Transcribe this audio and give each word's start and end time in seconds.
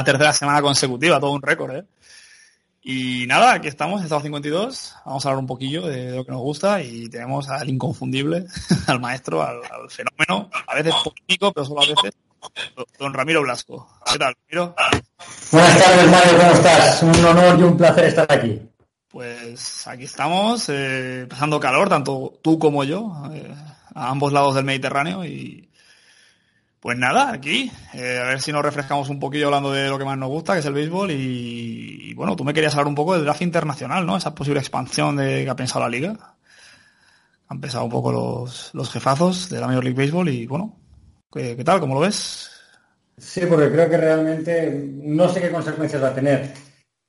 la 0.00 0.04
tercera 0.04 0.32
semana 0.32 0.62
consecutiva, 0.62 1.20
todo 1.20 1.32
un 1.32 1.42
récord, 1.42 1.76
¿eh? 1.76 1.84
Y 2.82 3.26
nada, 3.26 3.52
aquí 3.52 3.68
estamos, 3.68 4.02
Estado 4.02 4.22
52. 4.22 4.94
Vamos 5.04 5.26
a 5.26 5.28
hablar 5.28 5.40
un 5.40 5.46
poquillo 5.46 5.86
de 5.86 6.16
lo 6.16 6.24
que 6.24 6.32
nos 6.32 6.40
gusta 6.40 6.82
y 6.82 7.10
tenemos 7.10 7.50
al 7.50 7.68
inconfundible, 7.68 8.46
al 8.86 8.98
maestro, 8.98 9.42
al, 9.42 9.60
fenómeno, 9.90 10.50
a 10.66 10.74
veces 10.74 10.94
poquito, 11.04 11.52
pero 11.52 11.66
solo 11.66 11.82
a 11.82 11.86
veces, 11.86 12.18
don 12.98 13.12
Ramiro 13.12 13.42
Blasco. 13.42 13.86
¿Qué 14.10 14.18
tal, 14.18 14.34
Ramiro? 14.48 14.74
Buenas 15.52 15.84
tardes, 15.84 16.10
Mario, 16.10 16.38
¿cómo 16.38 16.52
estás? 16.52 17.02
Un 17.02 17.24
honor 17.26 17.60
y 17.60 17.62
un 17.62 17.76
placer 17.76 18.04
estar 18.04 18.32
aquí. 18.32 18.62
Pues 19.08 19.86
aquí 19.86 20.04
estamos, 20.04 20.66
eh, 20.70 21.26
pasando 21.28 21.60
calor, 21.60 21.90
tanto 21.90 22.38
tú 22.40 22.58
como 22.58 22.84
yo, 22.84 23.12
eh, 23.34 23.54
a 23.94 24.08
ambos 24.08 24.32
lados 24.32 24.54
del 24.54 24.64
Mediterráneo 24.64 25.26
y 25.26 25.69
pues 26.80 26.96
nada, 26.96 27.30
aquí, 27.30 27.70
eh, 27.92 28.18
a 28.18 28.28
ver 28.28 28.40
si 28.40 28.52
nos 28.52 28.64
refrescamos 28.64 29.10
un 29.10 29.20
poquillo 29.20 29.46
hablando 29.46 29.70
de 29.70 29.88
lo 29.88 29.98
que 29.98 30.04
más 30.06 30.16
nos 30.16 30.30
gusta, 30.30 30.54
que 30.54 30.60
es 30.60 30.64
el 30.66 30.72
béisbol, 30.72 31.10
y, 31.10 32.14
bueno, 32.14 32.34
tú 32.36 32.42
me 32.42 32.54
querías 32.54 32.72
hablar 32.72 32.88
un 32.88 32.94
poco 32.94 33.12
del 33.12 33.24
draft 33.24 33.42
internacional, 33.42 34.06
¿no? 34.06 34.16
Esa 34.16 34.34
posible 34.34 34.60
expansión 34.60 35.16
de 35.16 35.44
que 35.44 35.50
ha 35.50 35.56
pensado 35.56 35.80
la 35.80 35.90
liga. 35.90 36.36
Han 37.48 37.60
pensado 37.60 37.84
un 37.84 37.90
poco 37.90 38.10
los, 38.12 38.70
los 38.72 38.90
jefazos 38.90 39.50
de 39.50 39.60
la 39.60 39.66
Major 39.66 39.84
League 39.84 40.00
Baseball 40.00 40.28
y 40.30 40.46
bueno, 40.46 40.78
¿qué, 41.30 41.62
tal? 41.64 41.80
¿Cómo 41.80 41.94
lo 41.94 42.00
ves? 42.00 42.50
Sí, 43.18 43.42
porque 43.46 43.70
creo 43.70 43.90
que 43.90 43.96
realmente 43.98 44.90
no 45.02 45.28
sé 45.28 45.42
qué 45.42 45.50
consecuencias 45.50 46.02
va 46.02 46.08
a 46.08 46.14
tener. 46.14 46.50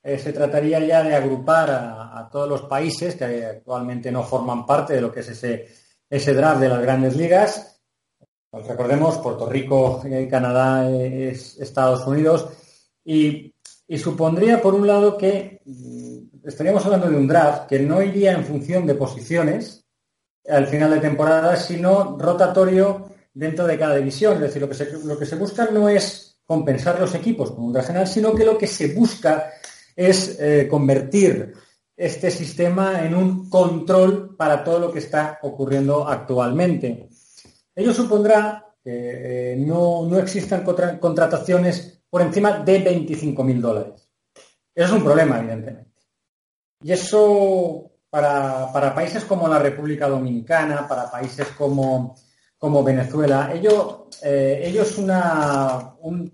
Eh, 0.02 0.18
se 0.18 0.34
trataría 0.34 0.80
ya 0.80 1.02
de 1.02 1.14
agrupar 1.14 1.70
a, 1.70 2.18
a, 2.18 2.28
todos 2.28 2.48
los 2.48 2.62
países 2.62 3.14
que 3.14 3.46
actualmente 3.46 4.12
no 4.12 4.24
forman 4.24 4.66
parte 4.66 4.94
de 4.94 5.00
lo 5.00 5.12
que 5.12 5.20
es 5.20 5.28
ese, 5.28 5.68
ese 6.10 6.34
draft 6.34 6.60
de 6.60 6.68
las 6.68 6.82
grandes 6.82 7.16
ligas 7.16 7.71
recordemos, 8.52 9.18
Puerto 9.18 9.48
Rico, 9.48 10.02
eh, 10.04 10.28
Canadá, 10.30 10.90
Estados 10.90 12.06
Unidos, 12.06 12.48
y, 13.04 13.54
supondría, 13.98 14.60
por 14.60 14.74
un 14.74 14.86
lado, 14.86 15.16
que 15.16 15.60
mm, 15.64 16.46
estaríamos 16.46 16.84
hablando 16.84 17.10
de 17.10 17.16
un 17.16 17.26
draft 17.26 17.68
que 17.68 17.78
no 17.78 18.02
iría 18.02 18.32
en 18.32 18.44
función 18.44 18.86
de 18.86 18.94
posiciones 18.94 19.84
al 20.48 20.66
final 20.66 20.90
de 20.90 21.00
temporada, 21.00 21.56
sino 21.56 22.18
rotatorio 22.18 23.08
dentro 23.32 23.66
de 23.66 23.78
cada 23.78 23.96
división. 23.96 24.34
Es 24.34 24.40
decir, 24.40 24.62
lo 24.62 24.68
que 24.68 24.74
se, 24.74 24.92
lo 25.04 25.18
que 25.18 25.26
se 25.26 25.36
busca 25.36 25.68
no 25.70 25.88
es 25.88 26.40
compensar 26.44 27.00
los 27.00 27.14
equipos 27.14 27.52
con 27.52 27.64
un 27.64 27.72
draft 27.72 27.88
general, 27.88 28.08
sino 28.08 28.34
que 28.34 28.44
lo 28.44 28.58
que 28.58 28.66
se 28.66 28.92
busca 28.94 29.50
es 29.94 30.38
eh, 30.40 30.66
convertir 30.68 31.54
este 31.96 32.30
sistema 32.30 33.04
en 33.04 33.14
un 33.14 33.48
control 33.48 34.34
para 34.36 34.64
todo 34.64 34.78
lo 34.78 34.92
que 34.92 34.98
está 34.98 35.38
ocurriendo 35.42 36.08
actualmente. 36.08 37.08
Ello 37.74 37.92
supondrá 37.92 38.74
que 38.82 39.52
eh, 39.52 39.56
no, 39.56 40.18
existan 40.18 40.64
contrataciones 40.64 42.02
por 42.10 42.22
encima 42.22 42.58
de 42.58 42.84
25.000 42.84 43.60
dólares. 43.60 44.08
Eso 44.74 44.86
es 44.86 44.92
un 44.92 45.04
problema, 45.04 45.38
evidentemente. 45.38 45.92
Y 46.82 46.92
eso 46.92 47.92
para, 48.10 48.94
países 48.94 49.24
como 49.24 49.48
la 49.48 49.58
República 49.58 50.08
Dominicana, 50.08 50.86
para 50.86 51.10
países 51.10 51.48
como, 51.56 52.14
Venezuela, 52.84 53.50
ello, 53.54 54.08
eh, 54.22 54.60
es 54.74 54.98
una, 54.98 55.94
un, 56.00 56.30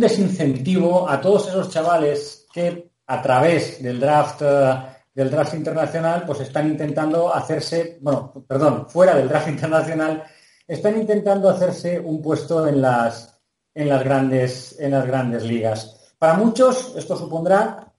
desincentivo 0.00 1.08
a 1.08 1.20
todos 1.20 1.48
esos 1.48 1.70
chavales 1.70 2.46
que 2.52 2.90
a 3.06 3.22
través 3.22 3.82
del 3.82 4.00
draft, 4.00 4.42
eh, 4.42 4.78
del 5.14 5.30
draft 5.30 5.54
internacional, 5.54 6.24
pues 6.26 6.40
están 6.40 6.68
intentando 6.68 7.32
hacerse, 7.32 7.98
bueno, 8.00 8.32
perdón, 8.46 8.88
fuera 8.88 9.14
del 9.14 9.28
draft 9.28 9.48
internacional, 9.48 10.24
están 10.70 11.00
intentando 11.00 11.50
hacerse 11.50 11.98
un 11.98 12.22
puesto 12.22 12.66
en 12.68 12.80
las, 12.80 13.36
en 13.74 13.88
las, 13.88 14.04
grandes, 14.04 14.76
en 14.78 14.92
las 14.92 15.04
grandes 15.04 15.42
ligas. 15.42 16.12
Para 16.16 16.34
muchos 16.34 16.94
esto 16.96 17.16
supondrá 17.16 17.92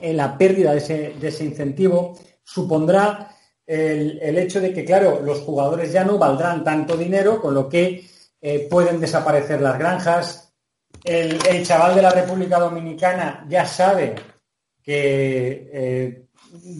la 0.00 0.38
pérdida 0.38 0.72
de 0.72 0.78
ese, 0.78 1.44
incentivo, 1.44 2.16
supondrá 2.44 3.34
el, 3.66 4.38
hecho 4.38 4.60
de 4.60 4.72
que, 4.72 4.84
claro, 4.84 5.20
los 5.22 5.40
jugadores 5.40 5.90
ya 5.90 6.04
no 6.04 6.16
valdrán 6.16 6.62
tanto 6.62 6.96
dinero, 6.96 7.40
con 7.40 7.52
lo 7.52 7.68
que 7.68 8.06
eh, 8.40 8.68
pueden 8.70 9.00
desaparecer 9.00 9.60
las 9.60 9.76
granjas. 9.76 10.52
El, 11.02 11.66
chaval 11.66 11.96
de 11.96 12.02
la 12.02 12.10
República 12.10 12.60
Dominicana 12.60 13.44
ya 13.48 13.66
sabe 13.66 14.14
que 14.80 15.68
eh, 15.72 16.26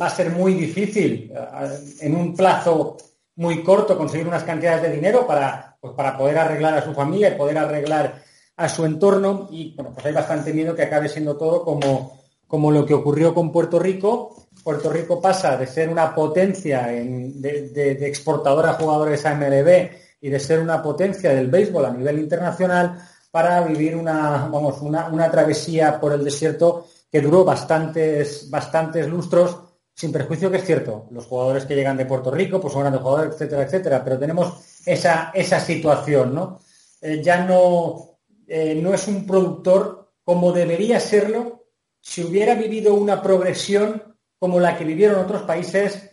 va 0.01 0.07
a 0.07 0.11
ser 0.11 0.31
muy 0.31 0.55
difícil 0.55 1.33
eh, 1.35 1.79
en 2.03 2.15
un 2.15 2.37
plazo 2.37 2.97
muy 3.37 3.63
corto 3.63 3.97
conseguir 3.97 4.27
unas 4.27 4.45
cantidades 4.45 4.83
de 4.83 4.93
dinero 4.93 5.27
para, 5.27 5.77
pues, 5.81 5.95
para 5.95 6.17
poder 6.17 6.39
arreglar 6.39 6.75
a 6.75 6.85
su 6.85 6.93
familia 6.95 7.29
y 7.29 7.39
poder 7.39 7.59
arreglar 7.59 8.23
a 8.57 8.69
su 8.69 8.85
entorno 8.85 9.49
y 9.51 9.75
bueno, 9.75 9.93
pues 9.93 10.07
hay 10.07 10.13
bastante 10.13 10.53
miedo 10.53 10.75
que 10.75 10.83
acabe 10.83 11.09
siendo 11.09 11.37
todo 11.37 11.65
como, 11.65 12.21
como 12.47 12.71
lo 12.71 12.87
que 12.87 12.95
ocurrió 12.95 13.35
con 13.35 13.51
Puerto 13.51 13.79
Rico. 13.79 14.47
Puerto 14.63 14.91
Rico 14.91 15.21
pasa 15.21 15.57
de 15.57 15.67
ser 15.67 15.89
una 15.89 16.15
potencia 16.15 16.87
de, 16.87 17.99
exportadora 18.07 18.71
a 18.71 18.75
jugadores 18.75 19.27
a 19.27 19.35
MLB 19.35 19.91
y 20.21 20.29
de 20.31 20.41
ser 20.41 20.61
una 20.61 20.83
potencia 20.83 21.31
del 21.31 21.49
béisbol 21.49 21.85
a 21.85 21.91
nivel 21.91 22.21
internacional 22.21 22.99
para 23.31 23.61
vivir 23.63 23.97
una, 23.97 24.49
vamos, 24.51 24.81
una, 24.81 25.09
una 25.09 25.29
travesía 25.31 25.99
por 26.01 26.13
el 26.13 26.23
desierto 26.23 26.87
que 27.11 27.21
duró 27.21 27.45
bastantes, 27.45 28.49
bastantes 28.49 29.09
lustros 29.09 29.57
sin 29.95 30.13
perjuicio 30.13 30.51
que 30.51 30.57
es 30.57 30.65
cierto, 30.65 31.07
los 31.11 31.27
jugadores 31.27 31.65
que 31.65 31.77
llegan 31.77 31.97
de 31.97 32.07
Puerto 32.07 32.31
Rico 32.31 32.61
pues 32.61 32.73
son 32.73 32.83
grandes 32.83 33.01
jugadores, 33.01 33.35
etcétera, 33.35 33.63
etcétera, 33.63 34.05
pero 34.05 34.19
tenemos 34.19 34.83
esa, 34.85 35.31
esa 35.33 35.61
situación, 35.61 36.35
¿no? 36.35 36.61
Eh, 37.01 37.23
ya 37.23 37.45
no, 37.45 38.19
eh, 38.47 38.75
no 38.75 38.93
es 38.93 39.07
un 39.07 39.27
productor 39.27 40.13
como 40.25 40.53
debería 40.53 40.99
serlo 40.99 41.67
si 42.01 42.25
hubiera 42.25 42.55
vivido 42.55 42.95
una 42.95 43.23
progresión 43.23 44.17
como 44.39 44.59
la 44.59 44.77
que 44.77 44.85
vivieron 44.85 45.25
otros 45.25 45.43
países 45.43 46.11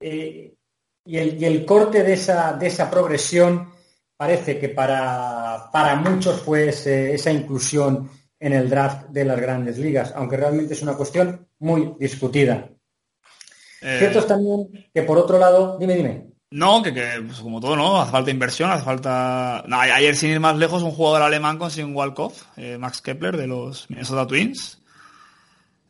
eh, 0.00 0.54
y, 1.04 1.16
el, 1.16 1.64
corte 1.66 2.02
de 2.02 2.12
esa, 2.12 2.52
de 2.52 2.68
esa 2.68 2.90
progresión 2.90 3.72
parece 4.16 4.58
que 4.58 4.68
para, 4.68 5.68
para 5.72 5.96
muchos 5.96 6.40
fue 6.40 6.68
esa 6.68 7.30
inclusión 7.30 8.10
en 8.40 8.52
el 8.52 8.70
draft 8.70 9.08
de 9.08 9.24
las 9.24 9.40
grandes 9.40 9.78
ligas, 9.78 10.12
aunque 10.14 10.36
realmente 10.36 10.74
es 10.74 10.82
una 10.82 10.96
cuestión 10.96 11.48
muy 11.58 11.94
discutida. 11.98 12.68
Eh, 13.80 13.96
Cierto 13.98 14.20
es 14.20 14.26
también 14.26 14.68
que 14.92 15.02
por 15.02 15.18
otro 15.18 15.38
lado, 15.38 15.76
dime, 15.78 15.96
dime. 15.96 16.26
No, 16.50 16.82
que, 16.82 16.92
pues, 16.92 17.40
como 17.40 17.60
todo, 17.60 17.76
¿no? 17.76 18.00
Hace 18.00 18.10
falta 18.10 18.30
inversión, 18.30 18.70
hace 18.70 18.84
falta... 18.84 19.64
ayer 19.70 20.16
sin 20.16 20.30
ir 20.30 20.40
más 20.40 20.56
lejos, 20.56 20.82
un 20.82 20.92
jugador 20.92 21.22
alemán 21.22 21.58
consiguió 21.58 21.88
un 21.88 21.96
walk-off, 21.96 22.44
eh, 22.56 22.78
Max 22.78 23.02
Kepler, 23.02 23.36
de 23.36 23.46
los 23.46 23.88
Minnesota 23.90 24.26
Twins. 24.26 24.82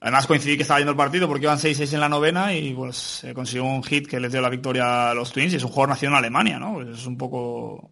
Además 0.00 0.26
coincidí 0.26 0.56
que 0.56 0.62
estaba 0.62 0.78
yendo 0.78 0.92
el 0.92 0.96
partido 0.96 1.26
porque 1.26 1.46
iban 1.46 1.58
6-6 1.58 1.94
en 1.94 2.00
la 2.00 2.08
novena 2.08 2.54
y 2.54 2.72
pues 2.72 3.24
eh, 3.24 3.34
consiguió 3.34 3.64
un 3.64 3.82
hit 3.82 4.06
que 4.06 4.20
les 4.20 4.30
dio 4.30 4.40
la 4.40 4.48
victoria 4.48 5.10
a 5.10 5.14
los 5.14 5.32
Twins 5.32 5.52
y 5.52 5.56
es 5.56 5.64
un 5.64 5.70
jugador 5.70 5.90
nacido 5.90 6.12
en 6.12 6.18
Alemania, 6.18 6.58
¿no? 6.58 6.74
Pues 6.74 6.88
es 6.88 7.06
un 7.06 7.16
poco... 7.16 7.90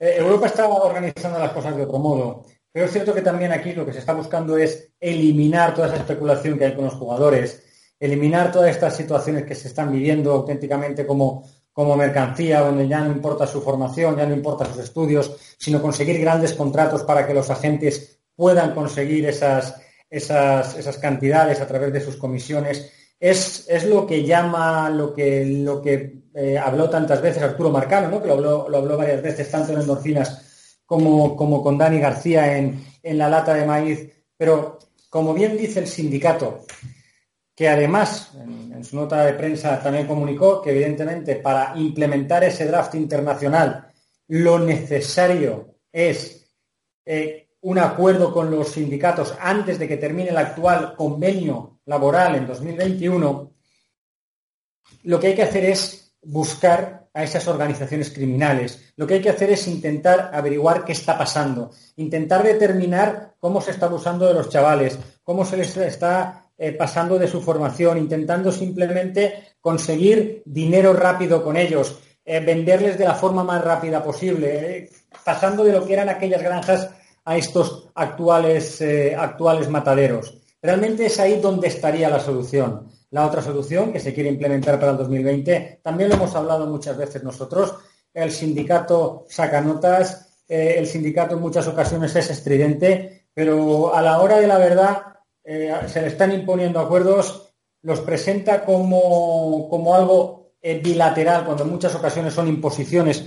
Europa 0.00 0.46
está 0.46 0.68
organizando 0.68 1.38
las 1.40 1.52
cosas 1.52 1.76
de 1.76 1.82
otro 1.82 1.98
modo. 1.98 2.44
Pero 2.78 2.86
es 2.86 2.92
cierto 2.92 3.12
que 3.12 3.22
también 3.22 3.50
aquí 3.50 3.72
lo 3.72 3.84
que 3.84 3.92
se 3.92 3.98
está 3.98 4.12
buscando 4.12 4.56
es 4.56 4.92
eliminar 5.00 5.74
toda 5.74 5.88
esa 5.88 5.96
especulación 5.96 6.56
que 6.56 6.66
hay 6.66 6.76
con 6.76 6.84
los 6.84 6.94
jugadores, 6.94 7.60
eliminar 7.98 8.52
todas 8.52 8.70
estas 8.70 8.94
situaciones 8.96 9.42
que 9.42 9.56
se 9.56 9.66
están 9.66 9.90
viviendo 9.90 10.30
auténticamente 10.30 11.04
como, 11.04 11.44
como 11.72 11.96
mercancía, 11.96 12.60
donde 12.60 12.86
ya 12.86 13.00
no 13.00 13.10
importa 13.10 13.48
su 13.48 13.62
formación, 13.62 14.16
ya 14.16 14.26
no 14.26 14.32
importa 14.32 14.64
sus 14.64 14.78
estudios, 14.78 15.56
sino 15.58 15.82
conseguir 15.82 16.20
grandes 16.20 16.52
contratos 16.54 17.02
para 17.02 17.26
que 17.26 17.34
los 17.34 17.50
agentes 17.50 18.20
puedan 18.36 18.72
conseguir 18.76 19.26
esas, 19.26 19.74
esas, 20.08 20.78
esas 20.78 20.98
cantidades 20.98 21.60
a 21.60 21.66
través 21.66 21.92
de 21.92 22.00
sus 22.00 22.14
comisiones. 22.14 22.92
Es, 23.18 23.66
es, 23.68 23.86
lo 23.86 24.06
que 24.06 24.22
llama, 24.22 24.88
lo 24.88 25.12
que, 25.12 25.44
lo 25.44 25.82
que 25.82 26.28
eh, 26.32 26.56
habló 26.56 26.88
tantas 26.88 27.20
veces 27.20 27.42
Arturo 27.42 27.70
Marcano, 27.70 28.08
¿no? 28.08 28.22
que 28.22 28.28
lo 28.28 28.34
habló, 28.34 28.68
lo 28.68 28.78
habló 28.78 28.96
varias 28.96 29.20
veces 29.20 29.50
tanto 29.50 29.72
en 29.72 29.80
endorfinas 29.80 30.44
como, 30.88 31.36
como 31.36 31.62
con 31.62 31.76
Dani 31.76 32.00
García 32.00 32.56
en, 32.56 32.82
la 33.02 33.28
lata 33.28 33.52
de 33.52 33.66
maíz. 33.66 34.08
Pero, 34.38 34.78
como 35.10 35.34
bien 35.34 35.54
dice 35.54 35.80
el 35.80 35.86
sindicato, 35.86 36.64
que 37.54 37.68
además 37.68 38.32
en, 38.34 38.82
su 38.82 38.96
nota 38.96 39.22
de 39.26 39.34
prensa 39.34 39.82
también 39.82 40.06
comunicó 40.06 40.62
que 40.62 40.70
evidentemente 40.70 41.36
para 41.36 41.74
implementar 41.76 42.42
ese 42.42 42.66
draft 42.66 42.94
internacional 42.94 43.92
lo 44.28 44.58
necesario 44.58 45.74
es 45.92 46.50
eh, 47.04 47.50
un 47.60 47.78
acuerdo 47.78 48.32
con 48.32 48.50
los 48.50 48.70
sindicatos 48.70 49.34
antes 49.40 49.78
de 49.78 49.88
que 49.88 49.98
termine 49.98 50.30
el 50.30 50.38
actual 50.38 50.94
convenio 50.96 51.80
laboral 51.84 52.36
en 52.36 52.46
2021, 52.46 53.52
lo 55.02 55.20
que 55.20 55.26
hay 55.26 55.34
que 55.34 55.42
hacer 55.42 55.66
es 55.66 56.16
buscar 56.22 57.07
a 57.18 57.24
esas 57.24 57.48
organizaciones 57.48 58.10
criminales. 58.10 58.92
Lo 58.94 59.04
que 59.04 59.14
hay 59.14 59.20
que 59.20 59.30
hacer 59.30 59.50
es 59.50 59.66
intentar 59.66 60.30
averiguar 60.32 60.84
qué 60.84 60.92
está 60.92 61.18
pasando, 61.18 61.72
intentar 61.96 62.44
determinar 62.44 63.34
cómo 63.40 63.60
se 63.60 63.72
está 63.72 63.86
abusando 63.86 64.28
de 64.28 64.34
los 64.34 64.48
chavales, 64.48 64.96
cómo 65.24 65.44
se 65.44 65.56
les 65.56 65.76
está 65.78 66.46
eh, 66.56 66.70
pasando 66.70 67.18
de 67.18 67.26
su 67.26 67.40
formación, 67.40 67.98
intentando 67.98 68.52
simplemente 68.52 69.56
conseguir 69.60 70.44
dinero 70.44 70.92
rápido 70.92 71.42
con 71.42 71.56
ellos, 71.56 71.98
eh, 72.24 72.38
venderles 72.38 72.96
de 72.96 73.06
la 73.06 73.16
forma 73.16 73.42
más 73.42 73.64
rápida 73.64 74.00
posible. 74.00 74.88
pasando 75.24 75.64
de 75.64 75.72
lo 75.72 75.84
que 75.84 75.94
eran 75.94 76.08
aquellas 76.08 76.40
granjas 76.40 76.88
a 77.24 77.36
estos 77.36 77.88
actuales, 77.96 78.80
eh, 78.80 79.16
actuales 79.18 79.68
mataderos. 79.68 80.38
Realmente 80.62 81.06
es 81.06 81.18
ahí 81.18 81.40
donde 81.40 81.66
estaría 81.66 82.08
la 82.08 82.20
solución. 82.20 82.86
La 83.10 83.26
otra 83.26 83.42
solución 83.42 83.92
que 83.92 84.00
se 84.00 84.12
quiere 84.12 84.28
implementar 84.28 84.78
para 84.78 84.92
el 84.92 84.98
2020, 84.98 85.80
también 85.82 86.10
lo 86.10 86.16
hemos 86.16 86.34
hablado 86.34 86.66
muchas 86.66 86.96
veces 86.96 87.24
nosotros, 87.24 87.74
el 88.12 88.30
sindicato 88.30 89.26
saca 89.28 89.60
notas, 89.60 90.42
eh, 90.48 90.74
el 90.78 90.86
sindicato 90.86 91.34
en 91.34 91.40
muchas 91.40 91.66
ocasiones 91.68 92.14
es 92.16 92.30
estridente, 92.30 93.28
pero 93.32 93.94
a 93.94 94.02
la 94.02 94.20
hora 94.20 94.38
de 94.40 94.46
la 94.46 94.58
verdad 94.58 95.02
eh, 95.44 95.72
se 95.86 96.02
le 96.02 96.08
están 96.08 96.32
imponiendo 96.32 96.80
acuerdos, 96.80 97.52
los 97.82 98.00
presenta 98.00 98.64
como, 98.64 99.68
como 99.70 99.94
algo 99.94 100.52
eh, 100.60 100.78
bilateral, 100.78 101.44
cuando 101.44 101.64
en 101.64 101.70
muchas 101.70 101.94
ocasiones 101.94 102.34
son 102.34 102.48
imposiciones 102.48 103.24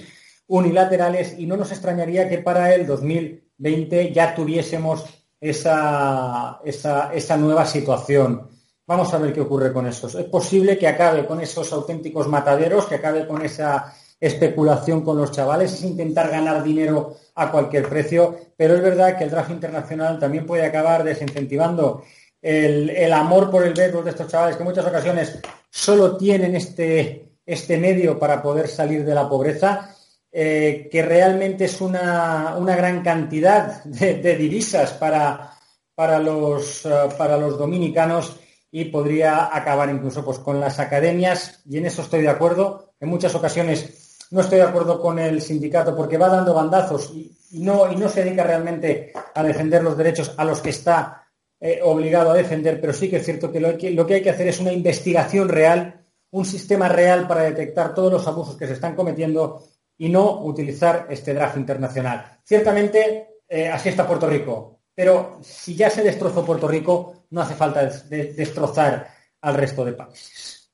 unilaterales 0.48 1.36
y 1.39 1.45
no 1.45 1.56
nos 1.56 1.72
extrañaría 1.72 2.28
que 2.28 2.39
para 2.39 2.75
el 2.75 2.86
2020 2.86 4.12
ya 4.12 4.36
tuviésemos 4.36 5.06
esa, 5.39 6.60
esa, 6.66 7.13
esa 7.13 7.38
nueva 7.38 7.66
situación. 7.66 8.50
Vamos 8.91 9.13
a 9.13 9.19
ver 9.19 9.31
qué 9.31 9.39
ocurre 9.39 9.71
con 9.71 9.88
eso. 9.88 10.07
Es 10.07 10.25
posible 10.25 10.77
que 10.77 10.85
acabe 10.85 11.25
con 11.25 11.39
esos 11.39 11.71
auténticos 11.71 12.27
mataderos, 12.27 12.88
que 12.88 12.95
acabe 12.95 13.25
con 13.25 13.41
esa 13.41 13.95
especulación 14.19 14.99
con 14.99 15.15
los 15.15 15.31
chavales, 15.31 15.71
es 15.71 15.83
intentar 15.85 16.29
ganar 16.29 16.61
dinero 16.61 17.15
a 17.35 17.49
cualquier 17.49 17.88
precio, 17.88 18.35
pero 18.57 18.75
es 18.75 18.81
verdad 18.81 19.17
que 19.17 19.23
el 19.23 19.29
draft 19.29 19.51
internacional 19.51 20.19
también 20.19 20.45
puede 20.45 20.65
acabar 20.65 21.05
desincentivando 21.05 22.03
el, 22.41 23.13
amor 23.13 23.49
por 23.49 23.65
el 23.65 23.73
béisbol 23.73 24.03
de 24.03 24.09
estos 24.09 24.27
chavales, 24.27 24.57
que 24.57 24.63
en 24.63 24.67
muchas 24.67 24.85
ocasiones 24.85 25.39
solo 25.69 26.17
tienen 26.17 26.53
este, 26.57 27.37
este 27.45 27.77
medio 27.77 28.19
para 28.19 28.44
poder 28.44 28.67
salir 28.67 29.05
de 29.05 29.15
la 29.15 29.29
pobreza, 29.29 29.95
eh, 30.29 30.89
que 30.91 31.01
realmente 31.01 31.63
es 31.63 31.79
una, 31.79 32.57
gran 32.75 33.01
cantidad 33.01 33.85
de, 33.85 34.35
divisas 34.35 34.91
para, 34.91 35.53
para, 35.95 36.19
los, 36.19 36.85
eh, 36.85 36.89
para 37.17 37.37
los 37.37 37.57
dominicanos 37.57 38.35
y 38.71 38.85
podría 38.85 39.56
acabar 39.56 39.89
incluso 39.89 40.23
pues, 40.23 40.39
con 40.39 40.59
las 40.59 40.79
academias, 40.79 41.62
y 41.65 41.77
en 41.77 41.85
eso 41.85 42.01
estoy 42.01 42.21
de 42.21 42.29
acuerdo. 42.29 42.94
En 43.00 43.09
muchas 43.09 43.35
ocasiones 43.35 44.27
no 44.31 44.39
estoy 44.39 44.59
de 44.59 44.63
acuerdo 44.63 45.01
con 45.01 45.19
el 45.19 45.41
sindicato 45.41 45.95
porque 45.95 46.18
va 46.18 46.29
dando 46.29 46.53
bandazos 46.53 47.12
y, 47.13 47.59
no, 47.59 47.91
y 47.91 47.97
no 47.97 48.07
se 48.07 48.23
dedica 48.23 48.45
realmente 48.45 49.12
a 49.35 49.44
defender 49.44 49.83
los 49.83 49.97
derechos 49.97 50.33
a 50.38 50.45
los 50.45 50.62
que 50.62 50.69
está 50.69 51.27
eh, 51.59 51.81
obligado 51.83 52.31
a 52.31 52.35
defender, 52.35 52.79
pero 52.79 52.94
sí 52.94 53.09
que 53.09 53.18
es 53.18 53.25
cierto 53.25 53.51
que 53.51 53.59
lo, 53.59 53.77
que 53.77 53.91
lo 53.91 54.07
que 54.07 54.15
hay 54.15 54.21
que 54.21 54.29
hacer 54.29 54.47
es 54.47 54.62
una 54.62 54.71
investigación 54.71 55.50
real, 55.50 56.06
un 56.31 56.45
sistema 56.45 56.88
real 56.88 57.27
para 57.27 57.44
detectar 57.44 57.94
todos 57.94 58.12
los 58.12 58.25
abusos 58.25 58.56
que 58.56 58.68
se 58.68 58.73
están 58.73 58.95
cometiendo 58.95 59.63
y 59.97 60.07
no 60.07 60.44
utilizar 60.44 61.07
este 61.09 61.33
draft 61.33 61.57
internacional. 61.57 62.39
Ciertamente, 62.44 63.41
eh, 63.47 63.68
así 63.68 63.89
está 63.89 64.07
Puerto 64.07 64.27
Rico, 64.27 64.79
pero 64.95 65.39
si 65.41 65.75
ya 65.75 65.89
se 65.89 66.03
destrozó 66.03 66.45
Puerto 66.45 66.68
Rico, 66.68 67.20
no 67.31 67.42
hace 67.42 67.56
falta 67.56 67.83
destrozar 67.83 69.10
al 69.42 69.56
resto 69.56 69.83
de 69.83 69.94
países. 69.94 70.69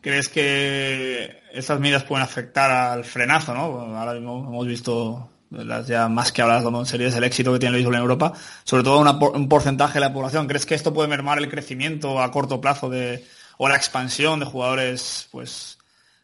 ¿Crees 0.00 0.28
que 0.28 1.42
esas 1.52 1.80
medidas 1.80 2.04
pueden 2.04 2.22
afectar 2.22 2.70
al 2.70 3.04
frenazo, 3.04 3.52
no? 3.54 3.96
Ahora 3.96 4.14
mismo 4.14 4.46
hemos 4.46 4.66
visto 4.66 5.30
las 5.50 5.86
ya 5.86 6.08
más 6.08 6.32
que 6.32 6.42
habladas 6.42 6.64
en 6.64 6.86
series 6.86 7.16
el 7.16 7.24
éxito 7.24 7.52
que 7.52 7.58
tiene 7.58 7.70
el 7.70 7.76
béisbol 7.76 7.94
en 7.94 8.00
Europa, 8.02 8.32
sobre 8.64 8.84
todo 8.84 9.00
un 9.32 9.48
porcentaje 9.48 9.94
de 9.94 10.00
la 10.00 10.12
población. 10.12 10.46
¿Crees 10.46 10.66
que 10.66 10.74
esto 10.74 10.94
puede 10.94 11.08
mermar 11.08 11.38
el 11.38 11.50
crecimiento 11.50 12.20
a 12.20 12.30
corto 12.30 12.60
plazo 12.60 12.88
de, 12.88 13.24
o 13.58 13.68
la 13.68 13.76
expansión 13.76 14.38
de 14.40 14.46
jugadores 14.46 15.28
pues 15.32 15.78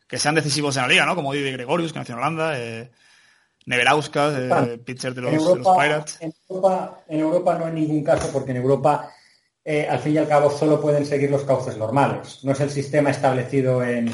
que 0.06 0.18
sean 0.18 0.34
decisivos 0.34 0.76
en 0.76 0.82
la 0.82 0.88
liga, 0.88 1.06
¿no? 1.06 1.14
Como 1.14 1.32
Didi 1.32 1.52
Gregorius, 1.52 1.92
que 1.92 1.98
nació 1.98 2.14
en 2.14 2.18
Holanda, 2.20 2.58
eh, 2.58 2.90
Neverauskas, 3.64 4.34
eh, 4.36 4.78
pitcher 4.84 5.14
de 5.14 5.22
los, 5.22 5.58
Pirates. 5.58 6.18
En 6.20 6.34
Europa, 6.48 7.00
en 7.08 7.20
Europa 7.20 7.58
no 7.58 7.64
hay 7.66 7.72
ningún 7.72 8.04
caso, 8.04 8.30
porque 8.30 8.50
en 8.50 8.58
Europa 8.58 9.10
eh, 9.64 9.86
al 9.88 10.00
fin 10.00 10.14
y 10.14 10.18
al 10.18 10.28
cabo 10.28 10.50
solo 10.50 10.80
pueden 10.80 11.06
seguir 11.06 11.30
los 11.30 11.44
cauces 11.44 11.76
normales. 11.76 12.40
No 12.42 12.52
es 12.52 12.60
el 12.60 12.70
sistema 12.70 13.10
establecido 13.10 13.82
en, 13.84 14.08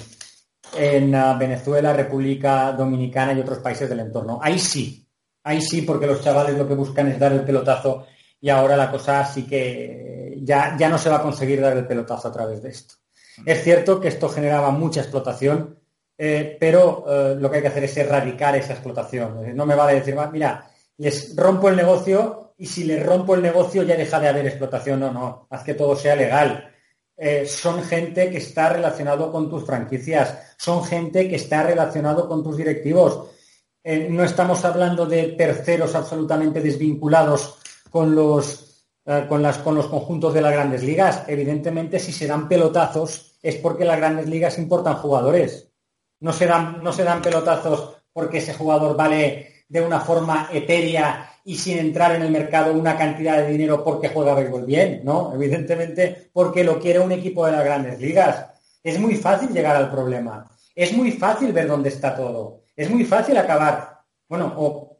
ah, 1.15 1.37
Venezuela, 1.39 1.93
República 1.93 2.73
Dominicana 2.73 3.33
y 3.33 3.41
otros 3.41 3.59
países 3.59 3.89
del 3.89 4.01
entorno. 4.01 4.39
Ahí 4.43 4.59
sí, 4.59 5.07
ahí 5.45 5.61
sí, 5.63 5.83
porque 5.83 6.07
los 6.07 6.23
chavales 6.23 6.57
lo 6.57 6.69
que 6.69 6.75
buscan 6.75 7.09
es 7.09 7.19
dar 7.19 7.33
el 7.33 7.45
pelotazo 7.45 8.07
y 8.41 8.51
ahora 8.51 8.77
la 8.77 8.91
cosa 8.91 9.25
sí 9.25 9.47
que 9.47 10.39
ya, 10.43 10.77
ya 10.79 10.89
no 10.89 10.99
se 10.99 11.11
va 11.11 11.17
a 11.17 11.23
conseguir 11.23 11.61
dar 11.61 11.77
el 11.77 11.87
pelotazo 11.87 12.29
a 12.29 12.33
través 12.33 12.63
de 12.63 12.71
esto. 12.71 12.95
Es 13.47 13.63
cierto 13.63 14.01
que 14.01 14.09
esto 14.09 14.29
generaba 14.29 14.71
mucha 14.71 15.01
explotación, 15.01 15.79
eh, 16.17 16.57
pero 16.59 17.05
eh, 17.09 17.37
lo 17.39 17.51
que 17.51 17.57
hay 17.57 17.63
que 17.63 17.69
hacer 17.69 17.85
es 17.85 17.97
erradicar 17.97 18.57
esa 18.57 18.73
explotación. 18.73 19.57
No 19.57 19.65
me 19.65 19.75
vale 19.75 19.95
decir, 19.95 20.17
mira, 20.33 20.68
les 20.99 21.35
rompo 21.35 21.69
el 21.69 21.77
negocio 21.77 22.55
y 22.59 22.67
si 22.67 22.85
le 22.85 23.03
rompo 23.03 23.35
el 23.35 23.43
negocio 23.43 23.83
ya 23.85 23.97
deja 23.97 24.21
de 24.21 24.29
haber 24.29 24.47
explotación. 24.47 25.01
No, 25.01 25.13
no, 25.13 25.47
haz 25.49 25.63
que 25.63 25.75
todo 25.75 25.97
sea 25.97 26.17
legal. 26.17 26.75
Eh, 27.17 27.47
son 27.47 27.83
gente 27.83 28.31
que 28.31 28.39
está 28.39 28.69
relacionado 28.69 29.33
con 29.33 29.49
tus 29.51 29.65
franquicias, 29.65 30.55
son 30.57 30.85
gente 30.85 31.29
que 31.29 31.37
está 31.37 31.63
relacionado 31.63 32.29
con 32.29 32.45
tus 32.45 32.57
directivos. 32.57 33.31
Eh, 33.83 34.09
no 34.11 34.23
estamos 34.23 34.65
hablando 34.65 35.07
de 35.07 35.29
terceros 35.29 35.95
absolutamente 35.95 36.61
desvinculados 36.61 37.59
con 37.91 38.15
los, 38.15 38.87
eh, 39.05 39.25
con, 39.29 39.43
las, 39.43 39.59
con 39.59 39.75
los 39.75 39.87
conjuntos 39.87 40.35
de 40.35 40.43
las 40.43 40.53
grandes 40.53 40.83
ligas. 40.83 41.25
Evidentemente, 41.27 41.99
si 41.99 42.13
se 42.13 42.27
dan 42.27 42.49
pelotazos 42.49 43.39
es 43.43 43.57
porque 43.57 43.85
las 43.85 43.99
grandes 43.99 44.29
ligas 44.29 44.59
importan 44.59 44.97
jugadores. 44.97 45.69
No 46.21 46.33
se 46.33 46.47
dan, 46.47 46.83
no 46.83 46.93
se 46.93 47.05
dan 47.05 47.23
pelotazos 47.23 47.97
porque 48.13 48.39
ese 48.39 48.55
jugador 48.55 48.97
vale 48.97 49.58
de 49.69 49.81
una 49.81 50.01
forma 50.01 50.49
etérea 50.53 51.31
y 51.45 51.57
sin 51.57 51.79
entrar 51.79 52.15
en 52.15 52.23
el 52.23 52.31
mercado 52.31 52.73
una 52.73 52.97
cantidad 52.97 53.39
de 53.39 53.49
dinero 53.49 53.85
porque 53.85 54.09
juega 54.09 54.35
béisbol 54.35 54.65
bien, 54.65 55.03
¿no? 55.05 55.33
Evidentemente 55.35 56.31
porque 56.33 56.65
lo 56.65 56.79
quiere 56.79 56.99
un 56.99 57.13
equipo 57.13 57.47
de 57.47 57.53
las 57.53 57.65
grandes 57.65 58.01
ligas. 58.01 58.47
Es 58.83 58.99
muy 58.99 59.15
fácil 59.15 59.51
llegar 59.51 59.77
al 59.77 59.91
problema. 59.91 60.51
Es 60.75 60.93
muy 60.93 61.13
fácil 61.13 61.53
ver 61.53 61.67
dónde 61.67 61.89
está 61.89 62.15
todo. 62.15 62.63
Es 62.77 62.91
muy 62.91 63.05
fácil 63.05 63.37
acabar. 63.37 64.01
Bueno, 64.29 64.55
o, 64.57 64.99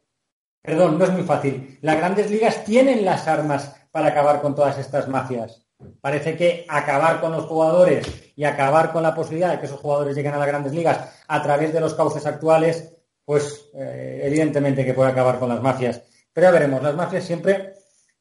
perdón, 0.61 0.97
no 0.97 1.05
es 1.05 1.11
muy 1.11 1.23
fácil. 1.23 1.77
Las 1.81 1.97
grandes 1.97 2.29
ligas 2.29 2.63
tienen 2.63 3.05
las 3.05 3.27
armas 3.27 3.75
para 3.91 4.07
acabar 4.07 4.41
con 4.41 4.55
todas 4.55 4.77
estas 4.77 5.07
mafias. 5.07 5.65
Parece 6.01 6.35
que 6.35 6.65
acabar 6.67 7.21
con 7.21 7.31
los 7.31 7.45
jugadores 7.45 8.05
y 8.35 8.43
acabar 8.43 8.91
con 8.91 9.03
la 9.03 9.15
posibilidad 9.15 9.51
de 9.51 9.59
que 9.59 9.65
esos 9.65 9.79
jugadores 9.79 10.15
lleguen 10.15 10.33
a 10.33 10.37
las 10.37 10.47
grandes 10.47 10.73
ligas 10.73 10.99
a 11.27 11.41
través 11.41 11.73
de 11.73 11.79
los 11.79 11.93
cauces 11.93 12.25
actuales, 12.25 12.98
pues 13.29 13.69
eh, 13.75 14.21
evidentemente 14.23 14.83
que 14.83 14.95
puede 14.95 15.11
acabar 15.11 15.37
con 15.37 15.49
las 15.49 15.61
mafias. 15.61 16.01
Pero 16.33 16.47
ya 16.47 16.51
veremos, 16.51 16.81
las 16.81 16.95
mafias 16.95 17.23
siempre, 17.23 17.73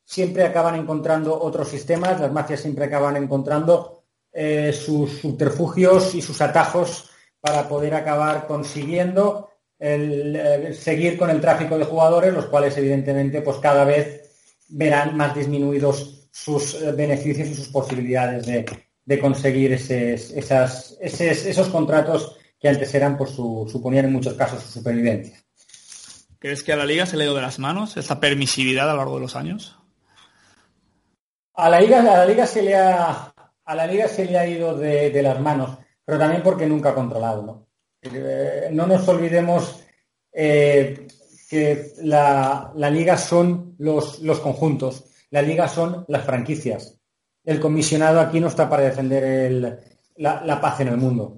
siempre 0.05 0.45
acaban 0.45 0.75
encontrando 0.75 1.41
otros 1.41 1.71
sistemas, 1.71 2.21
las 2.21 2.31
mafias 2.31 2.61
siempre 2.61 2.85
acaban 2.85 3.17
encontrando 3.17 4.03
eh, 4.31 4.71
sus 4.71 5.19
subterfugios 5.19 6.15
y 6.15 6.21
sus 6.21 6.43
atajos 6.43 7.09
para 7.41 7.67
poder 7.67 7.95
acabar 7.95 8.47
consiguiendo 8.47 9.49
el, 9.79 10.75
seguir 10.75 11.17
con 11.17 11.31
el 11.31 11.41
tráfico 11.41 11.79
de 11.79 11.87
jugadores, 11.87 12.35
los 12.35 12.45
cuales 12.45 12.77
evidentemente 12.77 13.41
pues 13.41 13.57
cada 13.57 13.87
vez 13.87 14.59
verán 14.69 15.17
más 15.17 15.35
disminuidos 15.35 16.29
sus 16.31 16.75
eh, 16.75 16.93
beneficios 16.93 17.49
y 17.49 17.55
sus 17.55 17.69
posibilidades 17.69 18.45
de, 18.45 19.19
conseguir 19.19 19.73
esos 19.73 21.69
contratos 21.69 22.38
que 22.59 22.69
antes 22.69 22.95
eran, 22.95 23.17
pues 23.17 23.31
suponían 23.31 24.07
en 24.07 24.13
muchos 24.13 24.35
casos 24.35 24.63
su 24.63 24.71
supervivencia. 24.71 25.43
¿Crees 26.39 26.63
que 26.63 26.73
a 26.73 26.77
la 26.77 26.87
liga 26.87 27.07
se 27.07 27.17
le 27.17 27.25
ha 27.25 27.27
ido 27.27 27.35
de 27.35 27.43
las 27.43 27.59
manos 27.59 27.97
esa 27.97 28.21
permisividad 28.21 28.89
a 28.89 28.93
lo 28.93 28.99
largo 28.99 29.15
de 29.17 29.21
los 29.21 29.37
años? 29.37 29.77
A 31.55 31.69
la 31.69 31.81
liga, 31.81 32.01
a 32.01 32.19
la 32.19 32.27
liga 32.27 32.47
se 32.47 32.63
le 32.63 32.77
ha 32.77 33.33
a 33.69 33.75
la 33.75 33.87
liga 33.87 34.09
se 34.09 34.25
le 34.25 34.39
ha 34.39 34.49
ido 34.49 34.75
de, 34.75 35.23
las 35.23 35.39
manos, 35.41 35.77
pero 36.03 36.19
también 36.19 36.43
porque 36.43 36.67
nunca 36.67 36.91
ha 36.91 36.95
controlado. 36.95 37.43
No, 37.43 37.67
eh, 38.01 38.71
nos 38.73 39.07
olvidemos 39.07 39.85
eh, 40.33 41.07
que 41.51 41.93
la, 41.99 42.73
liga 42.91 43.19
son 43.19 43.75
los, 43.79 44.21
los 44.21 44.41
conjuntos, 44.41 45.05
la 45.29 45.43
liga 45.43 45.69
son 45.69 46.07
las 46.09 46.25
franquicias. 46.25 46.99
El 47.45 47.61
comisionado 47.61 48.21
aquí 48.21 48.41
no 48.41 48.49
está 48.49 48.71
para 48.71 48.85
defender 48.85 49.83
la, 50.17 50.61
paz 50.63 50.81
en 50.81 50.89
el 50.89 50.97
mundo. 50.97 51.38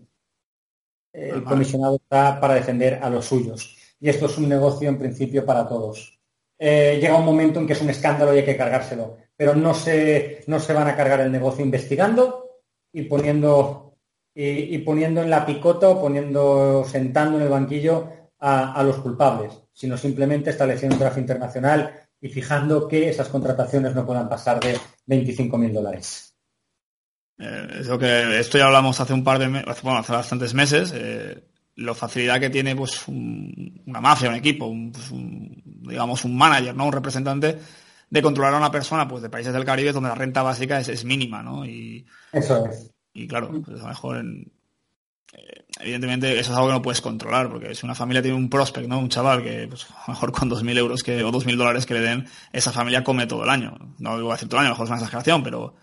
El 1.13 1.43
comisionado 1.45 1.97
está 1.97 2.41
para 2.41 2.55
defender 2.55 3.01
a 3.03 3.11
los 3.11 3.27
suyos 3.27 3.77
y 4.01 4.09
esto 4.09 4.27
es 4.27 4.39
un 4.39 4.49
negocio 4.49 4.89
en 4.89 4.99
principio 4.99 5.45
para 5.45 5.69
todos. 5.69 6.19
Eh, 6.59 6.99
llega 7.01 7.17
un 7.17 7.25
momento 7.25 7.61
en 7.61 7.67
que 7.67 7.75
es 7.75 7.83
un 7.83 7.91
escándalo 7.91 8.35
y 8.35 8.39
hay 8.39 8.45
que 8.45 8.57
cargárselo, 8.57 9.19
pero 9.37 9.55
no 9.55 9.75
se, 9.75 10.43
no 10.47 10.59
se 10.59 10.73
van 10.73 10.89
a 10.89 10.97
cargar 10.97 11.21
el 11.21 11.33
negocio 11.33 11.65
investigando 11.65 12.61
y 12.93 13.03
poniendo, 13.03 13.97
y, 14.35 14.77
poniendo 14.79 15.23
en 15.23 15.31
la 15.31 15.47
picota 15.47 15.89
o 15.89 16.01
poniendo, 16.01 16.85
sentando 16.85 17.37
en 17.37 17.45
el 17.45 17.49
banquillo 17.49 18.09
a, 18.39 18.83
los 18.83 18.97
culpables, 18.97 19.53
sino 19.73 19.97
simplemente 19.97 20.51
estableciendo 20.51 20.97
un 20.97 21.01
tráfico 21.01 21.21
internacional 21.21 22.09
y 22.21 22.29
fijando 22.29 22.89
que 22.89 23.09
esas 23.09 23.29
contrataciones 23.29 23.95
no 23.95 24.07
puedan 24.07 24.29
pasar 24.29 24.61
de 24.61 24.77
25.000 25.07 25.73
dólares. 25.73 26.30
Eh, 27.41 27.99
que 27.99 28.39
esto 28.39 28.59
ya 28.59 28.67
hablamos 28.67 29.01
hace 29.01 29.15
un 29.15 29.25
par 29.25 29.39
de 29.39 29.49
meses, 29.49 29.83
bueno, 29.83 29.99
hace 29.99 30.13
bastantes 30.13 30.55
meses. 30.55 30.93
Eh, 30.95 31.43
la 31.77 31.95
facilidad 31.95 32.39
que 32.39 32.51
tiene 32.51 32.77
pues 32.77 33.09
una 33.09 34.01
mafia, 34.01 34.29
un 34.29 34.35
equipo, 34.35 34.71
pues, 34.93 35.11
un, 35.11 35.63
digamos 35.65 36.25
un 36.25 36.37
manager, 36.37 36.75
¿no? 36.75 36.87
Un 36.87 36.93
representante 36.93 37.59
de 38.11 38.23
controlar 38.23 38.55
a 38.55 38.59
una 38.59 38.71
persona 38.71 39.09
pues 39.09 39.23
de 39.23 39.31
países 39.31 39.53
del 39.53 39.65
Caribe 39.65 39.93
donde 39.93 40.11
la 40.11 40.15
renta 40.15 40.43
básica 40.43 40.81
es, 40.81 41.05
mínima, 41.05 41.43
¿no? 41.43 41.65
Y, 41.65 42.07
eso 42.33 42.67
es. 42.67 42.91
Y 43.15 43.27
claro, 43.27 43.51
pues 43.65 43.81
a 43.81 43.85
lo 43.85 43.89
mejor 43.89 44.17
en, 44.19 44.53
eh, 45.33 45.65
evidentemente 45.81 46.39
eso 46.39 46.51
es 46.53 46.57
algo 46.57 46.69
que 46.69 46.75
no 46.75 46.83
puedes 46.83 47.01
controlar, 47.01 47.49
porque 47.49 47.75
si 47.75 47.87
una 47.87 47.95
familia 47.95 48.23
tiene 48.23 48.37
un 48.37 48.51
prospect, 48.51 48.89
¿no? 48.89 48.99
Un 48.99 49.09
chaval 49.09 49.43
que 49.43 49.67
pues, 49.69 49.87
a 49.91 50.05
lo 50.09 50.15
mejor 50.15 50.33
con 50.33 50.51
2.000 50.51 50.79
euros 50.79 51.03
que, 51.03 51.23
o 51.23 51.31
2.000 51.31 51.57
dólares 51.57 51.87
que 51.87 51.95
le 51.95 52.01
den, 52.01 52.27
esa 52.53 52.73
familia 52.73 53.05
come 53.05 53.27
todo 53.27 53.45
el 53.45 53.51
año. 53.51 53.77
No 53.99 54.17
digo 54.17 54.33
decir 54.33 54.49
todo 54.49 54.61
el 54.61 54.67
año, 54.67 54.75
a 54.75 54.77
lo 54.77 54.85
mejor 54.85 54.87
es 54.87 54.91
una 54.91 54.99
exageración, 54.99 55.43
pero, 55.43 55.77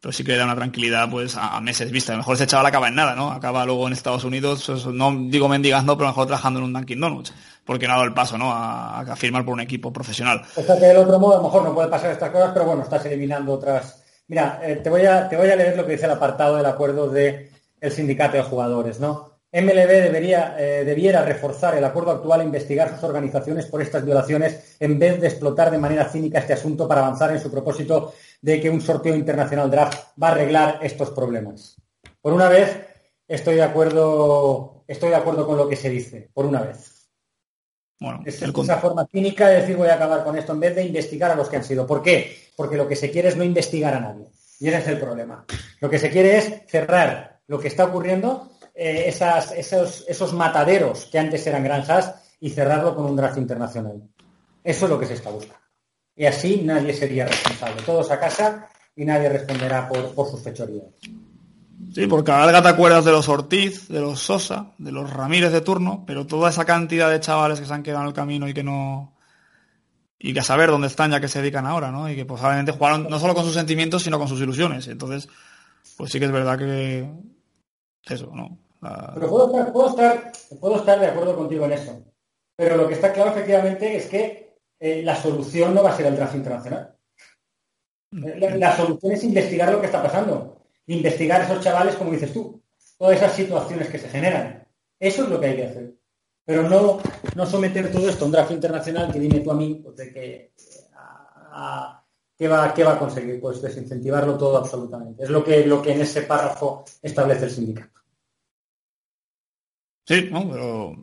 pero 0.00 0.12
sí 0.12 0.24
que 0.24 0.36
da 0.36 0.44
una 0.44 0.56
tranquilidad 0.56 1.10
pues 1.10 1.36
a, 1.36 1.60
meses 1.60 1.90
vista. 1.90 2.12
A 2.12 2.16
lo 2.16 2.20
mejor 2.20 2.34
ese 2.34 2.46
chaval 2.46 2.66
acaba 2.66 2.88
en 2.88 2.94
nada, 2.94 3.14
¿no? 3.14 3.30
Acaba 3.30 3.66
luego 3.66 3.86
en 3.86 3.92
Estados 3.92 4.24
Unidos, 4.24 4.64
pues, 4.66 4.86
no 4.86 5.14
digo 5.28 5.48
mendigando, 5.48 5.96
pero 5.96 6.08
a 6.08 6.10
lo 6.10 6.14
mejor 6.14 6.26
trabajando 6.26 6.60
en 6.60 6.64
un 6.66 6.72
Dunkin' 6.72 7.00
Donuts, 7.00 7.34
porque 7.64 7.86
no 7.86 7.92
ha 7.92 7.96
dado 7.96 8.08
el 8.08 8.14
paso, 8.14 8.38
¿no? 8.38 8.50
A, 8.52 9.04
firmar 9.16 9.44
por 9.44 9.54
un 9.54 9.60
equipo 9.60 9.92
profesional. 9.92 10.42
O 10.56 10.62
sea 10.62 10.78
que 10.78 10.86
del 10.86 10.96
otro 10.96 11.18
modo 11.18 11.34
a 11.34 11.36
lo 11.38 11.44
mejor 11.44 11.64
no 11.64 11.74
puede 11.74 11.88
pasar 11.88 12.10
estas 12.12 12.30
cosas, 12.30 12.52
pero 12.54 12.64
bueno, 12.64 12.82
estás 12.82 13.04
eliminando 13.04 13.52
otras. 13.52 14.02
Mira, 14.28 14.60
eh, 14.62 14.76
te, 14.76 14.88
voy 14.88 15.04
a, 15.04 15.28
te 15.28 15.36
voy 15.36 15.50
a 15.50 15.56
leer 15.56 15.76
lo 15.76 15.84
que 15.84 15.92
dice 15.92 16.06
el 16.06 16.12
apartado 16.12 16.56
del 16.56 16.66
acuerdo 16.66 17.08
de 17.08 17.50
el 17.80 17.92
sindicato 17.92 18.36
de 18.36 18.42
jugadores, 18.42 19.00
¿no? 19.00 19.39
MLB 19.52 19.88
debería, 19.88 20.54
eh, 20.58 20.84
debiera 20.84 21.24
reforzar 21.24 21.76
el 21.76 21.84
acuerdo 21.84 22.12
actual 22.12 22.40
e 22.40 22.44
investigar 22.44 22.94
sus 22.94 23.02
organizaciones 23.02 23.66
por 23.66 23.82
estas 23.82 24.04
violaciones 24.04 24.76
en 24.78 24.98
vez 24.98 25.20
de 25.20 25.26
explotar 25.26 25.72
de 25.72 25.78
manera 25.78 26.08
cínica 26.08 26.38
este 26.38 26.52
asunto 26.52 26.86
para 26.86 27.00
avanzar 27.00 27.32
en 27.32 27.40
su 27.40 27.50
propósito 27.50 28.14
de 28.40 28.60
que 28.60 28.70
un 28.70 28.80
sorteo 28.80 29.14
internacional 29.16 29.70
draft 29.70 29.98
va 30.22 30.28
a 30.28 30.32
arreglar 30.32 30.78
estos 30.82 31.10
problemas. 31.10 31.76
Por 32.20 32.32
una 32.32 32.48
vez, 32.48 32.78
estoy 33.26 33.56
de 33.56 33.62
acuerdo, 33.62 34.84
estoy 34.86 35.10
de 35.10 35.16
acuerdo 35.16 35.44
con 35.46 35.56
lo 35.56 35.68
que 35.68 35.76
se 35.76 35.90
dice, 35.90 36.30
por 36.32 36.46
una 36.46 36.62
vez. 36.62 37.08
Bueno, 37.98 38.22
es 38.24 38.40
esa 38.40 38.78
forma 38.78 39.06
cínica 39.06 39.48
de 39.48 39.60
decir 39.60 39.76
voy 39.76 39.88
a 39.88 39.94
acabar 39.94 40.24
con 40.24 40.38
esto 40.38 40.52
en 40.52 40.60
vez 40.60 40.76
de 40.76 40.84
investigar 40.84 41.30
a 41.32 41.34
los 41.34 41.48
que 41.48 41.56
han 41.56 41.64
sido. 41.64 41.86
¿Por 41.86 42.02
qué? 42.02 42.50
Porque 42.56 42.76
lo 42.76 42.86
que 42.86 42.96
se 42.96 43.10
quiere 43.10 43.28
es 43.28 43.36
no 43.36 43.44
investigar 43.44 43.94
a 43.94 44.00
nadie. 44.00 44.26
Y 44.60 44.68
ese 44.68 44.78
es 44.78 44.88
el 44.88 45.00
problema. 45.00 45.44
Lo 45.80 45.90
que 45.90 45.98
se 45.98 46.08
quiere 46.08 46.38
es 46.38 46.62
cerrar 46.68 47.40
lo 47.46 47.58
que 47.58 47.68
está 47.68 47.84
ocurriendo 47.84 48.49
eh, 48.82 49.08
esos, 49.08 50.06
esos 50.08 50.32
mataderos 50.32 51.04
que 51.04 51.18
antes 51.18 51.46
eran 51.46 51.62
granjas 51.62 52.14
y 52.40 52.48
cerrarlo 52.48 52.94
con 52.94 53.04
un 53.04 53.14
draft 53.14 53.36
internacional. 53.36 54.00
Eso 54.64 54.86
es 54.86 54.90
lo 54.90 54.98
que 54.98 55.04
se 55.04 55.12
está 55.12 55.28
buscando. 55.28 55.60
Y 56.16 56.24
así 56.24 56.62
nadie 56.64 56.94
sería 56.94 57.26
responsable. 57.26 57.82
Todos 57.82 58.10
a 58.10 58.18
casa 58.18 58.70
y 58.96 59.04
nadie 59.04 59.28
responderá 59.28 59.86
por, 59.86 60.30
sus 60.30 60.40
fechorías. 60.42 60.86
Sí, 61.94 62.06
porque 62.06 62.32
ahora 62.32 62.62
te 62.62 62.68
acuerdas 62.68 63.04
de 63.04 63.12
los 63.12 63.28
Ortiz, 63.28 63.86
de 63.88 64.00
los 64.00 64.18
Sosa, 64.18 64.72
de 64.78 64.92
los 64.92 65.12
Ramírez 65.12 65.52
de 65.52 65.60
turno, 65.60 66.04
pero 66.06 66.26
toda 66.26 66.48
esa 66.48 66.64
cantidad 66.64 67.10
de 67.10 67.20
chavales 67.20 67.60
que 67.60 67.66
se 67.66 67.74
han 67.74 67.82
quedado 67.82 68.04
en 68.04 68.08
el 68.08 68.14
camino 68.14 68.48
y 68.48 68.54
que 68.54 68.62
no. 68.62 69.14
y 70.18 70.32
que 70.32 70.40
a 70.40 70.42
saber 70.42 70.70
dónde 70.70 70.86
están 70.86 71.10
ya 71.10 71.20
que 71.20 71.28
se 71.28 71.42
dedican 71.42 71.66
ahora, 71.66 71.90
¿no? 71.90 72.08
Y 72.08 72.16
que 72.16 72.24
posiblemente 72.24 72.72
jugaron 72.72 73.08
no 73.10 73.18
solo 73.18 73.34
con 73.34 73.44
sus 73.44 73.52
sentimientos, 73.52 74.04
sino 74.04 74.18
con 74.18 74.28
sus 74.28 74.40
ilusiones. 74.40 74.88
Entonces, 74.88 75.28
pues 75.98 76.10
sí 76.10 76.18
que 76.18 76.24
es 76.24 76.32
verdad 76.32 76.58
que. 76.58 77.06
Eso, 78.06 78.32
¿no? 78.34 78.69
Ah. 78.82 79.12
Pero 79.14 79.28
puedo 79.28 79.46
estar, 79.46 79.72
puedo, 79.72 79.88
estar, 79.90 80.32
puedo 80.58 80.76
estar 80.76 81.00
de 81.00 81.06
acuerdo 81.06 81.36
contigo 81.36 81.64
en 81.66 81.72
eso. 81.72 82.02
Pero 82.56 82.76
lo 82.76 82.88
que 82.88 82.94
está 82.94 83.12
claro 83.12 83.30
efectivamente 83.30 83.96
es 83.96 84.06
que 84.06 84.58
eh, 84.78 85.02
la 85.02 85.16
solución 85.16 85.74
no 85.74 85.82
va 85.82 85.90
a 85.90 85.96
ser 85.96 86.06
el 86.06 86.16
tráfico 86.16 86.38
internacional. 86.38 86.96
Mm. 88.12 88.58
La, 88.58 88.76
solución 88.76 89.12
es 89.12 89.24
investigar 89.24 89.70
lo 89.70 89.80
que 89.80 89.86
está 89.86 90.02
pasando. 90.02 90.62
Investigar 90.86 91.42
esos 91.42 91.62
chavales, 91.62 91.94
como 91.96 92.12
dices 92.12 92.32
tú. 92.32 92.62
Todas 92.98 93.16
esas 93.16 93.32
situaciones 93.32 93.88
que 93.88 93.98
se 93.98 94.08
generan. 94.08 94.66
Eso 94.98 95.24
es 95.24 95.28
lo 95.28 95.40
que 95.40 95.46
hay 95.46 95.56
que 95.56 95.66
hacer. 95.66 95.94
Pero 96.44 96.68
no, 96.68 96.98
no 97.36 97.46
someter 97.46 97.92
todo 97.92 98.08
esto 98.08 98.24
a 98.24 98.26
un 98.26 98.32
draft 98.32 98.50
internacional 98.50 99.12
que 99.12 99.20
dime 99.20 99.40
tú 99.40 99.50
a 99.50 99.54
mí 99.54 99.80
pues, 99.82 99.96
de 99.96 100.12
que, 100.12 100.52
¿qué, 102.36 102.48
va, 102.48 102.74
¿qué 102.74 102.84
va 102.84 102.92
a 102.94 102.98
conseguir? 102.98 103.40
Pues 103.40 103.62
desincentivarlo 103.62 104.36
todo 104.36 104.56
absolutamente. 104.56 105.22
Es 105.22 105.30
lo 105.30 105.44
que, 105.44 105.64
lo 105.64 105.80
que 105.80 105.92
en 105.92 106.00
ese 106.00 106.22
párrafo 106.22 106.84
establece 107.00 107.44
el 107.44 107.50
sindicato. 107.50 107.99
Sí, 110.06 110.28
¿no? 110.30 110.48
pero 110.50 110.96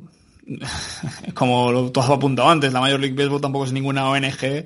como 1.34 1.72
lo, 1.72 1.92
tú 1.92 2.00
has 2.00 2.10
apuntado 2.10 2.50
antes, 2.50 2.74
la 2.74 2.80
Major 2.80 3.00
League 3.00 3.16
Baseball 3.16 3.42
tampoco 3.42 3.66
es 3.66 3.74
ninguna 3.74 4.10
ONG 4.10 4.66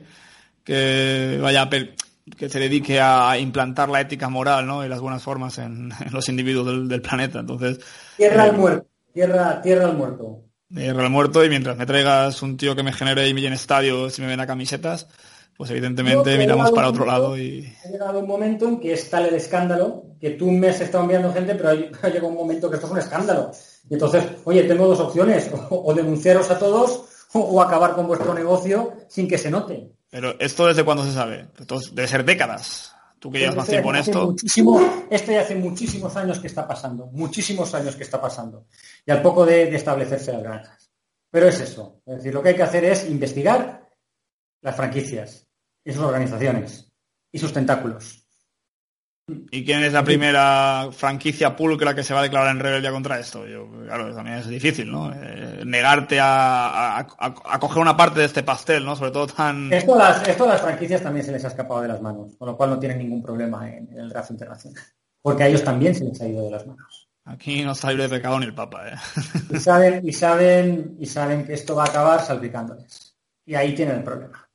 que 0.64 1.40
vaya 1.42 1.64
a 1.64 1.70
que 1.70 2.50
se 2.50 2.60
dedique 2.60 3.00
a 3.00 3.38
implantar 3.38 3.90
la 3.90 4.02
ética 4.02 4.30
moral 4.30 4.66
¿no? 4.66 4.86
y 4.86 4.90
las 4.90 5.00
buenas 5.00 5.24
formas 5.24 5.58
en, 5.58 5.92
los 6.12 6.30
individuos 6.30 6.88
del, 6.88 7.02
planeta. 7.02 7.40
Entonces, 7.40 7.80
tierra 8.18 8.44
al 8.44 8.50
eh, 8.50 8.54
muerto, 8.54 8.88
tierra, 9.14 9.62
tierra 9.62 9.86
al 9.86 9.98
muerto. 9.98 10.44
Tierra 10.74 11.04
al 11.04 11.10
muerto 11.10 11.44
y 11.44 11.50
mientras 11.50 11.78
me 11.78 11.86
traigas 11.86 12.42
un 12.42 12.58
tío 12.58 12.76
que 12.76 12.84
me 12.84 12.94
genere 12.94 13.28
y 13.28 13.34
me 13.34 13.42
llene 13.42 13.56
estadios 13.56 14.18
y 14.18 14.22
me 14.22 14.28
venda 14.28 14.48
camisetas, 14.48 15.08
pues 15.58 15.70
evidentemente 15.72 16.38
miramos 16.38 16.72
para 16.72 16.90
otro 16.90 17.06
lado 17.06 17.38
y... 17.38 17.74
Ha 17.86 17.90
llegado 17.90 18.20
un 18.20 18.28
momento 18.28 18.68
en 18.68 18.80
que 18.80 18.94
es 18.94 19.10
tal 19.10 19.26
el 19.26 19.34
escándalo 19.34 20.06
que 20.20 20.32
tú 20.32 20.50
me 20.50 20.70
has 20.70 20.80
estado 20.80 21.04
enviando 21.04 21.34
gente, 21.34 21.56
pero 21.56 21.70
ha 21.70 21.74
llegado 22.08 22.28
un 22.28 22.36
momento 22.36 22.70
que 22.70 22.76
esto 22.76 22.88
es 22.88 22.94
un 22.94 23.00
escándalo. 23.00 23.52
Y 23.92 23.96
entonces, 23.96 24.24
oye, 24.46 24.64
tengo 24.64 24.88
dos 24.88 25.02
opciones, 25.02 25.52
o, 25.70 25.94
denunciaros 25.94 26.50
a 26.50 26.58
todos 26.58 27.04
o, 27.34 27.62
acabar 27.62 27.94
con 27.94 28.08
vuestro 28.08 28.34
negocio 28.34 28.94
sin 29.10 29.28
que 29.28 29.38
se 29.38 29.52
note. 29.52 29.92
Pero 30.10 30.40
esto 30.40 30.66
desde 30.66 30.84
cuándo 30.84 31.04
se 31.04 31.12
sabe? 31.12 31.48
debe 31.92 32.08
ser 32.08 32.24
décadas. 32.24 32.96
Tú 33.20 33.30
que 33.30 33.40
llevas 33.40 33.58
más 33.58 33.68
tiempo 33.68 33.92
en 33.92 33.98
esto. 33.98 34.28
Muchísimo, 34.28 35.06
esto 35.10 35.32
ya 35.32 35.42
hace 35.42 35.56
muchísimos 35.56 36.16
años 36.16 36.40
que 36.40 36.48
está 36.48 36.68
pasando, 36.68 37.06
muchísimos 37.08 37.76
años 37.76 37.96
que 37.96 38.04
está 38.04 38.20
pasando. 38.20 38.66
Y 39.06 39.12
al 39.12 39.22
poco 39.22 39.46
de, 39.46 39.68
de 39.68 39.76
establecerse 39.76 40.32
las 40.32 40.42
granjas. 40.42 40.90
Pero 41.30 41.48
es 41.48 41.60
eso. 41.60 42.02
Es 42.06 42.16
decir, 42.16 42.34
lo 42.34 42.42
que 42.42 42.50
hay 42.50 42.56
que 42.56 42.64
hacer 42.64 42.86
es 42.86 43.08
investigar 43.08 43.88
las 44.62 44.76
franquicias, 44.76 45.48
y 45.84 45.92
sus 45.92 46.04
organizaciones 46.04 46.92
y 47.32 47.40
sus 47.40 47.54
tentáculos. 47.54 48.21
¿Y 49.52 49.66
quién 49.66 49.84
es 49.84 49.94
la 49.94 50.04
primera 50.04 50.90
franquicia 50.92 51.56
pulcra 51.56 51.96
que 51.96 52.04
se 52.04 52.14
va 52.14 52.20
a 52.20 52.24
declarar 52.24 52.52
en 52.56 52.60
rebelión 52.60 52.94
contra 52.94 53.20
esto? 53.20 53.48
Yo, 53.48 53.68
claro, 53.86 54.14
también 54.14 54.38
es 54.38 54.48
difícil, 54.48 54.92
¿no? 54.92 55.12
Eh, 55.14 55.64
negarte 55.66 56.18
a, 56.22 57.08
coger 57.60 57.82
una 57.82 57.96
parte 57.96 58.20
de 58.20 58.26
este 58.26 58.44
pastel, 58.44 58.86
¿no? 58.86 58.96
Sobre 58.96 59.12
todo 59.12 59.28
tan... 59.28 59.72
Esto 59.72 59.96
a, 59.96 59.98
las, 59.98 60.28
esto 60.28 60.46
las 60.46 60.62
franquicias 60.62 61.02
también 61.02 61.26
se 61.26 61.32
les 61.32 61.44
ha 61.46 61.50
escapado 61.50 61.82
de 61.82 61.88
las 61.88 62.02
manos, 62.02 62.36
con 62.38 62.48
lo 62.48 62.58
cual 62.58 62.72
no 62.72 62.80
tienen 62.80 63.00
ningún 63.00 63.22
problema 63.22 63.70
en, 63.70 63.90
el 63.98 64.10
draft 64.10 64.32
internacional. 64.32 64.82
Porque 65.22 65.44
a 65.44 65.48
ellos 65.48 65.64
también 65.64 65.96
se 65.96 66.06
les 66.06 66.20
ha 66.22 66.28
ido 66.28 66.44
de 66.46 66.52
las 66.52 66.66
manos. 66.66 67.10
Aquí 67.26 67.64
no 67.64 67.74
está 67.74 67.90
libre 67.90 68.04
de 68.04 68.18
pecado 68.18 68.40
ni 68.40 68.48
el 68.48 68.56
Papa, 68.56 68.90
¿eh? 68.90 68.96
Y 69.52 69.60
saben, 69.60 70.08
y 70.08 70.14
saben, 70.14 70.98
y 71.00 71.06
saben 71.06 71.46
que 71.46 71.54
esto 71.54 71.76
va 71.76 71.84
a 71.84 71.88
acabar 71.88 72.22
salpicándoles. 72.22 73.16
Y 73.46 73.56
ahí 73.56 73.76
tienen 73.76 73.98
el 73.98 74.04
problema. 74.04 74.50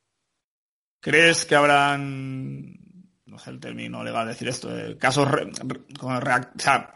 ¿Crees 1.00 1.44
que 1.46 1.54
habrán, 1.54 2.75
no 3.36 3.42
sé 3.42 3.50
el 3.50 3.60
término 3.60 4.02
legal 4.02 4.26
decir 4.26 4.48
esto, 4.48 4.74
eh, 4.74 4.96
casos, 4.96 5.28
o 5.28 6.20
sea, 6.56 6.90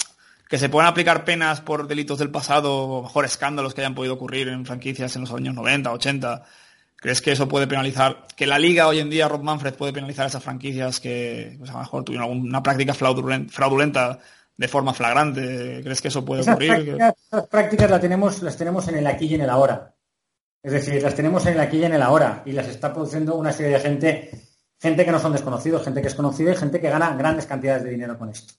que 0.48 0.58
se 0.58 0.70
puedan 0.70 0.88
aplicar 0.88 1.24
penas 1.24 1.60
por 1.60 1.86
delitos 1.86 2.18
del 2.18 2.30
pasado 2.30 2.74
o 2.74 3.02
mejor 3.02 3.26
escándalos 3.26 3.74
que 3.74 3.82
hayan 3.82 3.94
podido 3.94 4.14
ocurrir 4.14 4.48
en 4.48 4.64
franquicias 4.64 5.14
en 5.16 5.22
los 5.22 5.32
años 5.32 5.54
90, 5.54 5.92
80? 5.92 6.42
¿Crees 6.96 7.20
que 7.20 7.32
eso 7.32 7.46
puede 7.46 7.66
penalizar, 7.66 8.26
que 8.36 8.46
la 8.46 8.58
liga 8.58 8.88
hoy 8.88 9.00
en 9.00 9.10
día, 9.10 9.28
Rob 9.28 9.42
Manfred, 9.42 9.74
puede 9.74 9.92
penalizar 9.92 10.24
a 10.24 10.28
esas 10.28 10.42
franquicias 10.42 10.98
que 10.98 11.56
pues, 11.58 11.68
a 11.70 11.74
lo 11.74 11.78
mejor 11.80 12.04
tuvieron 12.04 12.28
alguna 12.30 12.62
práctica 12.62 12.94
fraudulenta 12.94 14.18
de 14.56 14.68
forma 14.68 14.94
flagrante? 14.94 15.80
¿Crees 15.82 16.00
que 16.00 16.08
eso 16.08 16.24
puede 16.24 16.40
ocurrir? 16.40 16.96
esas 16.98 17.46
prácticas 17.48 17.90
las 17.90 18.00
tenemos, 18.00 18.42
las 18.42 18.56
tenemos 18.56 18.88
en 18.88 18.96
el 18.96 19.06
aquí 19.06 19.26
y 19.26 19.34
en 19.34 19.42
el 19.42 19.50
ahora. 19.50 19.94
Es 20.62 20.72
decir, 20.72 21.02
las 21.02 21.14
tenemos 21.14 21.44
en 21.46 21.54
el 21.54 21.60
aquí 21.60 21.78
y 21.78 21.84
en 21.84 21.92
el 21.92 22.02
ahora 22.02 22.42
y 22.46 22.52
las 22.52 22.66
está 22.66 22.92
produciendo 22.92 23.34
una 23.34 23.52
serie 23.52 23.72
de 23.72 23.80
gente, 23.80 24.49
gente 24.80 25.04
que 25.04 25.12
no 25.12 25.18
son 25.18 25.32
desconocidos, 25.32 25.84
gente 25.84 26.00
que 26.00 26.08
es 26.08 26.14
conocida 26.14 26.52
y 26.52 26.56
gente 26.56 26.80
que 26.80 26.88
gana 26.88 27.14
grandes 27.14 27.46
cantidades 27.46 27.84
de 27.84 27.90
dinero 27.90 28.18
con 28.18 28.30
esto. 28.30 28.54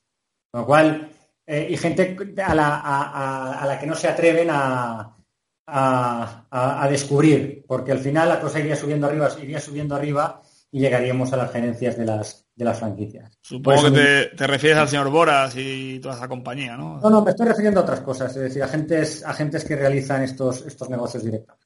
Con 0.51 0.61
lo 0.61 0.67
cual, 0.67 1.09
eh, 1.45 1.67
y 1.71 1.77
gente 1.77 2.15
a 2.45 2.55
la, 2.55 3.77
que 3.79 3.87
no 3.87 3.95
se 3.95 4.07
atreven 4.07 4.49
a, 4.51 5.17
descubrir, 6.89 7.65
porque 7.67 7.91
al 7.91 7.99
final 7.99 8.29
la 8.29 8.39
cosa 8.39 8.59
iría 8.59 8.75
subiendo 8.75 9.07
arriba, 9.07 9.29
iría 9.41 9.59
subiendo 9.59 9.95
arriba 9.95 10.41
y 10.69 10.79
llegaríamos 10.79 11.33
a 11.33 11.37
las 11.37 11.51
gerencias 11.51 11.97
de 11.97 12.05
las, 12.05 12.45
de 12.55 12.65
las 12.65 12.77
franquicias. 12.77 13.37
Supongo 13.41 13.91
que 13.91 14.31
te, 14.35 14.47
refieres 14.47 14.79
al 14.79 14.89
señor 14.89 15.09
Boras 15.09 15.53
y 15.55 15.99
toda 15.99 16.15
esa 16.15 16.27
compañía, 16.27 16.77
¿no? 16.77 16.99
No, 16.99 17.09
no, 17.09 17.21
me 17.23 17.31
estoy 17.31 17.47
refiriendo 17.47 17.79
a 17.79 17.83
otras 17.83 18.01
cosas, 18.01 18.35
es 18.35 18.41
decir, 18.43 18.61
agentes, 18.61 19.23
agentes 19.25 19.63
que 19.63 19.75
realizan 19.75 20.23
estos, 20.23 20.65
estos 20.65 20.89
negocios 20.89 21.23
directamente 21.23 21.65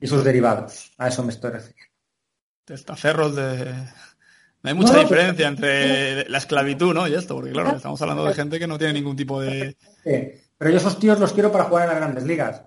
y 0.00 0.06
sus 0.06 0.24
derivados. 0.24 0.92
A 0.98 1.08
eso 1.08 1.22
me 1.22 1.32
estoy 1.32 1.50
refiriendo. 1.50 1.95
Testaferros 2.66 3.34
de... 3.34 3.72
No 4.62 4.70
hay 4.70 4.74
mucha 4.74 4.98
diferencia 4.98 5.46
entre 5.46 6.28
la 6.28 6.38
esclavitud, 6.38 6.92
¿no? 6.92 7.06
Y 7.06 7.14
esto, 7.14 7.36
porque 7.36 7.52
claro, 7.52 7.76
estamos 7.76 8.02
hablando 8.02 8.24
de 8.24 8.34
gente 8.34 8.58
que 8.58 8.66
no 8.66 8.76
tiene 8.76 8.94
ningún 8.94 9.16
tipo 9.16 9.40
de... 9.40 9.76
Pero 10.04 10.70
yo 10.70 10.76
esos 10.78 10.98
tíos 10.98 11.20
los 11.20 11.32
quiero 11.32 11.52
para 11.52 11.64
jugar 11.64 11.84
en 11.84 11.90
las 11.90 11.98
grandes 11.98 12.24
ligas. 12.24 12.62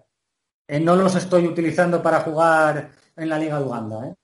Eh, 0.68 0.80
no 0.80 0.96
los 0.96 1.16
estoy 1.16 1.46
utilizando 1.46 2.02
para 2.02 2.22
jugar 2.22 2.92
en 3.16 3.30
la 3.30 3.38
Liga 3.38 3.60
de 3.60 3.66
Uganda. 3.66 4.08
¿eh? 4.08 4.16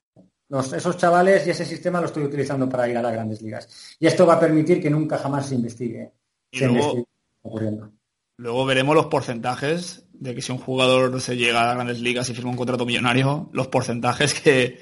esos 0.50 0.98
chavales 0.98 1.46
y 1.48 1.50
ese 1.50 1.65
sistema 1.65 2.00
lo 2.00 2.05
estoy 2.05 2.24
utilizando 2.24 2.70
para 2.70 2.88
ir 2.88 2.98
a 2.98 3.01
las 3.01 3.12
grandes 3.12 3.41
ligas. 3.41 3.98
Y 4.00 4.08
esto 4.08 4.25
va 4.25 4.36
a 4.36 4.39
permitir 4.39 4.82
que 4.82 4.89
nunca 4.89 5.17
jamás 5.17 5.48
se 5.48 5.55
investigue. 5.55 6.12
Y 6.51 6.60
luego, 6.63 7.05
ocurriendo. 7.41 7.91
Luego 8.38 8.65
veremos 8.65 8.96
los 8.96 9.08
porcentajes 9.08 10.05
de 10.13 10.36
que 10.36 10.41
si 10.41 10.51
un 10.51 10.60
jugador 10.60 11.20
se 11.20 11.36
llega 11.36 11.72
a 11.72 11.74
grandes 11.74 12.00
ligas 12.00 12.29
y 12.29 12.34
firma 12.34 12.51
un 12.51 12.58
contrato 12.58 12.86
millonario, 12.86 13.50
los 13.51 13.67
porcentajes 13.67 14.34
que, 14.34 14.79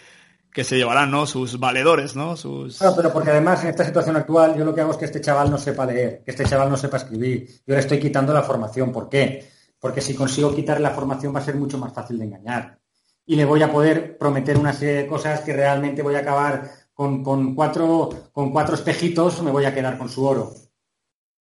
que 0.53 0.63
se 0.63 0.77
llevarán, 0.77 1.09
¿no? 1.09 1.25
Sus 1.25 1.59
valedores, 1.59 2.15
¿no? 2.15 2.37
Sus... 2.37 2.77
Claro, 2.77 2.95
pero 2.95 3.11
porque 3.11 3.31
además 3.31 3.63
en 3.63 3.71
esta 3.71 3.83
situación 3.83 4.15
actual 4.15 4.55
yo 4.55 4.63
lo 4.63 4.73
que 4.73 4.81
hago 4.81 4.91
es 4.91 4.97
que 4.97 5.05
este 5.05 5.19
chaval 5.19 5.49
no 5.49 5.57
sepa 5.57 5.85
leer, 5.85 6.21
que 6.23 6.31
este 6.31 6.45
chaval 6.45 6.69
no 6.69 6.77
sepa 6.77 6.97
escribir. 6.97 7.47
Yo 7.65 7.73
le 7.73 7.79
estoy 7.79 7.99
quitando 7.99 8.33
la 8.33 8.43
formación. 8.43 8.91
¿Por 8.91 9.09
qué? 9.09 9.49
Porque 9.79 9.99
si 9.99 10.13
consigo 10.13 10.53
quitar 10.53 10.79
la 10.79 10.91
formación 10.91 11.33
va 11.33 11.39
a 11.39 11.43
ser 11.43 11.55
mucho 11.55 11.77
más 11.77 11.91
fácil 11.91 12.19
de 12.19 12.25
engañar. 12.25 12.79
Y 13.25 13.35
le 13.35 13.45
voy 13.45 13.63
a 13.63 13.71
poder 13.71 14.17
prometer 14.17 14.57
una 14.57 14.73
serie 14.73 14.95
de 14.95 15.07
cosas 15.07 15.41
que 15.41 15.53
realmente 15.53 16.03
voy 16.03 16.15
a 16.15 16.19
acabar 16.19 16.69
con, 16.93 17.23
con 17.23 17.55
cuatro, 17.55 18.09
con 18.31 18.51
cuatro 18.51 18.75
espejitos, 18.75 19.41
me 19.41 19.51
voy 19.51 19.65
a 19.65 19.73
quedar 19.73 19.97
con 19.97 20.07
su 20.07 20.23
oro. 20.23 20.53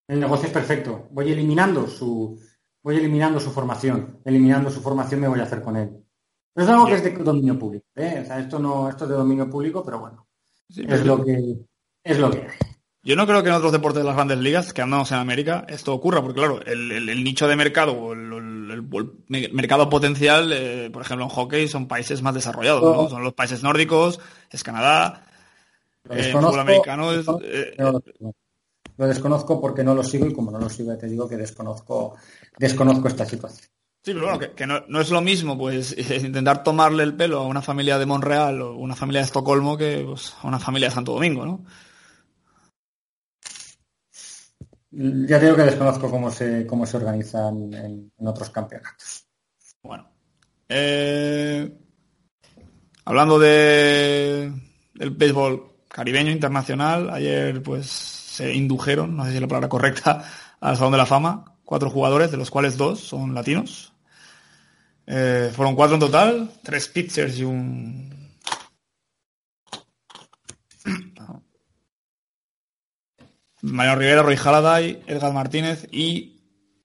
El 0.08 0.20
negocio 0.20 0.46
es 0.46 0.52
perfecto. 0.52 1.08
Voy 1.10 1.30
eliminando 1.30 1.86
su, 1.86 2.40
voy 2.82 2.96
eliminando 2.96 3.38
su 3.40 3.50
formación. 3.50 4.20
Eliminando 4.24 4.70
su 4.70 4.80
formación 4.80 5.20
me 5.20 5.28
voy 5.28 5.40
a 5.40 5.44
hacer 5.44 5.62
con 5.62 5.76
él. 5.76 6.02
Es 6.54 6.68
algo 6.68 6.86
que 6.86 6.94
es 6.94 7.04
de 7.04 7.10
dominio 7.12 7.58
público. 7.58 7.86
¿eh? 7.96 8.20
O 8.22 8.26
sea, 8.26 8.38
esto 8.38 8.58
no, 8.58 8.88
esto 8.88 9.04
es 9.04 9.10
de 9.10 9.16
dominio 9.16 9.48
público, 9.48 9.82
pero 9.84 10.00
bueno. 10.00 10.26
es 10.68 11.04
lo 11.04 11.24
que 11.24 11.58
es 12.04 12.18
lo 12.18 12.30
que 12.30 12.38
hay. 12.38 12.72
Yo 13.04 13.16
no 13.16 13.26
creo 13.26 13.42
que 13.42 13.48
en 13.48 13.56
otros 13.56 13.72
deportes 13.72 14.02
de 14.02 14.06
las 14.06 14.14
grandes 14.14 14.38
ligas, 14.38 14.72
que 14.72 14.80
andamos 14.80 15.10
en 15.10 15.18
América, 15.18 15.66
esto 15.68 15.92
ocurra, 15.92 16.22
porque 16.22 16.38
claro, 16.38 16.60
el, 16.64 17.24
nicho 17.24 17.48
de 17.48 17.56
mercado 17.56 17.94
o 17.94 18.12
el, 18.12 18.82
mercado 19.52 19.88
potencial, 19.90 20.52
eh, 20.52 20.88
por 20.92 21.02
ejemplo, 21.02 21.24
en 21.24 21.30
hockey 21.30 21.66
son 21.66 21.88
países 21.88 22.22
más 22.22 22.32
desarrollados, 22.32 22.82
¿no? 22.82 23.08
Son 23.08 23.24
los 23.24 23.32
países 23.32 23.64
nórdicos, 23.64 24.20
es 24.50 24.62
Canadá, 24.62 25.26
el 26.08 26.26
eh, 26.26 26.32
fútbol 26.32 26.60
americano 26.60 27.12
es, 27.12 27.26
lo 27.26 29.06
desconozco 29.06 29.60
porque 29.60 29.82
no 29.82 29.94
lo 29.94 30.04
sigo 30.04 30.26
y 30.26 30.32
como 30.32 30.50
no 30.50 30.58
lo 30.58 30.68
sigo 30.68 30.96
te 30.96 31.08
digo 31.08 31.28
que 31.28 31.36
desconozco, 31.36 32.14
desconozco 32.58 33.08
esta 33.08 33.26
situación. 33.26 33.68
Sí, 34.04 34.12
pero 34.14 34.22
bueno, 34.22 34.40
que, 34.56 34.66
no, 34.66 35.00
es 35.00 35.10
lo 35.10 35.20
mismo 35.20 35.56
pues 35.56 35.96
intentar 36.24 36.64
tomarle 36.64 37.04
el 37.04 37.14
pelo 37.14 37.38
a 37.38 37.46
una 37.46 37.62
familia 37.62 37.98
de 37.98 38.06
Monreal 38.06 38.60
o 38.60 38.74
una 38.74 38.96
familia 38.96 39.20
de 39.20 39.26
Estocolmo 39.26 39.76
que 39.76 40.02
pues, 40.04 40.34
a 40.42 40.48
una 40.48 40.58
familia 40.58 40.88
de 40.88 40.94
Santo 40.94 41.12
Domingo, 41.12 41.46
¿no? 41.46 41.64
Ya 44.90 45.38
digo 45.38 45.56
que 45.56 45.62
desconozco 45.62 46.10
cómo 46.10 46.30
se, 46.30 46.66
cómo 46.66 46.84
se 46.84 46.98
organizan 46.98 47.72
en, 47.72 48.12
otros 48.26 48.50
campeonatos. 48.50 49.26
Bueno. 49.82 50.06
Eh, 50.68 51.72
hablando 53.04 53.38
de 53.38 54.52
del 54.94 55.10
béisbol 55.10 55.84
caribeño 55.88 56.30
internacional, 56.30 57.08
ayer 57.10 57.62
pues 57.62 57.86
se 57.86 58.52
indujeron, 58.52 59.16
no 59.16 59.24
sé 59.24 59.30
si 59.30 59.36
es 59.36 59.42
la 59.42 59.48
palabra 59.48 59.68
correcta, 59.68 60.24
al 60.60 60.76
Salón 60.76 60.92
de 60.92 60.98
la 60.98 61.06
Fama, 61.06 61.56
cuatro 61.64 61.88
jugadores, 61.88 62.30
de 62.30 62.36
los 62.36 62.50
cuales 62.50 62.76
dos 62.76 63.00
son 63.00 63.34
latinos. 63.34 63.91
Eh, 65.06 65.50
fueron 65.54 65.74
cuatro 65.74 65.94
en 65.94 66.00
total, 66.00 66.50
tres 66.62 66.88
pitchers 66.88 67.38
y 67.38 67.44
un... 67.44 68.10
Mariano 73.62 73.98
Rivera, 73.98 74.22
Roy 74.22 74.36
Halladay, 74.36 75.02
Edgar 75.06 75.32
Martínez 75.32 75.86
y 75.92 76.40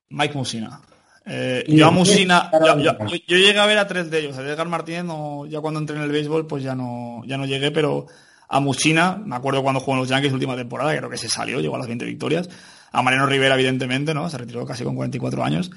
Mike 0.10 0.36
Musina. 0.36 0.82
Eh, 1.26 1.66
yo 1.68 1.88
a 1.88 1.92
Musina, 1.92 2.50
yo, 2.80 3.38
llegué 3.38 3.60
a 3.60 3.66
ver 3.66 3.78
a 3.78 3.88
tres 3.88 4.10
de 4.10 4.20
ellos. 4.20 4.38
A 4.38 4.42
Edgar 4.42 4.70
Martínez 4.70 5.06
ya 5.50 5.60
cuando 5.60 5.80
entré 5.80 5.98
en 5.98 6.04
el 6.04 6.12
béisbol 6.12 6.48
pues 6.48 6.64
ya 6.64 6.74
no, 6.74 7.22
ya 7.26 7.38
no 7.38 7.46
llegué, 7.46 7.72
pero 7.72 8.08
a 8.48 8.60
Musina, 8.60 9.22
me 9.24 9.36
acuerdo 9.36 9.62
cuando 9.62 9.82
jugó 9.82 9.94
en 9.94 10.00
los 10.00 10.10
Yankees 10.10 10.32
última 10.32 10.56
temporada, 10.56 10.96
creo 10.96 11.10
que 11.10 11.18
se 11.18 11.28
salió, 11.28 11.60
llegó 11.60 11.76
a 11.76 11.80
las 11.80 11.88
20 11.88 12.06
victorias. 12.06 12.50
A 12.92 13.02
Mariano 13.02 13.26
Rivera, 13.26 13.56
evidentemente, 13.56 14.14
¿no? 14.14 14.30
Se 14.30 14.38
retiró 14.38 14.66
casi 14.66 14.86
con 14.86 14.96
44 14.96 15.44
años. 15.44 15.72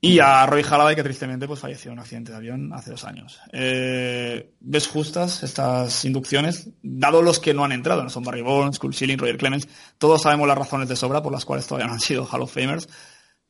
Y 0.00 0.20
a 0.20 0.46
Roy 0.46 0.62
Halladay, 0.62 0.94
que 0.94 1.02
tristemente 1.02 1.48
pues 1.48 1.58
falleció 1.58 1.90
en 1.90 1.94
un 1.94 1.98
accidente 2.00 2.30
de 2.30 2.38
avión 2.38 2.72
hace 2.72 2.92
dos 2.92 3.04
años. 3.04 3.40
Eh, 3.52 4.54
¿Ves 4.60 4.86
justas 4.86 5.42
estas 5.42 6.04
inducciones? 6.04 6.68
Dado 6.82 7.20
los 7.20 7.40
que 7.40 7.52
no 7.52 7.64
han 7.64 7.72
entrado, 7.72 8.04
no 8.04 8.10
son 8.10 8.22
Barry 8.22 8.42
Bonds, 8.42 8.76
Skull 8.76 8.94
Schilling, 8.94 9.18
Roger 9.18 9.38
Clemens, 9.38 9.66
todos 9.98 10.22
sabemos 10.22 10.46
las 10.46 10.56
razones 10.56 10.88
de 10.88 10.94
sobra 10.94 11.20
por 11.20 11.32
las 11.32 11.44
cuales 11.44 11.66
todavía 11.66 11.88
no 11.88 11.94
han 11.94 12.00
sido 12.00 12.24
Hall 12.26 12.42
of 12.42 12.54
Famers. 12.54 12.88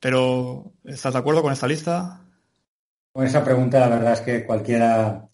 Pero, 0.01 0.73
¿estás 0.85 1.13
de 1.13 1.19
acuerdo 1.19 1.43
con 1.43 1.53
esta 1.53 1.67
lista? 1.67 2.21
Con 3.13 3.27
esa 3.27 3.45
pregunta, 3.45 3.81
la 3.81 3.97
verdad 3.97 4.13
es 4.15 4.21
que 4.21 4.47
cualquiera 4.47 5.29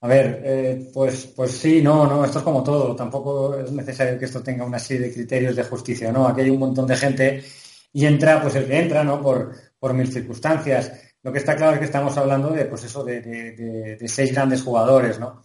a 0.00 0.06
ver, 0.06 0.42
eh, 0.44 0.90
pues, 0.94 1.26
pues 1.34 1.52
sí, 1.52 1.82
no, 1.82 2.06
no, 2.06 2.24
esto 2.24 2.38
es 2.38 2.44
como 2.44 2.62
todo. 2.62 2.94
Tampoco 2.94 3.58
es 3.58 3.72
necesario 3.72 4.18
que 4.18 4.26
esto 4.26 4.42
tenga 4.42 4.64
una 4.64 4.78
serie 4.78 5.08
de 5.08 5.14
criterios 5.14 5.56
de 5.56 5.64
justicia, 5.64 6.12
¿no? 6.12 6.26
Aquí 6.26 6.42
hay 6.42 6.50
un 6.50 6.60
montón 6.60 6.86
de 6.86 6.96
gente 6.96 7.44
y 7.92 8.06
entra, 8.06 8.40
pues 8.40 8.54
el 8.54 8.66
que 8.66 8.78
entra, 8.78 9.02
¿no? 9.02 9.20
Por, 9.20 9.52
por 9.78 9.94
mil 9.94 10.10
circunstancias. 10.10 10.92
Lo 11.22 11.32
que 11.32 11.38
está 11.38 11.56
claro 11.56 11.74
es 11.74 11.78
que 11.80 11.84
estamos 11.84 12.16
hablando 12.16 12.50
de, 12.50 12.64
pues 12.64 12.84
eso, 12.84 13.04
de, 13.04 13.98
seis 14.06 14.32
grandes 14.32 14.62
jugadores, 14.62 15.18
¿no? 15.18 15.42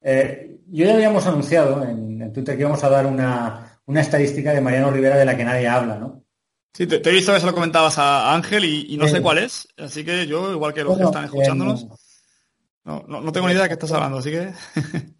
Eh, 0.00 0.60
yo 0.68 0.86
ya 0.86 0.94
habíamos 0.94 1.26
anunciado 1.26 1.82
en, 1.84 2.32
Twitter 2.32 2.56
que 2.56 2.62
íbamos 2.62 2.82
a 2.84 2.90
dar 2.90 3.06
una, 3.06 3.80
estadística 3.96 4.52
de 4.52 4.60
Mariano 4.60 4.90
Rivera 4.90 5.16
de 5.16 5.24
la 5.24 5.36
que 5.36 5.44
nadie 5.44 5.66
habla, 5.66 5.96
¿no? 5.96 6.24
Sí, 6.72 6.86
te, 6.86 6.96
he 6.96 7.12
visto 7.12 7.32
que 7.32 7.40
se 7.40 7.46
lo 7.46 7.54
comentabas 7.54 7.98
a 7.98 8.34
Ángel 8.34 8.64
y, 8.64 8.96
no 8.96 9.08
sé 9.08 9.20
cuál 9.20 9.38
es, 9.38 9.66
así 9.76 10.04
que 10.04 10.26
yo, 10.26 10.52
igual 10.52 10.74
que 10.74 10.84
los 10.84 10.96
que 10.96 11.04
están 11.04 11.24
escuchándonos. 11.24 11.86
No, 12.84 13.04
no, 13.06 13.32
tengo 13.32 13.48
ni 13.48 13.52
idea 13.52 13.64
de 13.64 13.68
qué 13.68 13.74
estás 13.74 13.92
hablando, 13.92 14.18
así 14.18 14.30
que... 14.30 14.50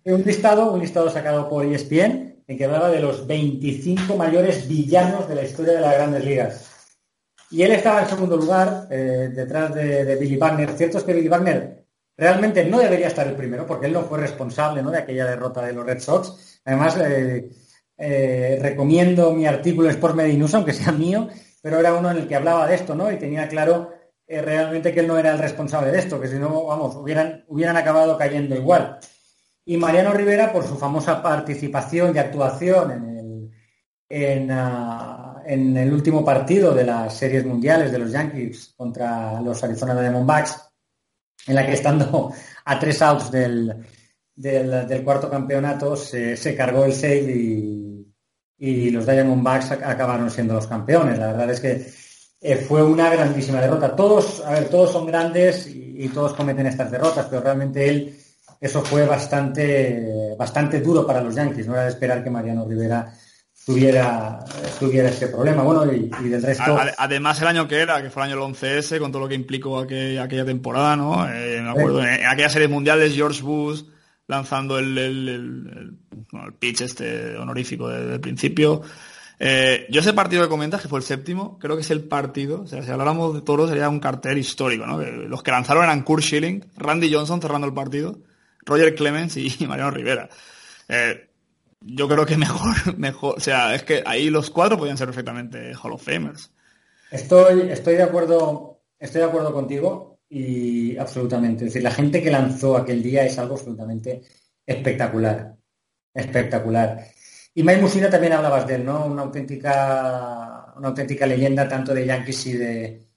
un 0.05 0.23
listado, 0.23 0.73
un 0.73 0.81
listado 0.81 1.11
sacado 1.11 1.51
por 1.51 1.67
ESPN, 1.67 2.45
en 2.47 2.57
que 2.57 2.65
hablaba 2.65 2.89
de 2.89 3.01
los 3.01 3.27
25 3.27 4.17
mayores 4.17 4.67
villanos 4.67 5.29
de 5.29 5.35
la 5.35 5.43
historia 5.43 5.75
de 5.75 5.81
las 5.81 5.95
grandes 5.95 6.25
ligas. 6.25 6.78
Y 7.51 7.63
él 7.63 7.73
estaba 7.73 8.03
en 8.03 8.09
segundo 8.09 8.37
lugar, 8.37 8.87
eh, 8.91 9.31
detrás 9.35 9.75
de, 9.75 10.17
Billy 10.17 10.37
Wagner. 10.37 10.73
Cierto 10.73 10.99
es 10.99 11.05
que 11.05 11.15
Billy 11.15 11.29
Wagner 11.29 11.85
realmente 12.17 12.65
no 12.65 12.79
debería 12.79 13.09
estar 13.09 13.27
el 13.27 13.37
primero, 13.37 13.67
porque 13.67 13.87
él 13.87 13.93
no 13.93 14.03
fue 14.03 14.19
responsable 14.19 14.83
de 14.83 14.99
aquella 14.99 15.27
derrota 15.27 15.65
de 15.65 15.73
los 15.73 15.87
Red 15.87 16.01
Sox. 16.01 16.61
Además, 16.65 16.99
eh, 16.99 17.51
eh, 17.97 18.59
recomiendo 18.61 19.33
mi 19.33 19.47
artículo 19.47 19.89
en 19.89 19.95
Sports 19.95 20.17
Medinews, 20.17 20.55
aunque 20.55 20.73
sea 20.73 20.93
mío, 20.93 21.29
pero 21.63 21.79
era 21.79 21.95
uno 21.95 22.11
en 22.11 22.19
el 22.19 22.29
que 22.29 22.37
hablaba 22.37 22.67
de 22.67 22.75
esto, 22.75 22.95
¿no? 22.95 23.11
Y 23.11 23.17
tenía 23.17 23.49
claro 23.49 23.93
realmente 24.27 24.93
que 24.93 25.01
él 25.01 25.07
no 25.07 25.17
era 25.17 25.33
el 25.33 25.39
responsable 25.39 25.91
de 25.91 26.01
esto, 26.01 26.21
que 26.21 26.29
si 26.29 26.35
no, 26.35 26.67
vamos, 26.67 26.97
hubieran, 26.97 27.45
hubieran 27.49 27.79
acabado 27.79 28.19
cayendo 28.19 28.55
igual. 28.55 28.99
Y 29.65 29.77
Mariano 29.79 30.13
Rivera, 30.13 30.53
por 30.53 30.67
su 30.67 30.77
famosa 30.77 31.23
participación 31.23 32.15
y 32.15 32.19
actuación 32.19 32.91
en 32.91 33.19
el, 33.19 33.51
en, 34.09 34.51
ah, 35.49 35.81
el 35.83 35.93
último 35.93 36.25
partido 36.25 36.75
de 36.75 36.85
las 36.85 37.17
series 37.17 37.45
mundiales 37.45 37.91
de 37.91 37.99
los 37.99 38.13
Yankees 38.13 38.75
contra 38.77 39.41
los 39.41 39.63
Arizona 39.65 40.01
Diamondbacks, 40.01 40.61
en 41.47 41.55
la 41.55 41.67
que 41.67 41.73
estando 41.73 42.33
a 42.65 42.79
tres 42.79 43.01
outs 43.03 43.31
del, 43.31 43.75
del, 44.35 45.03
cuarto 45.05 45.31
campeonato 45.31 45.97
se, 45.97 46.55
cargó 46.57 46.85
el 46.85 46.93
save 46.93 47.33
y, 47.33 48.15
y 48.59 48.91
los 48.91 49.07
Diamondbacks 49.07 49.73
acabaron 49.73 50.31
siendo 50.31 50.55
los 50.55 50.67
campeones. 50.67 51.19
La 51.19 51.29
verdad 51.29 51.51
es 51.51 51.61
que 51.61 51.87
eh, 52.41 52.57
fue 52.57 52.83
una 52.83 53.11
grandísima 53.11 53.61
derrota. 53.61 53.97
Todos, 53.97 54.45
a 54.45 54.53
ver, 54.53 54.69
todos 54.69 54.93
son 54.93 55.07
grandes 55.07 55.67
y, 55.67 56.09
todos 56.15 56.35
cometen 56.35 56.67
estas 56.67 56.93
derrotas, 56.93 57.27
pero 57.27 57.43
realmente 57.43 57.89
él, 57.89 58.17
eso 58.61 58.83
fue 58.83 59.05
bastante, 59.05 60.37
bastante 60.39 60.81
duro 60.81 61.05
para 61.05 61.21
los 61.21 61.35
Yankees. 61.35 61.67
No 61.67 61.75
era 61.75 61.85
de 61.85 61.91
esperar 61.91 62.23
que 62.23 62.31
Mariano 62.31 62.65
Rivera 62.65 63.13
tuviera, 63.69 64.39
tuviera 64.81 65.11
ese 65.11 65.29
problema. 65.29 65.63
Bueno, 65.63 65.93
y, 65.93 66.09
del 66.09 66.43
resto. 66.43 66.79
Además, 66.97 67.39
el 67.43 67.49
año 67.49 67.69
que 67.69 67.77
era, 67.77 68.03
que 68.03 68.09
fue 68.09 68.25
el 68.25 68.33
año 68.33 68.49
11S, 68.49 68.99
con 68.99 69.13
todo 69.13 69.21
lo 69.21 69.29
que 69.29 69.35
implicó 69.35 69.79
aquella, 69.79 70.27
temporada, 70.47 70.97
¿no? 70.97 71.29
Eh, 71.29 71.61
me 71.61 71.69
acuerdo, 71.69 72.03
en, 72.03 72.25
aquella 72.25 72.49
serie 72.49 72.67
mundial 72.67 72.99
George 73.13 73.43
Bush 73.43 73.83
lanzando 74.27 74.79
el, 74.79 74.97
el, 74.97 75.99
pitch 76.59 76.81
este 76.81 77.37
honorífico 77.37 77.89
desde 77.89 78.15
el 78.15 78.21
principio. 78.21 78.81
Eh, 79.39 79.87
yo 79.91 80.01
ese 80.01 80.15
partido 80.15 80.43
que 80.43 80.49
comentas, 80.49 80.81
que 80.81 80.89
fue 80.89 81.01
el 81.01 81.05
séptimo, 81.05 81.59
creo 81.59 81.77
que 81.77 81.83
es 81.83 81.91
el 81.91 82.05
partido, 82.05 82.63
o 82.63 82.67
sea, 82.67 82.83
si 82.83 82.91
habláramos 82.91 83.35
de 83.35 83.43
toros 83.43 83.69
sería 83.69 83.91
un 83.91 84.01
cartel 84.01 84.39
histórico, 84.39 84.87
¿no? 84.87 84.99
los 84.99 85.43
que 85.43 85.51
lanzaron 85.51 85.85
eran 85.85 86.03
Kurt 86.03 86.25
Schilling, 86.25 86.65
Randy 86.77 87.13
Johnson 87.13 87.41
cerrando 87.41 87.67
el 87.67 87.75
partido, 87.75 88.19
Roger 88.65 88.95
Clemens 88.95 89.37
y 89.37 89.55
Mariano 89.69 89.91
Rivera. 89.91 90.29
Eh, 90.89 91.28
yo 91.81 92.09
creo 92.09 92.27
que 92.27 92.37
mejor, 92.39 92.97
mejor, 92.99 93.37
o 93.37 93.41
sea, 93.41 93.75
es 93.75 93.83
que 93.83 94.03
ahí 94.07 94.31
los 94.31 94.51
cuatro 94.51 94.79
podían 94.79 94.97
ser 94.97 95.09
perfectamente 95.09 95.73
Hall 95.75 95.93
of 95.93 96.03
Famers. 96.03 96.51
Estoy, 97.11 97.71
estoy 97.71 97.97
de 97.97 98.03
acuerdo, 98.03 98.83
estoy 98.99 99.23
de 99.23 99.27
acuerdo 99.27 99.53
contigo 99.53 100.21
y 100.29 100.97
absolutamente. 100.97 101.65
Es 101.65 101.73
decir, 101.73 101.83
la 101.83 101.91
gente 101.91 102.23
que 102.23 102.31
lanzó 102.31 102.77
aquel 102.77 103.03
día 103.03 103.25
es 103.25 103.39
algo 103.39 103.55
absolutamente 103.55 104.23
espectacular. 104.67 105.57
Espectacular. 106.13 107.07
Y 107.55 107.63
Mike 107.63 107.81
Musina 107.81 108.11
también 108.11 108.35
hablabas 108.35 108.67
de 108.67 108.75
él, 108.75 108.85
¿no? 108.85 109.07
Una 109.07 109.23
auténtica, 109.23 110.75
una 110.77 110.89
auténtica 110.89 111.27
leyenda 111.27 111.69
tanto 111.69 111.95
de 111.95 112.07
Yankees 112.07 112.47
y 112.47 112.53
de, 112.53 113.09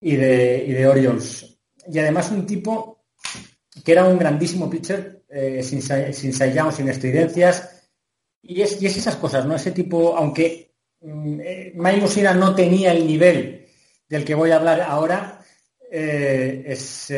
y 0.00 0.16
de, 0.16 0.64
y 0.66 0.72
de 0.72 0.86
Orioles. 0.86 1.58
Y 1.86 1.98
además 1.98 2.30
un 2.30 2.46
tipo 2.46 3.04
que 3.84 3.92
era 3.92 4.04
un 4.04 4.18
grandísimo 4.18 4.68
pitcher, 4.68 5.24
eh, 5.28 5.62
sin, 5.62 5.82
sin 5.82 6.32
sin 6.32 6.88
estridencias. 6.88 7.77
Y 8.48 8.62
es, 8.62 8.80
y 8.80 8.86
es 8.86 8.96
esas 8.96 9.16
cosas, 9.16 9.44
¿no? 9.44 9.54
Ese 9.54 9.72
tipo, 9.72 10.16
aunque 10.16 10.72
mm, 11.02 11.40
eh, 11.40 11.72
Musina 12.00 12.32
no 12.32 12.54
tenía 12.54 12.92
el 12.92 13.06
nivel 13.06 13.66
del 14.08 14.24
que 14.24 14.34
voy 14.34 14.50
a 14.50 14.56
hablar 14.56 14.80
ahora 14.80 15.44
eh, 15.90 16.64
es 16.66 17.12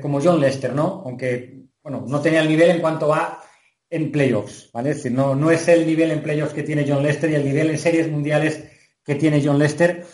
como 0.00 0.20
John 0.22 0.40
Lester, 0.40 0.72
¿no? 0.72 1.02
Aunque, 1.04 1.66
bueno, 1.82 2.04
no 2.06 2.20
tenía 2.20 2.40
el 2.40 2.48
nivel 2.48 2.70
en 2.70 2.80
cuanto 2.80 3.12
a 3.12 3.42
en 3.90 4.12
playoffs, 4.12 4.70
¿vale? 4.72 4.90
Es 4.90 4.96
decir, 4.96 5.12
no, 5.12 5.34
no 5.34 5.50
es 5.50 5.66
el 5.68 5.86
nivel 5.86 6.10
en 6.12 6.22
playoffs 6.22 6.54
que 6.54 6.62
tiene 6.62 6.84
John 6.88 7.02
Lester 7.02 7.30
y 7.30 7.34
el 7.34 7.44
nivel 7.44 7.70
en 7.70 7.78
series 7.78 8.10
mundiales 8.10 8.62
que 9.04 9.14
tiene 9.14 9.42
John 9.44 9.58
Lester, 9.58 10.04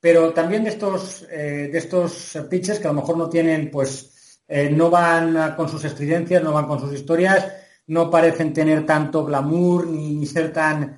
pero 0.00 0.32
también 0.32 0.64
de 0.64 0.70
estos, 0.70 1.26
eh, 1.30 1.68
de 1.70 1.78
estos 1.78 2.38
pitchers 2.48 2.78
que 2.78 2.88
a 2.88 2.92
lo 2.92 3.00
mejor 3.00 3.16
no 3.18 3.28
tienen, 3.28 3.70
pues, 3.70 4.40
eh, 4.48 4.70
no 4.70 4.90
van 4.90 5.54
con 5.56 5.68
sus 5.68 5.84
estridencias, 5.84 6.42
no 6.42 6.52
van 6.52 6.66
con 6.66 6.80
sus 6.80 6.92
historias, 6.94 7.52
no 7.90 8.08
parecen 8.08 8.52
tener 8.52 8.86
tanto 8.86 9.24
glamour 9.24 9.88
ni, 9.88 10.24
ser 10.24 10.52
tan, 10.52 10.96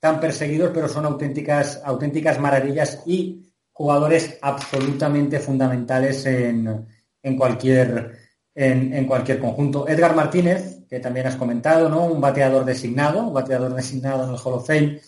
tan 0.00 0.18
perseguidos, 0.18 0.72
pero 0.74 0.88
son 0.88 1.06
auténticas, 1.06 1.80
auténticas 1.84 2.40
maravillas 2.40 3.00
y 3.06 3.52
jugadores 3.70 4.38
absolutamente 4.42 5.38
fundamentales 5.38 6.26
en, 6.26 6.84
en 7.22 7.36
cualquier, 7.36 8.18
en, 8.56 9.06
cualquier 9.06 9.38
conjunto. 9.38 9.86
Edgar 9.86 10.16
Martínez, 10.16 10.84
que 10.88 10.98
también 10.98 11.28
has 11.28 11.36
comentado, 11.36 11.88
¿no? 11.88 12.06
Un 12.06 12.20
bateador 12.20 12.64
designado, 12.64 13.28
un 13.28 13.34
bateador 13.34 13.72
designado 13.72 14.24
en 14.24 14.30
el 14.30 14.40
Hall 14.42 14.54
of 14.54 14.66
Fame 14.66 15.00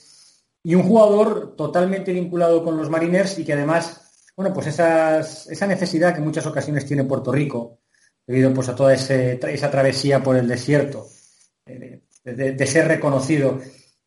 y 0.62 0.76
un 0.76 0.84
jugador 0.84 1.56
totalmente 1.56 2.12
vinculado 2.12 2.62
con 2.62 2.76
los 2.76 2.88
Mariners 2.88 3.40
y 3.40 3.44
que 3.44 3.54
además, 3.54 4.30
bueno, 4.36 4.54
pues 4.54 4.68
esa 4.68 5.66
necesidad 5.66 6.12
que 6.12 6.18
en 6.18 6.26
muchas 6.26 6.46
ocasiones 6.46 6.86
tiene 6.86 7.02
Puerto 7.02 7.32
Rico, 7.32 7.80
debido 8.24 8.54
pues 8.54 8.68
a 8.68 8.76
toda 8.76 8.94
esa 8.94 9.70
travesía 9.70 10.22
por 10.22 10.36
el 10.36 10.46
desierto, 10.46 11.08
de, 11.66 12.66
ser 12.66 12.88
reconocido. 12.88 13.60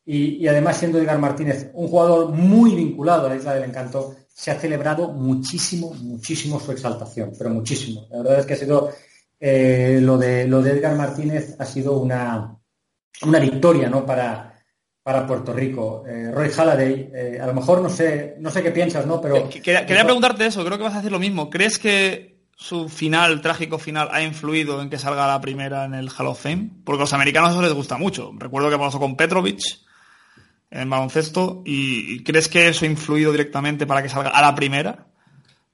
Y, 0.06 0.48
además 0.48 0.78
siendo 0.78 1.00
Edgar 1.00 1.20
Martínez 1.20 1.70
un 1.74 1.88
jugador 1.88 2.30
muy 2.30 2.76
vinculado 2.76 3.26
a 3.26 3.30
la 3.30 3.36
Isla 3.36 3.56
del 3.56 3.66
Encanto, 3.70 4.16
se 4.34 4.52
ha 4.52 4.60
celebrado 4.60 5.10
muchísimo, 5.10 5.94
muchísimo 5.96 6.60
su 6.60 6.72
exaltación, 6.72 7.34
pero 7.38 7.50
muchísimo. 7.50 8.08
La 8.10 8.20
verdad 8.20 8.40
es 8.40 8.46
que 8.46 8.54
ha 8.54 8.58
sido 8.58 8.92
eh, 9.40 10.00
lo, 10.02 10.18
de, 10.18 10.48
lo 10.48 10.62
de 10.62 10.72
Edgar 10.72 10.96
Martínez 10.96 11.56
ha 11.60 11.66
sido 11.66 12.00
una, 12.00 12.56
una 13.24 13.40
victoria 13.40 13.90
¿no? 13.90 14.06
para, 14.06 14.64
para 15.04 15.26
Puerto 15.26 15.54
Rico. 15.54 16.04
Eh, 16.08 16.32
Roy 16.32 16.50
Halladay, 16.50 17.12
eh, 17.14 17.40
a 17.42 17.48
lo 17.48 17.54
mejor 17.56 17.82
no 17.82 17.90
sé, 17.90 18.36
no 18.40 18.52
sé 18.52 18.62
qué 18.62 18.72
piensas, 18.72 19.06
¿no? 19.06 19.20
Pero 19.20 19.50
quería, 19.50 19.86
preguntarte 19.86 20.46
eso. 20.46 20.64
Creo 20.64 20.78
que 20.78 20.84
vas 20.84 20.94
a 20.94 20.98
decir 20.98 21.12
lo 21.12 21.20
mismo. 21.20 21.50
¿Crees 21.50 21.80
que 21.80 22.37
su 22.60 22.90
final, 22.90 23.40
trágico 23.42 23.78
final, 23.78 24.10
ha 24.12 24.24
influido 24.24 24.82
en 24.82 24.90
que 24.90 24.98
salga 24.98 25.28
la 25.28 25.40
primera 25.40 25.86
en 25.86 25.94
el 25.94 26.10
Hall 26.10 26.28
of 26.28 26.42
Fame? 26.42 26.72
Porque 26.84 27.02
a 27.02 27.04
los 27.04 27.14
americanos 27.14 27.52
eso 27.52 27.62
les 27.62 27.74
gusta 27.74 27.98
mucho. 27.98 28.34
Recuerdo 28.36 28.72
que 28.72 28.80
pasó 28.80 29.00
con 29.00 29.16
Petrovic 29.16 29.62
en 30.72 30.90
baloncesto. 30.90 31.62
¿Y 31.66 32.24
crees 32.24 32.50
que 32.50 32.68
eso 32.68 32.86
ha 32.86 32.90
influido 32.90 33.32
directamente 33.32 33.86
para 33.86 34.02
que 34.02 34.10
salga 34.10 34.32
a 34.32 34.42
la 34.42 34.56
primera? 34.56 35.06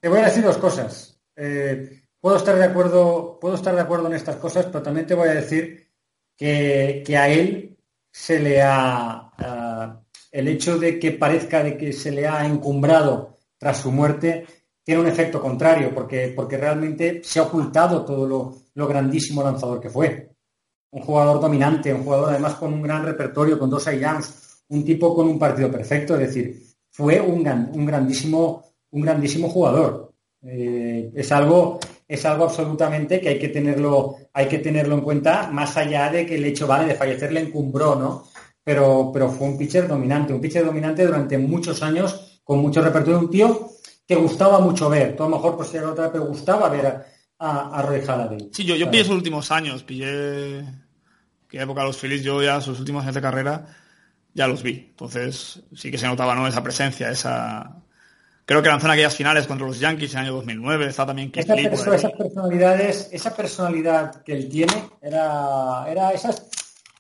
Te 0.02 0.10
voy 0.10 0.20
a 0.20 0.26
decir 0.26 0.44
dos 0.44 0.58
cosas. 0.58 1.18
Eh, 1.38 2.04
puedo 2.20 2.36
estar 2.36 2.58
de 2.58 2.66
acuerdo, 2.66 3.40
puedo 3.40 3.56
estar 3.56 3.74
de 3.74 3.82
acuerdo 3.82 4.08
en 4.08 4.16
estas 4.16 4.36
cosas, 4.36 4.66
pero 4.66 4.84
también 4.84 5.08
te 5.08 5.16
voy 5.16 5.30
a 5.30 5.36
decir 5.36 5.90
que, 6.38 7.02
que 7.06 7.18
a 7.18 7.30
él 7.30 7.78
se 8.12 8.40
le 8.40 8.62
ha 8.62 9.32
el 10.34 10.48
hecho 10.48 10.78
de 10.78 11.00
que 11.00 11.12
parezca 11.12 11.64
de 11.64 11.78
que 11.78 11.94
se 11.94 12.12
le 12.12 12.28
ha 12.28 12.46
encumbrado 12.46 13.38
tras 13.58 13.78
su 13.78 13.92
muerte 13.92 14.46
tiene 14.84 15.02
un 15.02 15.08
efecto 15.08 15.42
contrario, 15.42 15.94
porque, 15.94 16.34
porque 16.36 16.58
realmente 16.58 17.22
se 17.24 17.40
ha 17.40 17.44
ocultado 17.44 18.04
todo 18.04 18.28
lo, 18.28 18.88
grandísimo 18.88 19.44
lanzador 19.44 19.80
que 19.80 19.90
fue. 19.90 20.30
Un 20.92 21.02
jugador 21.02 21.40
dominante, 21.40 21.94
un 21.94 22.04
jugador 22.04 22.30
además 22.32 22.56
con 22.56 22.74
un 22.74 22.82
gran 22.82 23.04
repertorio, 23.04 23.58
con 23.58 23.70
dos 23.70 23.86
Youngs, 23.86 24.64
un 24.70 24.84
tipo 24.84 25.16
con 25.16 25.28
un 25.28 25.40
partido 25.40 25.72
perfecto, 25.72 26.16
es 26.16 26.28
decir, 26.28 26.62
fue 26.90 27.20
un, 27.20 27.48
un 27.74 27.86
grandísimo, 27.86 28.64
un 28.92 29.02
grandísimo 29.02 29.50
jugador. 29.50 30.14
Eh, 30.42 31.12
es 31.16 31.32
algo 31.32 31.80
es 32.14 32.26
algo 32.26 32.44
absolutamente 32.44 33.20
que 33.20 33.30
hay 33.30 33.40
que 33.40 33.50
tenerlo, 33.50 34.18
hay 34.34 34.48
que 34.48 34.60
tenerlo 34.60 34.96
en 34.96 35.02
cuenta, 35.02 35.50
más 35.52 35.78
allá 35.78 36.12
de 36.12 36.26
que 36.26 36.36
el 36.36 36.46
hecho 36.46 36.68
vale 36.68 36.88
de 36.88 36.96
fallecer 36.96 37.32
le 37.32 37.40
encumbró, 37.40 37.96
¿no? 37.96 38.26
Pero, 38.64 39.10
pero 39.12 39.30
fue 39.30 39.48
un 39.48 39.58
pitcher 39.58 39.88
dominante, 39.88 40.34
un 40.34 40.40
pitcher 40.40 40.66
dominante 40.66 41.06
durante 41.06 41.38
muchos 41.38 41.82
años, 41.82 42.42
con 42.44 42.60
mucho 42.60 42.82
repertorio, 42.82 43.20
un 43.20 43.30
tío 43.30 43.68
que 44.08 44.16
gustaba 44.16 44.60
mucho 44.60 44.90
ver. 44.90 45.16
Tú 45.16 45.24
a 45.24 45.30
lo 45.30 45.38
mejor 45.38 45.56
pues 45.56 45.74
era 45.74 45.90
otra, 45.90 46.12
pero 46.12 46.26
gustaba 46.26 46.70
ver 46.70 47.06
a, 47.40 47.78
a, 47.78 47.82
Roy 47.82 48.02
Halladay. 48.02 48.50
Sí, 48.52 48.64
yo, 48.64 48.76
yo 48.76 48.90
pillé 48.90 49.06
sus 49.06 49.16
últimos 49.16 49.52
años, 49.52 49.84
pillé 49.84 50.66
qué 51.48 51.62
época 51.62 51.84
los 51.84 51.98
Phillies, 51.98 52.24
yo 52.24 52.42
ya 52.42 52.62
sus 52.62 52.80
últimos 52.80 53.04
años 53.04 53.16
de 53.16 53.22
carrera 53.22 53.66
ya 54.34 54.48
los 54.48 54.64
vi. 54.64 54.88
Entonces 54.90 55.62
sí 55.76 55.92
que 55.92 55.98
se 55.98 56.08
notaba, 56.08 56.36
¿no? 56.36 56.48
Esa 56.48 56.64
presencia, 56.64 57.10
esa 57.10 57.84
Creo 58.46 58.62
que 58.62 58.68
lanzó 58.68 58.88
en 58.88 58.94
aquellas 58.94 59.16
finales 59.16 59.48
contra 59.48 59.66
los 59.66 59.80
Yankees 59.80 60.14
en 60.14 60.20
el 60.20 60.26
año 60.26 60.36
2009, 60.36 60.88
está 60.88 61.06
también 61.06 61.32
esa 61.34 61.56
esas 61.56 62.12
personalidades, 62.12 63.10
esa 63.12 63.34
personalidad 63.34 64.22
que 64.22 64.34
él 64.34 64.50
tiene, 64.50 64.90
era, 65.02 65.86
era 65.88 66.12
esas, 66.12 66.50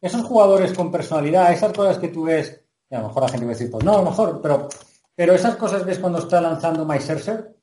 esos 0.02 0.22
jugadores 0.24 0.72
con 0.72 0.90
personalidad, 0.90 1.52
esas 1.52 1.74
cosas 1.74 1.98
que 1.98 2.08
tú 2.08 2.24
ves, 2.24 2.62
y 2.90 2.96
a 2.96 3.02
lo 3.02 3.08
mejor 3.10 3.24
la 3.24 3.30
gente 3.30 3.46
va 3.46 3.52
a 3.52 3.56
decir, 3.56 3.70
pues 3.70 3.84
no, 3.84 3.94
a 3.94 3.98
lo 3.98 4.10
mejor, 4.10 4.40
pero, 4.42 4.70
pero 5.16 5.34
esas 5.34 5.56
cosas 5.56 5.86
ves 5.86 6.00
cuando 6.00 6.20
está 6.20 6.42
lanzando 6.42 6.86
My 6.86 7.00
Scherzer, 7.00 7.56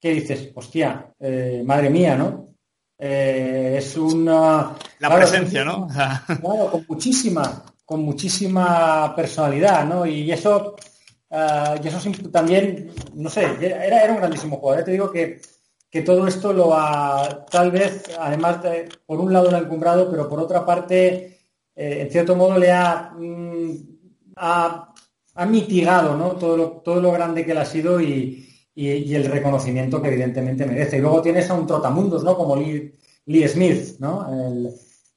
que 0.00 0.10
dices, 0.10 0.50
hostia, 0.54 1.12
eh, 1.18 1.62
madre 1.64 1.90
mía, 1.90 2.16
¿no? 2.16 2.54
Eh, 2.98 3.76
es 3.78 3.96
una... 3.96 4.74
La 4.98 5.14
presencia, 5.14 5.64
¿no? 5.64 5.86
claro, 6.40 6.70
con 6.70 6.84
muchísima, 6.88 7.64
con 7.84 8.02
muchísima 8.02 9.14
personalidad, 9.14 9.84
¿no? 9.84 10.06
Y 10.06 10.30
eso 10.30 10.76
Ah, 11.30 11.74
y 11.82 11.88
eso 11.88 11.98
también, 12.30 12.92
no 13.14 13.28
sé, 13.28 13.44
era, 13.60 13.84
era 13.84 14.12
un 14.12 14.18
grandísimo 14.18 14.56
jugador. 14.58 14.84
Te 14.84 14.92
digo 14.92 15.10
que, 15.10 15.40
todo 16.04 16.26
esto 16.26 16.52
lo 16.52 16.74
ha, 16.74 17.46
tal 17.46 17.70
vez, 17.70 18.04
además, 18.18 18.62
de, 18.62 18.86
por 19.06 19.18
un 19.18 19.32
lado 19.32 19.50
lo 19.50 19.56
ha 19.56 19.60
encumbrado, 19.60 20.10
pero 20.10 20.28
por 20.28 20.38
otra 20.40 20.64
parte, 20.64 21.38
eh, 21.74 22.00
en 22.02 22.10
cierto 22.10 22.36
modo 22.36 22.58
le 22.58 22.70
ha, 22.70 23.12
mm, 23.16 23.72
ha, 24.36 24.92
mitigado 25.44 26.16
¿no? 26.16 26.30
todo, 26.36 26.56
lo, 26.56 26.68
todo 26.82 27.00
lo 27.00 27.12
grande 27.12 27.44
que 27.44 27.52
él 27.52 27.58
ha 27.58 27.66
sido 27.66 28.00
y, 28.00 28.42
el 28.74 29.24
reconocimiento 29.24 30.00
que 30.00 30.08
evidentemente 30.08 30.66
merece. 30.66 30.98
Y 30.98 31.00
luego 31.00 31.22
tienes 31.22 31.48
a 31.50 31.54
un 31.54 31.66
trotamundos, 31.66 32.22
¿no? 32.22 32.36
Como 32.36 32.56
Lee, 32.56 33.48
Smith, 33.48 33.98
¿no? 33.98 34.26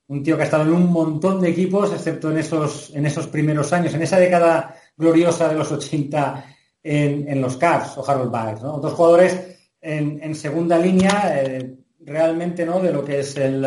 un 0.07 0.23
tío 0.23 0.35
que 0.35 0.41
ha 0.41 0.45
estado 0.45 0.63
en 0.63 0.73
un 0.73 0.91
montón 0.91 1.39
de 1.39 1.49
equipos, 1.49 1.93
excepto 1.93 2.31
en 2.31 2.39
esos, 2.39 2.89
en 2.95 3.05
esos 3.05 3.27
primeros 3.27 3.71
años, 3.73 3.93
en 3.93 4.01
esa 4.01 4.17
década 4.17 4.75
gloriosa 4.97 5.47
de 5.47 5.55
los 5.55 5.71
80 5.71 6.45
en, 6.81 7.41
los 7.41 7.57
Cavs 7.57 7.97
o 7.97 8.09
Harold 8.09 8.31
Baez, 8.31 8.61
¿no? 8.61 8.79
Dos 8.79 8.93
jugadores 8.93 9.59
en, 9.81 10.33
segunda 10.35 10.77
línea 10.77 11.41
eh, 11.43 11.77
realmente, 11.99 12.65
¿no? 12.65 12.79
De 12.79 12.91
lo 12.91 13.03
que 13.03 13.19
es 13.19 13.37
el 13.37 13.65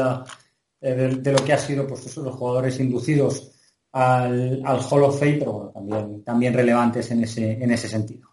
eh, 0.81 0.95
de, 0.95 1.33
lo 1.33 1.45
que 1.45 1.53
ha 1.53 1.59
sido 1.59 1.87
pues 1.87 2.17
los 2.17 2.35
jugadores 2.35 2.81
inducidos 2.81 3.53
al, 3.93 4.63
al 4.65 4.81
Hall 4.81 5.05
of 5.05 5.19
Fame, 5.19 5.35
pero 5.35 5.53
bueno, 5.53 5.71
también, 5.71 6.25
también 6.25 6.55
relevantes 6.55 7.11
en 7.11 7.25
ese, 7.25 7.53
en 7.53 7.71
ese 7.71 7.89
sentido. 7.89 8.29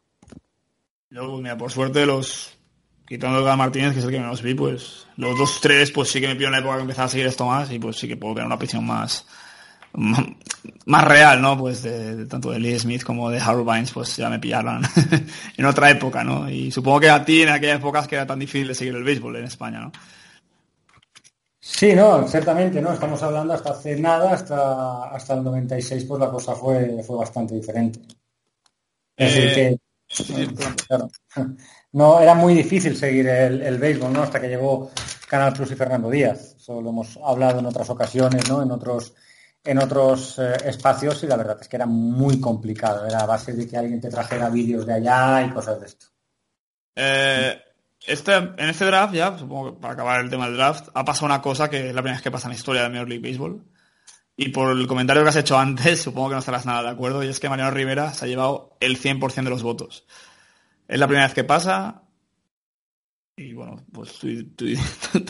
Luego, 1.10 1.38
mira, 1.38 1.58
por 1.58 1.72
suerte 1.72 2.06
los 2.06 2.60
quitando 3.10 3.50
a 3.50 3.56
Martínez, 3.56 3.94
que 3.94 4.00
es 4.00 4.06
el 4.06 4.12
que 4.12 4.20
menos 4.20 4.44
vi, 4.44 4.54
pues 4.54 5.08
los 5.18 5.36
dos 5.38 5.60
tres, 5.60 5.92
pues 5.92 6.12
sí 6.12 6.22
que 6.22 6.28
me 6.28 6.36
pido 6.36 6.48
en 6.48 6.54
la 6.54 6.60
época 6.60 6.76
que 6.76 6.82
empezaba 6.84 7.06
a 7.08 7.10
seguir 7.10 7.26
esto 7.26 7.48
más 7.48 7.72
y 7.72 7.80
pues 7.80 7.98
sí 7.98 8.08
que 8.08 8.16
puedo 8.16 8.36
tener 8.36 8.46
una 8.46 8.60
prisión 8.60 8.86
más, 8.86 9.26
más 9.94 11.04
real, 11.04 11.42
¿no? 11.42 11.58
Pues 11.58 11.82
de, 11.82 12.28
tanto 12.28 12.52
de 12.52 12.60
Lee 12.60 12.78
Smith 12.78 13.04
como 13.04 13.32
de 13.32 13.40
Harold 13.40 13.68
Vines, 13.68 13.92
pues 13.92 14.16
ya 14.16 14.30
me 14.30 14.38
pillaron 14.38 14.84
en 15.58 15.66
otra 15.66 15.90
época, 15.90 16.24
¿no? 16.24 16.48
Y 16.52 16.72
supongo 16.72 17.00
que 17.00 17.10
a 17.10 17.26
ti 17.26 17.42
en 17.42 17.50
aquellas 17.50 17.80
épocas 17.80 18.08
que 18.08 18.14
era 18.14 18.28
tan 18.28 18.38
difícil 18.38 18.68
de 18.68 18.76
seguir 18.76 18.94
el 18.94 19.04
béisbol 19.04 19.38
en 19.38 19.46
España, 19.46 19.80
¿no? 19.80 19.92
Sí, 21.72 21.94
no, 21.96 22.28
ciertamente, 22.28 22.82
¿no? 22.82 22.92
Estamos 22.92 23.22
hablando 23.24 23.54
hasta 23.54 23.72
hace 23.72 23.96
nada, 23.96 24.34
hasta, 24.34 25.06
hasta 25.06 25.36
el 25.36 25.44
96, 25.44 26.04
pues 26.04 26.20
la 26.20 26.30
cosa 26.30 26.54
fue, 26.56 27.02
fue 27.04 27.18
bastante 27.18 27.56
diferente. 27.56 28.02
Es 29.16 29.36
decir, 29.36 29.58
eh, 29.60 29.78
que, 30.10 30.98
no, 31.94 32.20
era 32.20 32.34
muy 32.34 32.54
difícil 32.54 32.98
seguir 32.98 33.28
el, 33.28 33.62
el 33.62 33.78
béisbol, 33.78 34.12
¿no? 34.12 34.24
Hasta 34.24 34.42
que 34.42 34.50
llegó 34.50 34.92
Canal 35.28 35.54
Plus 35.54 35.72
y 35.72 35.76
Fernando 35.76 36.10
Díaz. 36.10 36.56
Eso 36.58 36.82
lo 36.82 36.90
hemos 36.90 37.18
hablado 37.24 37.60
en 37.60 37.66
otras 37.68 37.90
ocasiones, 37.90 38.50
¿no? 38.50 38.62
En 38.62 38.72
otros 38.72 39.14
en 39.64 39.78
otros 39.78 40.40
eh, 40.40 40.54
espacios 40.66 41.24
y 41.24 41.28
la 41.28 41.38
verdad 41.38 41.58
es 41.62 41.68
que 41.68 41.76
era 41.76 41.86
muy 41.86 42.40
complicado. 42.40 43.06
Era 43.06 43.20
a 43.20 43.26
base 43.26 43.54
de 43.54 43.68
que 43.68 43.78
alguien 43.78 44.02
te 44.02 44.10
trajera 44.10 44.50
vídeos 44.50 44.86
de 44.86 44.94
allá 44.94 45.46
y 45.46 45.52
cosas 45.52 45.80
de 45.80 45.86
esto. 45.86 46.08
Eh, 46.96 47.62
este, 48.06 48.34
en 48.34 48.70
este 48.70 48.86
draft, 48.86 49.14
ya, 49.14 49.38
supongo 49.38 49.74
que 49.74 49.82
para 49.82 49.94
acabar 49.94 50.22
el 50.22 50.30
tema 50.30 50.46
del 50.48 50.58
draft, 50.58 50.90
ha 50.94 51.06
pasado 51.06 51.28
una 51.28 51.42
cosa 51.42 51.70
que 51.70 51.90
es 51.90 51.96
la 51.96 52.02
primera 52.02 52.16
vez 52.16 52.24
que 52.24 52.32
pasa 52.32 52.48
en 52.48 52.52
la 52.52 52.58
historia 52.58 52.84
de 52.84 52.90
Major 52.90 53.10
League 53.10 53.28
Baseball. 53.28 53.64
Y 54.36 54.50
por 54.50 54.72
el 54.72 54.88
comentario 54.88 55.24
que 55.24 55.30
has 55.30 55.36
hecho 55.36 55.58
antes, 55.58 56.02
supongo 56.04 56.30
que 56.30 56.36
no 56.36 56.40
estarás 56.40 56.66
nada 56.66 56.84
de 56.84 56.90
acuerdo, 56.90 57.24
y 57.24 57.28
es 57.28 57.40
que 57.40 57.50
Mariano 57.50 57.72
Rivera 57.72 58.14
se 58.14 58.26
ha 58.26 58.28
llevado 58.28 58.78
el 58.80 58.98
100% 59.00 59.44
de 59.44 59.50
los 59.50 59.64
votos. 59.64 60.06
Es 60.88 61.00
la 61.00 61.08
primera 61.08 61.28
vez 61.28 61.36
que 61.36 61.44
pasa, 61.44 62.04
y 63.40 63.54
bueno, 63.54 63.78
pues 63.94 64.20
tu, 64.20 64.66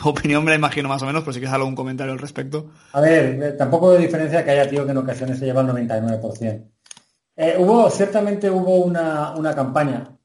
opinión 0.10 0.44
me 0.44 0.50
la 0.50 0.58
imagino 0.58 0.90
más 0.90 1.02
o 1.04 1.06
menos, 1.06 1.22
pero 1.22 1.34
si 1.34 1.40
quieres 1.40 1.54
algún 1.54 1.76
comentario 1.76 2.12
al 2.12 2.20
respecto. 2.20 2.72
A 2.94 3.02
ver, 3.02 3.56
tampoco 3.56 3.92
de 3.92 4.00
diferencia 4.00 4.44
que 4.44 4.50
haya 4.52 4.68
tío 4.68 4.84
que 4.84 4.92
en 4.92 4.98
ocasiones 4.98 5.38
se 5.38 5.46
lleva 5.46 5.62
el 5.62 5.68
99%. 5.68 6.66
Eh, 7.36 7.56
hubo, 7.60 7.90
ciertamente 7.90 8.50
hubo 8.50 8.84
una, 8.84 9.54
campaña 9.56 10.18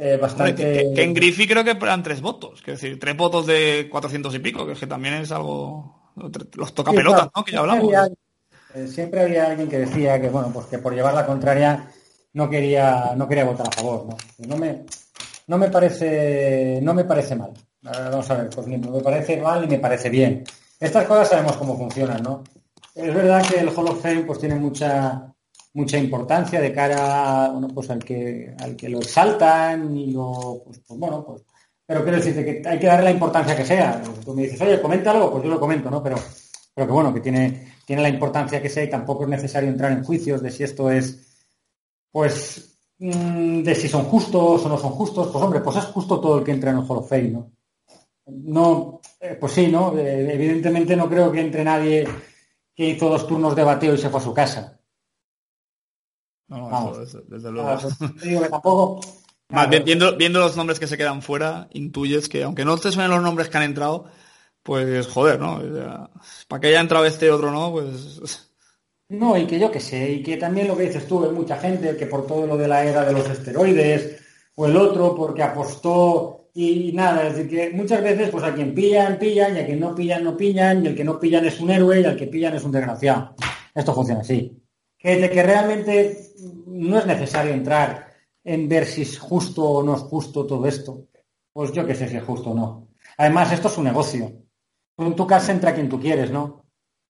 eh, 0.00 0.16
bastante... 0.16 0.54
que, 0.94 1.02
en 1.02 1.12
Griffey 1.12 1.46
creo 1.46 1.62
que 1.62 1.72
eran 1.72 2.02
tres 2.02 2.22
votos, 2.22 2.60
es 2.60 2.80
decir, 2.80 2.98
tres 2.98 3.14
votos 3.14 3.46
de 3.46 3.86
400 3.90 4.34
y 4.34 4.38
pico, 4.38 4.66
que 4.66 4.72
es 4.72 4.78
que 4.78 4.86
también 4.86 5.14
es 5.14 5.30
algo... 5.30 6.12
Los 6.54 6.74
toca 6.74 6.90
pelotas, 6.92 7.28
¿no? 7.36 7.44
Que 7.44 7.52
ya 7.52 7.58
hablamos. 7.60 7.92
Eh, 8.74 8.86
siempre 8.88 9.20
había 9.20 9.46
alguien 9.46 9.68
que 9.68 9.78
decía 9.78 10.20
que, 10.20 10.28
bueno, 10.28 10.50
pues 10.52 10.66
que 10.66 10.78
por 10.78 10.94
llevar 10.94 11.12
la 11.12 11.26
contraria 11.26 11.90
no 12.32 12.48
quería, 12.48 13.12
no 13.14 13.28
quería 13.28 13.44
votar 13.44 13.68
a 13.68 13.72
favor, 13.72 14.06
¿no? 14.06 14.16
No 14.46 14.56
me, 14.56 14.84
no 15.46 15.58
me 15.58 15.68
parece, 15.68 16.80
no 16.82 16.94
me 16.94 17.04
parece 17.04 17.36
mal. 17.36 17.52
Vamos 17.82 18.30
a 18.30 18.36
ver, 18.36 18.50
pues 18.50 18.66
ni 18.66 18.78
me 18.78 19.00
parece 19.00 19.36
mal 19.36 19.62
ni 19.62 19.68
me 19.68 19.78
parece 19.78 20.08
bien. 20.08 20.44
Estas 20.78 21.06
cosas 21.06 21.28
sabemos 21.28 21.56
cómo 21.56 21.76
funcionan, 21.76 22.22
¿no? 22.22 22.42
Es 22.94 23.14
verdad 23.14 23.46
que 23.46 23.60
el 23.60 23.68
Hall 23.68 23.88
of 23.88 24.02
Fame 24.02 24.22
pues 24.22 24.38
tiene 24.38 24.54
mucha, 24.54 25.32
mucha 25.72 25.98
importancia 25.98 26.60
de 26.60 26.72
cara 26.72 27.50
bueno, 27.50 27.68
pues 27.68 27.90
al 27.90 28.02
que 28.04 28.54
al 28.58 28.76
que 28.76 28.88
lo 28.88 28.98
exaltan 28.98 29.96
y 29.96 30.12
lo 30.12 30.62
pues, 30.64 30.80
pues 30.86 30.98
bueno 30.98 31.24
pues 31.24 31.44
pero 31.86 32.02
quiero 32.02 32.18
decirte 32.18 32.44
que 32.44 32.68
hay 32.68 32.78
que 32.78 32.86
darle 32.86 33.06
la 33.06 33.10
importancia 33.10 33.56
que 33.56 33.64
sea. 33.64 34.00
Tú 34.24 34.32
me 34.32 34.42
dices 34.42 34.60
oye 34.60 34.80
coméntalo 34.80 35.30
pues 35.30 35.44
yo 35.44 35.50
lo 35.50 35.60
comento 35.60 35.90
no 35.90 36.02
pero 36.02 36.16
pero 36.74 36.86
que 36.86 36.92
bueno 36.92 37.12
que 37.12 37.20
tiene 37.20 37.74
tiene 37.84 38.02
la 38.02 38.08
importancia 38.08 38.62
que 38.62 38.68
sea 38.68 38.84
y 38.84 38.90
tampoco 38.90 39.24
es 39.24 39.28
necesario 39.28 39.68
entrar 39.68 39.92
en 39.92 40.04
juicios 40.04 40.42
de 40.42 40.50
si 40.50 40.62
esto 40.64 40.90
es 40.90 41.44
pues 42.12 42.78
mm, 42.98 43.62
de 43.62 43.74
si 43.74 43.88
son 43.88 44.04
justos 44.04 44.64
o 44.64 44.68
no 44.68 44.78
son 44.78 44.92
justos. 44.92 45.28
Pues 45.28 45.44
hombre 45.44 45.60
pues 45.60 45.76
es 45.76 45.84
justo 45.86 46.20
todo 46.20 46.38
el 46.38 46.44
que 46.44 46.52
entra 46.52 46.70
en 46.70 46.78
el 46.78 46.84
Hall 46.84 46.98
of 46.98 47.12
no 47.12 47.50
no 48.26 49.00
eh, 49.20 49.36
pues 49.40 49.52
sí 49.52 49.66
no 49.68 49.96
eh, 49.98 50.32
evidentemente 50.32 50.96
no 50.96 51.08
creo 51.08 51.32
que 51.32 51.40
entre 51.40 51.64
nadie 51.64 52.06
que 52.74 52.88
hizo 52.88 53.08
dos 53.08 53.26
turnos 53.26 53.56
de 53.56 53.64
bateo 53.64 53.94
y 53.94 53.98
se 53.98 54.08
fue 54.08 54.20
a 54.20 54.24
su 54.24 54.32
casa 54.32 54.79
no, 56.50 56.92
desde, 57.28 57.50
luego. 57.50 57.78
tampoco... 58.50 59.00
Más 59.48 59.68
bien, 59.68 59.84
viendo, 59.84 60.16
viendo 60.16 60.38
los 60.38 60.56
nombres 60.56 60.78
que 60.78 60.86
se 60.86 60.96
quedan 60.96 61.22
fuera, 61.22 61.68
intuyes 61.72 62.28
que 62.28 62.44
aunque 62.44 62.64
no 62.64 62.76
te 62.76 62.92
suenen 62.92 63.10
los 63.10 63.22
nombres 63.22 63.48
que 63.48 63.56
han 63.56 63.64
entrado, 63.64 64.06
pues 64.62 65.06
joder, 65.08 65.40
¿no? 65.40 65.60
para 66.46 66.60
que 66.60 66.68
haya 66.68 66.80
entrado 66.80 67.04
este 67.06 67.30
otro 67.30 67.50
no, 67.50 67.72
pues... 67.72 68.46
No, 69.08 69.36
y 69.36 69.44
que 69.44 69.58
yo 69.58 69.72
que 69.72 69.80
sé, 69.80 70.08
y 70.12 70.22
que 70.22 70.36
también 70.36 70.68
lo 70.68 70.76
que 70.76 70.84
dices 70.84 71.08
tú, 71.08 71.24
hay 71.24 71.32
mucha 71.32 71.56
gente 71.56 71.96
que 71.96 72.06
por 72.06 72.28
todo 72.28 72.46
lo 72.46 72.56
de 72.56 72.68
la 72.68 72.84
era 72.84 73.04
de 73.04 73.12
los 73.12 73.28
esteroides, 73.28 74.22
o 74.54 74.66
el 74.66 74.76
otro 74.76 75.16
porque 75.16 75.42
apostó 75.42 76.40
y, 76.54 76.92
nada, 76.92 77.26
es 77.26 77.36
decir, 77.36 77.50
que 77.50 77.76
muchas 77.76 78.02
veces 78.02 78.30
pues 78.30 78.44
a 78.44 78.54
quien 78.54 78.72
pillan, 78.72 79.18
pillan, 79.18 79.56
y 79.56 79.60
a 79.60 79.66
quien 79.66 79.80
no 79.80 79.94
pillan, 79.96 80.22
no 80.22 80.36
pillan, 80.36 80.84
y 80.84 80.88
el 80.88 80.94
que 80.94 81.02
no 81.02 81.18
pillan 81.18 81.44
es 81.44 81.60
un 81.60 81.70
héroe, 81.70 82.00
y 82.00 82.04
al 82.04 82.16
que 82.16 82.28
pillan 82.28 82.54
es 82.54 82.62
un 82.62 82.70
desgraciado. 82.70 83.34
Esto 83.74 83.94
funciona 83.94 84.20
así. 84.20 84.59
Que 85.00 85.16
de 85.16 85.30
que 85.30 85.42
realmente 85.42 86.32
no 86.66 86.98
es 86.98 87.06
necesario 87.06 87.52
entrar 87.52 88.12
en 88.44 88.68
ver 88.68 88.86
si 88.86 89.02
es 89.02 89.18
justo 89.18 89.64
o 89.64 89.82
no 89.82 89.96
es 89.96 90.02
justo 90.02 90.46
todo 90.46 90.66
esto. 90.66 91.08
Pues 91.52 91.72
yo 91.72 91.86
que 91.86 91.94
sé 91.94 92.08
si 92.08 92.16
es 92.16 92.22
justo 92.22 92.50
o 92.50 92.54
no. 92.54 92.88
Además, 93.16 93.52
esto 93.52 93.68
es 93.68 93.78
un 93.78 93.84
negocio. 93.84 94.32
en 94.98 95.16
tu 95.16 95.26
casa 95.26 95.52
entra 95.52 95.74
quien 95.74 95.88
tú 95.88 95.98
quieres, 95.98 96.30
¿no? 96.30 96.64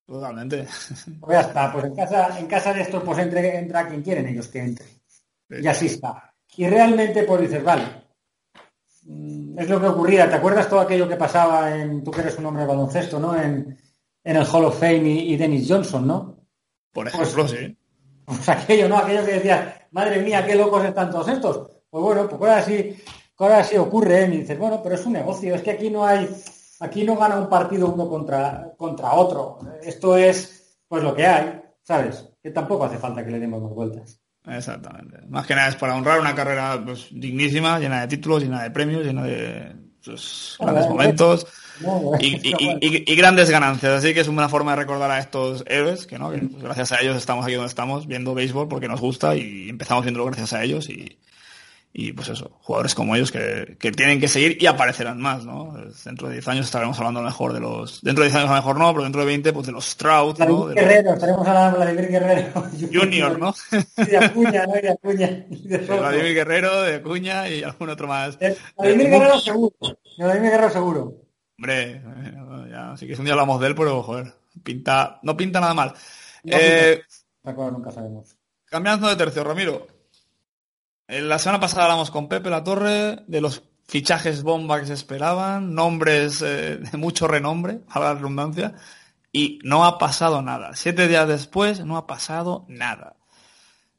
Totalmente. 0.06 0.66
Pues 1.20 1.34
ya 1.34 1.40
está, 1.40 1.72
pues 1.72 1.84
en 1.84 1.94
casa, 1.94 2.38
en 2.38 2.46
casa 2.46 2.72
de 2.72 2.80
esto 2.82 3.04
pues 3.04 3.18
entre, 3.18 3.58
entra 3.58 3.88
quien 3.88 4.02
quieren 4.02 4.26
ellos 4.26 4.48
que 4.48 4.60
entre. 4.60 4.86
Y 5.48 5.66
así 5.66 5.86
está. 5.86 6.34
Y 6.56 6.66
realmente 6.66 7.22
pues 7.24 7.42
dices, 7.42 7.62
vale, 7.62 7.84
mm, 9.04 9.58
es 9.58 9.68
lo 9.68 9.80
que 9.80 9.86
ocurría. 9.86 10.28
¿Te 10.28 10.36
acuerdas 10.36 10.68
todo 10.68 10.80
aquello 10.80 11.08
que 11.08 11.16
pasaba 11.16 11.76
en, 11.76 12.02
tú 12.02 12.10
que 12.10 12.22
eres 12.22 12.38
un 12.38 12.46
hombre 12.46 12.62
de 12.62 12.68
baloncesto, 12.68 13.20
¿no? 13.20 13.40
En, 13.40 13.78
el 14.22 14.46
Hall 14.46 14.66
of 14.66 14.78
Fame 14.78 15.08
y, 15.08 15.36
Dennis 15.36 15.66
Johnson, 15.68 16.06
¿no? 16.06 16.46
Por 16.92 17.08
ejemplo, 17.08 17.48
sí. 17.48 17.76
Pues 18.36 18.48
aquello, 18.48 18.88
¿no? 18.88 18.98
Aquello 18.98 19.24
que 19.24 19.32
decías, 19.32 19.74
madre 19.90 20.22
mía, 20.22 20.46
qué 20.46 20.54
locos 20.54 20.84
están 20.84 21.10
todos 21.10 21.28
estos. 21.28 21.68
Pues 21.90 22.02
bueno, 22.04 22.28
pues 22.28 22.40
ahora 22.40 22.62
sí, 22.62 22.96
ahora 23.36 23.64
sí 23.64 23.76
ocurre, 23.76 24.22
¿eh? 24.22 24.28
y 24.28 24.38
dices, 24.38 24.58
bueno, 24.58 24.80
pero 24.82 24.94
es 24.94 25.04
un 25.04 25.14
negocio, 25.14 25.54
es 25.54 25.62
que 25.62 25.72
aquí 25.72 25.90
no 25.90 26.06
hay, 26.06 26.28
aquí 26.78 27.02
no 27.02 27.16
gana 27.16 27.36
un 27.36 27.48
partido 27.48 27.88
uno 27.88 28.08
contra, 28.08 28.72
contra 28.76 29.12
otro. 29.14 29.58
Esto 29.82 30.16
es 30.16 30.78
pues 30.86 31.02
lo 31.02 31.14
que 31.14 31.26
hay, 31.26 31.60
¿sabes? 31.82 32.28
Que 32.42 32.50
tampoco 32.50 32.84
hace 32.84 32.98
falta 32.98 33.24
que 33.24 33.30
le 33.32 33.40
demos 33.40 33.62
más 33.62 33.72
vueltas. 33.72 34.20
Exactamente. 34.46 35.18
Más 35.28 35.46
que 35.46 35.54
nada 35.54 35.68
es 35.68 35.76
para 35.76 35.96
honrar 35.96 36.20
una 36.20 36.34
carrera 36.34 36.80
pues, 36.84 37.08
dignísima, 37.10 37.78
llena 37.78 38.02
de 38.02 38.08
títulos, 38.08 38.42
llena 38.42 38.62
de 38.62 38.70
premios, 38.70 39.04
llena 39.04 39.24
de 39.24 39.89
pues, 40.04 40.56
grandes 40.58 40.88
momentos 40.88 41.46
y, 42.20 43.14
grandes 43.16 43.50
ganancias. 43.50 43.92
Así 43.92 44.14
que 44.14 44.20
es 44.20 44.28
una 44.28 44.48
forma 44.48 44.72
de 44.72 44.76
recordar 44.78 45.10
a 45.10 45.18
estos 45.18 45.64
héroes, 45.66 46.06
que, 46.06 46.18
¿no? 46.18 46.28
Pues, 46.28 46.62
gracias 46.62 46.92
a 46.92 47.00
ellos 47.00 47.16
estamos 47.16 47.44
aquí 47.44 47.54
donde 47.54 47.68
estamos, 47.68 48.06
viendo 48.06 48.34
béisbol 48.34 48.68
porque 48.68 48.88
nos 48.88 49.00
gusta 49.00 49.36
y 49.36 49.68
empezamos 49.68 50.04
viéndolo 50.04 50.26
gracias 50.26 50.52
a 50.52 50.62
ellos 50.62 50.88
y, 50.88 51.18
y 51.92 52.12
pues 52.12 52.28
eso, 52.28 52.56
jugadores 52.62 52.94
como 52.94 53.16
ellos 53.16 53.32
que, 53.32 53.76
tienen 53.96 54.20
que 54.20 54.28
seguir 54.28 54.56
y 54.60 54.66
aparecerán 54.66 55.20
más, 55.20 55.44
¿no? 55.44 55.74
Dentro 56.04 56.28
de 56.28 56.34
10 56.34 56.48
años 56.48 56.66
estaremos 56.66 56.96
hablando 56.98 57.20
mejor 57.20 57.52
de 57.52 57.58
los, 57.58 58.00
dentro 58.02 58.22
de 58.22 58.30
10 58.30 58.36
años 58.36 58.50
a 58.50 58.54
lo 58.54 58.60
mejor 58.60 58.78
no, 58.78 58.92
pero 58.92 59.02
dentro 59.02 59.20
de 59.22 59.26
20 59.26 59.52
pues 59.52 59.66
de 59.66 59.72
los 59.72 59.86
Stroud, 59.86 60.38
¿no? 60.38 60.66
Guerrero, 60.66 61.14
estaremos 61.14 61.46
hablando 61.46 61.78
de 61.78 61.84
Vladimir 61.84 62.10
Guerrero. 62.10 62.64
Junior, 62.92 63.38
¿no? 63.38 63.54
de 63.96 64.16
Acuña, 64.18 64.66
¿no? 64.66 64.78
Y 64.78 64.82
de 64.82 64.90
Acuña. 64.90 65.46
De, 65.48 65.78
Vladimir 65.78 66.34
Guerrero, 66.34 66.82
de 66.82 66.94
Acuña 66.96 67.48
y 67.48 67.64
algún 67.64 67.90
otro 67.90 68.06
más. 68.06 68.38
Vladimir 68.78 69.08
Guerrero 69.08 69.40
seguro. 69.40 69.74
Vladimir 70.16 70.50
Guerrero 70.52 70.70
seguro. 70.70 71.14
Hombre, 71.58 72.02
ya, 72.70 72.92
así 72.92 73.06
que 73.06 73.14
si 73.14 73.20
un 73.20 73.24
día 73.24 73.34
hablamos 73.34 73.60
de 73.60 73.66
él, 73.66 73.74
pero 73.74 74.02
joder, 74.04 74.32
pinta, 74.62 75.18
no 75.22 75.36
pinta 75.36 75.58
nada 75.60 75.74
mal. 75.74 75.92
eh, 76.44 77.02
nunca 77.44 77.90
sabemos. 77.90 78.36
Cambiando 78.64 79.08
de 79.08 79.16
tercio, 79.16 79.42
Ramiro. 79.42 79.99
La 81.10 81.40
semana 81.40 81.58
pasada 81.58 81.84
hablamos 81.84 82.12
con 82.12 82.28
Pepe 82.28 82.50
La 82.50 82.62
Torre 82.62 83.24
de 83.26 83.40
los 83.40 83.64
fichajes 83.88 84.44
bomba 84.44 84.78
que 84.78 84.86
se 84.86 84.92
esperaban, 84.92 85.74
nombres 85.74 86.40
eh, 86.40 86.76
de 86.92 86.96
mucho 86.96 87.26
renombre, 87.26 87.80
a 87.88 87.98
la 87.98 88.14
redundancia, 88.14 88.74
y 89.32 89.58
no 89.64 89.84
ha 89.84 89.98
pasado 89.98 90.40
nada. 90.40 90.76
Siete 90.76 91.08
días 91.08 91.26
después 91.26 91.84
no 91.84 91.96
ha 91.96 92.06
pasado 92.06 92.64
nada. 92.68 93.16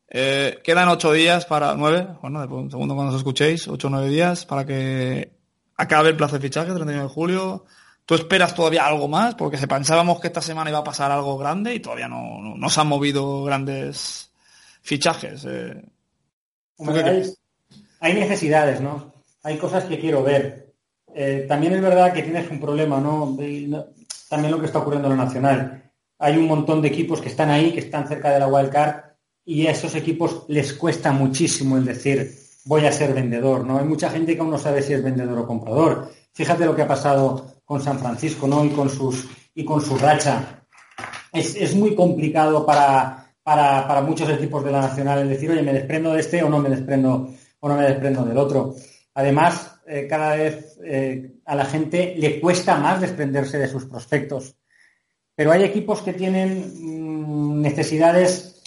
Eh, 0.08 0.62
quedan 0.64 0.88
ocho 0.88 1.12
días 1.12 1.46
para, 1.46 1.76
nueve, 1.76 2.08
bueno, 2.22 2.46
un 2.46 2.72
segundo 2.72 2.96
cuando 2.96 3.12
os 3.12 3.20
escuchéis, 3.20 3.68
ocho 3.68 3.88
o 3.88 3.90
nueve 3.90 4.08
días 4.08 4.46
para 4.46 4.66
que 4.66 5.34
acabe 5.76 6.10
el 6.10 6.16
plazo 6.16 6.36
de 6.36 6.44
fichaje, 6.44 6.74
31 6.74 7.04
de 7.04 7.10
julio. 7.10 7.66
¿Tú 8.06 8.16
esperas 8.16 8.56
todavía 8.56 8.86
algo 8.86 9.10
más? 9.10 9.36
Porque 9.36 9.58
se 9.58 9.68
pensábamos 9.68 10.22
que 10.22 10.28
esta 10.28 10.42
semana 10.42 10.70
iba 10.70 10.80
a 10.80 10.84
pasar 10.86 11.12
algo 11.12 11.38
grande 11.38 11.76
y 11.76 11.82
todavía 11.82 12.08
no, 12.08 12.56
no, 12.56 12.70
se 12.70 12.80
han 12.80 12.88
movido 12.88 13.44
grandes 13.44 14.32
fichajes. 14.82 15.44
Eh 15.46 15.84
hay, 18.00 18.14
necesidades, 18.14 18.82
¿no? 18.82 19.14
Hay 19.44 19.58
cosas 19.58 19.86
que 19.86 20.00
quiero 20.00 20.24
ver. 20.24 20.74
Eh, 21.14 21.46
también 21.48 21.74
es 21.74 21.82
verdad 21.82 22.14
que 22.14 22.24
tienes 22.24 22.50
un 22.50 22.60
problema, 22.60 23.00
¿no? 23.00 23.38
También 24.30 24.52
lo 24.52 24.60
que 24.60 24.66
está 24.66 24.80
ocurriendo 24.80 25.10
en 25.10 25.18
lo 25.18 25.24
nacional. 25.24 25.92
Hay 26.20 26.38
un 26.38 26.48
montón 26.48 26.82
de 26.82 26.88
equipos 26.88 27.22
que 27.22 27.30
están 27.30 27.50
ahí, 27.50 27.72
que 27.72 27.80
están 27.80 28.08
cerca 28.08 28.32
de 28.32 28.40
la 28.40 28.48
wildcard, 28.48 29.12
y 29.46 29.68
a 29.68 29.72
esos 29.72 29.96
equipos 29.96 30.46
les 30.48 30.74
cuesta 30.74 31.12
muchísimo 31.12 31.78
el 31.78 31.86
decir 31.86 32.38
voy 32.66 32.86
a 32.86 32.92
ser 32.92 33.14
vendedor, 33.14 33.66
¿no? 33.66 33.80
Hay 33.80 33.86
mucha 33.86 34.10
gente 34.10 34.36
que 34.36 34.42
aún 34.42 34.52
no 34.52 34.58
sabe 34.58 34.82
si 34.82 34.94
es 34.94 35.04
vendedor 35.04 35.38
o 35.40 35.48
comprador. 35.48 36.12
Fíjate 36.34 36.66
lo 36.66 36.76
que 36.76 36.84
ha 36.84 36.88
pasado 36.88 37.56
con 37.66 37.82
San 37.82 38.00
Francisco, 38.00 38.48
¿no? 38.48 38.64
Y 38.64 38.70
con 38.70 38.90
sus 38.90 39.28
y 39.56 39.66
con 39.66 39.82
su 39.82 39.98
racha. 39.98 40.64
Es, 41.34 41.56
es 41.56 41.76
muy 41.76 41.96
complicado 41.96 42.66
para, 42.66 43.21
para, 43.44 44.02
muchos 44.02 44.30
equipos 44.30 44.64
de 44.64 44.72
la 44.72 44.82
Nacional 44.82 45.20
el 45.20 45.30
decir, 45.30 45.50
oye, 45.52 45.64
me 45.64 45.74
desprendo 45.74 46.14
de 46.14 46.20
este 46.20 46.44
o 46.44 46.50
no 46.50 46.60
me 46.60 46.70
desprendo, 46.70 47.30
o 47.60 47.70
no 47.70 47.76
me 47.76 47.84
desprendo 47.84 48.24
del 48.24 48.38
otro. 48.38 48.76
Además, 49.14 49.80
eh, 49.88 50.08
cada 50.08 50.36
vez 50.36 50.80
eh, 50.84 51.40
a 51.46 51.56
la 51.56 51.66
gente 51.66 52.16
le 52.18 52.40
cuesta 52.40 52.78
más 52.78 53.02
desprenderse 53.02 53.58
de 53.58 53.68
sus 53.68 53.86
prospectos. 53.86 54.56
Pero 55.36 55.52
hay 55.52 55.64
equipos 55.64 56.02
que 56.02 56.14
tienen 56.14 56.72
mm, 56.80 57.62
necesidades 57.62 58.62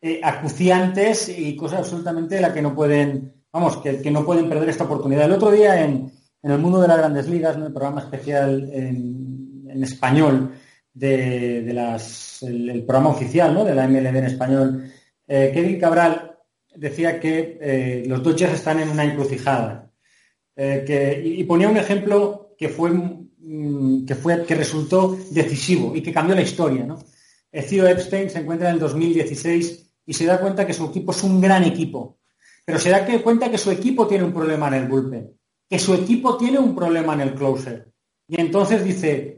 eh, 0.00 0.20
acuciantes 0.22 1.28
y 1.28 1.56
cosas 1.56 1.80
absolutamente 1.80 2.36
de 2.36 2.40
las 2.42 2.52
que 2.52 2.62
no 2.62 2.74
pueden, 2.74 3.44
vamos, 3.50 3.78
que, 3.78 4.10
no 4.10 4.24
pueden 4.24 4.48
perder 4.48 4.68
esta 4.68 4.84
oportunidad. 4.84 5.24
El 5.24 5.32
otro 5.32 5.50
día 5.50 5.82
en, 5.84 6.12
el 6.42 6.58
mundo 6.58 6.80
de 6.80 6.88
las 6.88 6.98
grandes 6.98 7.28
ligas, 7.28 7.56
en 7.56 7.64
el 7.64 7.72
programa 7.72 8.00
especial 8.00 8.70
en 8.72 9.82
español, 9.82 10.52
de, 10.98 12.84
programa 12.86 13.10
oficial 13.10 13.54
¿no? 13.54 13.64
de 13.64 13.74
la 13.74 13.86
MLB 13.86 14.16
en 14.16 14.24
español, 14.24 14.92
eh, 15.26 15.50
Kevin 15.52 15.78
Cabral 15.78 16.36
decía 16.74 17.20
que 17.20 17.58
eh, 17.60 18.04
los 18.06 18.22
Dodgers 18.22 18.54
están 18.54 18.80
en 18.80 18.88
una 18.88 19.04
encrucijada. 19.04 19.90
Eh, 20.56 21.22
y, 21.24 21.44
ponía 21.44 21.68
un 21.68 21.76
ejemplo 21.76 22.54
que 22.58 22.68
fue, 22.68 22.90
mm, 22.90 24.04
que 24.04 24.14
fue 24.16 24.44
que 24.44 24.54
resultó 24.56 25.16
decisivo 25.30 25.94
y 25.94 26.02
que 26.02 26.12
cambió 26.12 26.34
la 26.34 26.42
historia. 26.42 26.84
¿no? 26.84 26.98
Theo 27.50 27.86
Epstein 27.86 28.28
se 28.28 28.40
encuentra 28.40 28.68
en 28.68 28.74
el 28.74 28.80
2016 28.80 29.92
y 30.06 30.12
se 30.12 30.26
da 30.26 30.40
cuenta 30.40 30.66
que 30.66 30.72
su 30.72 30.86
equipo 30.86 31.12
es 31.12 31.22
un 31.22 31.40
gran 31.40 31.64
equipo, 31.64 32.18
pero 32.64 32.78
se 32.78 32.90
da 32.90 33.06
cuenta 33.22 33.50
que 33.50 33.58
su 33.58 33.70
equipo 33.70 34.06
tiene 34.06 34.24
un 34.24 34.32
problema 34.32 34.68
en 34.68 34.74
el 34.74 34.88
bullpen, 34.88 35.32
que 35.68 35.78
su 35.78 35.94
equipo 35.94 36.36
tiene 36.36 36.58
un 36.58 36.74
problema 36.74 37.14
en 37.14 37.20
el 37.20 37.34
closer. 37.34 37.92
Y 38.26 38.40
entonces 38.40 38.84
dice, 38.84 39.37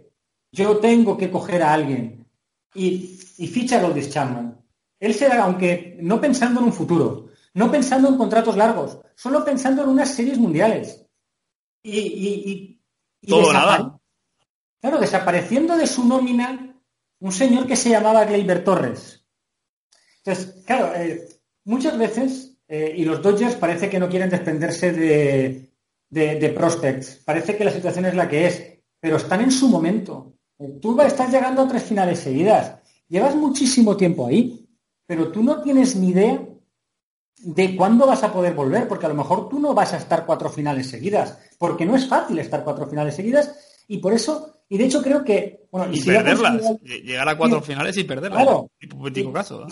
yo 0.53 0.79
tengo 0.79 1.17
que 1.17 1.31
coger 1.31 1.63
a 1.63 1.73
alguien 1.73 2.27
y, 2.75 3.19
y 3.39 3.47
ficha 3.47 3.79
a 3.79 3.83
Goldis 3.83 4.11
Chapman. 4.11 4.61
Él 4.99 5.15
será, 5.15 5.45
aunque 5.45 5.97
no 6.01 6.21
pensando 6.21 6.61
en 6.61 6.67
un 6.67 6.73
futuro, 6.73 7.31
no 7.55 7.71
pensando 7.71 8.09
en 8.09 8.17
contratos 8.17 8.57
largos, 8.57 8.99
solo 9.15 9.45
pensando 9.45 9.83
en 9.83 9.89
unas 9.89 10.11
series 10.11 10.39
mundiales. 10.39 11.07
Y, 11.83 12.81
todo 13.27 13.53
nada. 13.53 13.99
Claro, 14.81 14.99
desapareciendo 14.99 15.77
de 15.77 15.87
su 15.87 16.07
nómina 16.07 16.75
un 17.21 17.33
señor 17.33 17.67
que 17.67 17.77
se 17.77 17.91
llamaba 17.91 18.25
Gleyber 18.25 18.65
Torres. 18.65 19.27
Entonces, 20.19 20.63
claro, 20.65 20.95
eh, 20.95 21.29
muchas 21.65 21.99
veces, 21.99 22.59
eh, 22.67 22.95
y 22.97 23.05
los 23.05 23.23
Dodgers 23.23 23.57
parece 23.57 23.91
que 23.91 23.99
no 23.99 24.09
quieren 24.09 24.31
desprenderse 24.31 24.93
de, 24.93 25.71
de, 26.09 26.49
prospects, 26.51 27.23
parece 27.25 27.57
que 27.57 27.65
la 27.65 27.71
situación 27.71 28.07
es 28.07 28.15
la 28.15 28.29
que 28.29 28.47
es, 28.47 28.79
pero 28.99 29.17
están 29.17 29.43
en 29.43 29.51
su 29.51 29.69
momento. 29.69 30.35
Tú 30.81 31.01
estás 31.01 31.31
llegando 31.31 31.63
a 31.63 31.69
tres 31.69 31.83
finales 31.83 32.19
seguidas, 32.19 32.77
llevas 33.09 33.35
muchísimo 33.35 33.97
tiempo 33.97 34.27
ahí, 34.27 34.69
pero 35.07 35.31
tú 35.33 35.43
no 35.43 35.63
tienes 35.63 35.97
ni 35.97 36.11
idea 36.11 36.41
de 37.39 37.77
cuándo 37.77 38.07
vas 38.07 38.23
a 38.23 38.33
poder 38.33 38.55
volver, 38.55 38.87
porque 38.87 39.07
a 39.07 39.09
lo 39.09 39.15
mejor 39.15 39.49
tú 39.49 39.59
no 39.59 39.73
vas 39.73 39.95
a 39.95 39.97
estar 39.97 40.27
cuatro 40.27 40.51
finales 40.51 40.89
seguidas, 40.89 41.39
porque 41.59 41.87
no 41.87 41.97
es 41.97 42.07
fácil 42.07 42.39
estar 42.39 42.63
cuatro 42.63 42.87
finales 42.87 43.15
seguidas, 43.15 43.85
y 43.89 43.99
por 43.99 44.13
eso 44.13 44.61
y 44.73 44.79
de 44.79 44.85
hecho 44.85 45.03
creo 45.03 45.25
que... 45.25 45.67
Bueno, 45.73 45.93
y, 45.93 46.01
perderlas. 46.03 46.63
Llegar 46.81 47.29
a 47.29 47.37
cuatro 47.37 47.61
finales 47.61 47.97
y 47.97 48.05
perderlas. 48.05 48.45
Claro. 48.45 48.71
Hipotético 48.81 49.33
caso. 49.33 49.67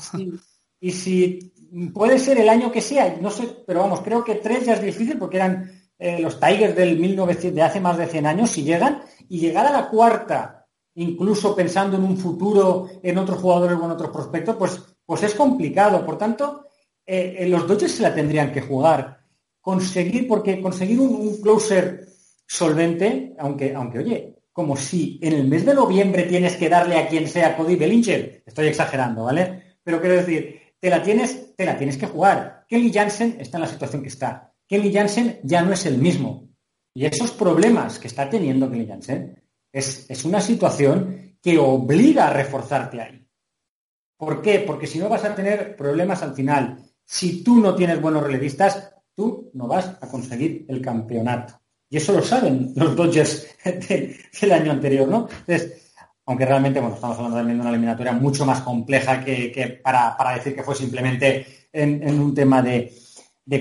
Y, 0.81 0.91
si 0.91 1.53
puede 1.95 2.19
ser 2.19 2.39
el 2.39 2.49
año 2.49 2.71
que 2.73 2.81
sea, 2.81 3.17
no 3.21 3.31
sé, 3.31 3.49
pero 3.65 3.81
vamos, 3.81 4.01
creo 4.01 4.25
que 4.25 4.35
tres 4.37 4.67
ya 4.67 4.75
es 4.75 4.83
difícil 4.83 5.17
porque 5.17 5.37
eran 5.37 5.71
eh, 5.99 6.19
los 6.21 6.41
Tigers 6.41 6.75
del 6.75 6.99
1900, 6.99 7.55
de 7.55 7.63
hace 7.63 7.81
más 7.81 7.97
de 7.97 8.07
100 8.07 8.27
años, 8.27 8.51
si 8.51 8.65
llegan, 8.65 9.03
y 9.29 9.39
llegar 9.39 9.67
a 9.67 9.73
la 9.73 9.89
cuarta, 9.89 10.58
incluso 10.99 11.55
pensando 11.55 11.97
en 11.97 12.05
un 12.05 12.17
futuro, 12.17 12.89
en 13.03 13.19
otros 13.19 13.39
jugadores 13.39 13.79
o 13.79 13.85
en 13.85 13.91
otros 13.91 14.11
prospectos, 14.11 14.57
pues, 14.57 14.83
pues 15.05 15.23
es 15.23 15.35
complicado. 15.35 16.05
Por 16.05 16.19
tanto, 16.19 16.67
eh, 17.07 17.37
eh, 17.39 17.49
los 17.49 17.67
Dodgers 17.67 17.93
se 17.93 18.03
la 18.03 18.15
tendrían 18.15 18.53
que 18.53 18.61
jugar. 18.61 19.19
Conseguir, 19.61 20.27
porque 20.27 20.61
conseguir 20.61 20.99
un, 20.99 21.41
closer 21.41 22.07
solvente, 22.47 23.35
aunque, 23.39 23.75
aunque, 23.75 23.99
oye, 23.99 24.35
como 24.53 24.77
si 24.77 25.19
en 25.23 25.35
el 25.35 25.47
mes 25.47 25.65
de 25.65 25.75
noviembre 25.75 26.25
tienes 26.25 26.57
que 26.57 26.69
darle 26.69 26.97
a 26.97 27.09
quien 27.09 27.29
sea 27.29 27.57
Cody 27.57 27.77
Bellinger. 27.77 28.43
Estoy 28.45 28.67
exagerando, 28.67 29.25
¿vale? 29.25 29.77
Pero 29.83 30.01
quiero 30.01 30.17
decir, 30.17 30.61
te 30.81 30.91
la 30.91 31.03
tienes, 31.03 31.55
te 31.55 31.65
la 31.65 31.77
tienes 31.77 31.97
que 31.97 32.07
jugar. 32.07 32.65
Kelly 32.69 32.93
Jansen 32.93 33.37
está 33.41 33.59
en 33.59 33.63
la 33.63 33.69
situación 33.69 34.03
que 34.03 34.09
está. 34.09 34.53
Kelly 34.67 34.93
Jansen 34.93 35.41
ya 35.45 35.63
no 35.63 35.73
es 35.73 35.87
el 35.87 35.99
mismo. 35.99 36.49
Y 36.93 37.07
esos 37.07 37.31
problemas 37.31 37.99
que 37.99 38.09
está 38.09 38.29
teniendo 38.29 38.71
Kelly 38.71 38.87
Jansen 38.87 39.48
es, 39.73 40.11
es 40.11 40.25
una 40.25 40.41
situación 40.41 41.37
que 41.43 41.59
obliga 41.59 42.29
a 42.29 42.33
reforzarte 42.33 43.01
ahí. 43.01 43.27
¿Por 44.17 44.43
qué? 44.43 44.61
Porque 44.61 44.87
si 44.87 44.99
no 44.99 45.09
vas 45.09 45.25
a 45.25 45.35
tener 45.35 45.77
problemas 45.77 46.23
al 46.23 46.35
final. 46.35 46.85
Si 47.05 47.43
tú 47.43 47.61
no 47.61 47.75
tienes 47.75 48.01
buenos 48.01 48.23
relevistas, 48.23 48.93
tú 49.15 49.51
no 49.55 49.67
vas 49.67 49.97
a 50.01 50.09
conseguir 50.09 50.67
el 50.69 50.83
campeonato. 50.83 51.61
Y 51.89 51.97
eso 51.97 52.13
lo 52.13 52.23
saben 52.23 52.73
los 52.77 52.95
Dodgers 52.95 53.49
del 53.65 54.53
año 54.53 54.73
anterior, 54.73 55.09
¿no? 55.09 55.29
Aunque 56.27 56.45
realmente, 56.45 56.81
bueno, 56.81 56.97
estamos 56.97 57.17
hablando 57.17 57.39
también 57.39 57.57
de 57.57 57.63
una 57.63 57.71
eliminatoria 57.71 58.13
mucho 58.13 58.45
más 58.45 58.61
compleja 58.61 59.25
que, 59.25 59.81
para, 59.83 60.35
decir 60.35 60.55
que 60.55 60.63
fue 60.63 60.75
simplemente 60.75 61.47
en, 61.73 62.21
un 62.21 62.35
tema 62.35 62.61
de, 62.61 62.93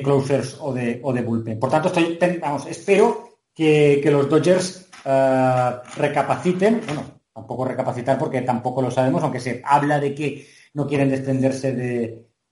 closers 0.03 0.57
o 0.59 0.73
de, 0.73 0.99
o 1.01 1.13
de 1.13 1.21
bullpen. 1.21 1.59
Por 1.59 1.69
tanto, 1.69 1.87
estoy, 1.87 2.19
vamos, 2.41 2.65
espero 2.65 3.39
que, 3.53 4.01
los 4.11 4.29
Dodgers 4.29 4.86
eh, 5.07 5.71
recapaciten, 5.95 6.81
bueno, 6.85 7.21
tampoco 7.33 7.65
recapacitar 7.65 8.17
porque 8.19 8.41
tampoco 8.41 8.81
lo 8.81 8.91
sabemos, 8.91 9.23
aunque 9.23 9.39
se 9.39 9.61
habla 9.63 9.99
de 9.99 10.13
que 10.13 10.47
no 10.73 10.85
quieren 10.85 11.09
desprenderse 11.09 11.71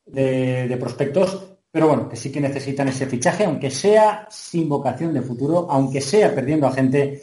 de 0.06 0.78
prospectos, 0.80 1.56
pero 1.76 1.90
bueno, 1.90 2.08
que 2.08 2.16
sí 2.16 2.32
que 2.32 2.40
necesitan 2.40 2.88
ese 2.88 3.06
fichaje, 3.06 3.44
aunque 3.44 3.70
sea 3.70 4.26
sin 4.30 4.70
vocación 4.70 5.14
de 5.14 5.22
futuro, 5.22 5.68
aunque 5.70 6.00
sea 6.00 6.34
perdiendo 6.34 6.68
a 6.68 6.72
gente 6.72 7.22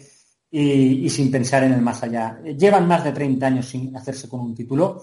y, 0.50 1.08
sin 1.08 1.30
pensar 1.30 1.64
en 1.64 1.72
el 1.72 1.80
más 1.80 2.02
allá. 2.02 2.38
Llevan 2.42 2.86
más 2.86 3.02
de 3.02 3.12
30 3.12 3.46
años 3.46 3.66
sin 3.66 3.96
hacerse 3.96 4.28
con 4.28 4.40
un 4.40 4.54
título 4.54 5.02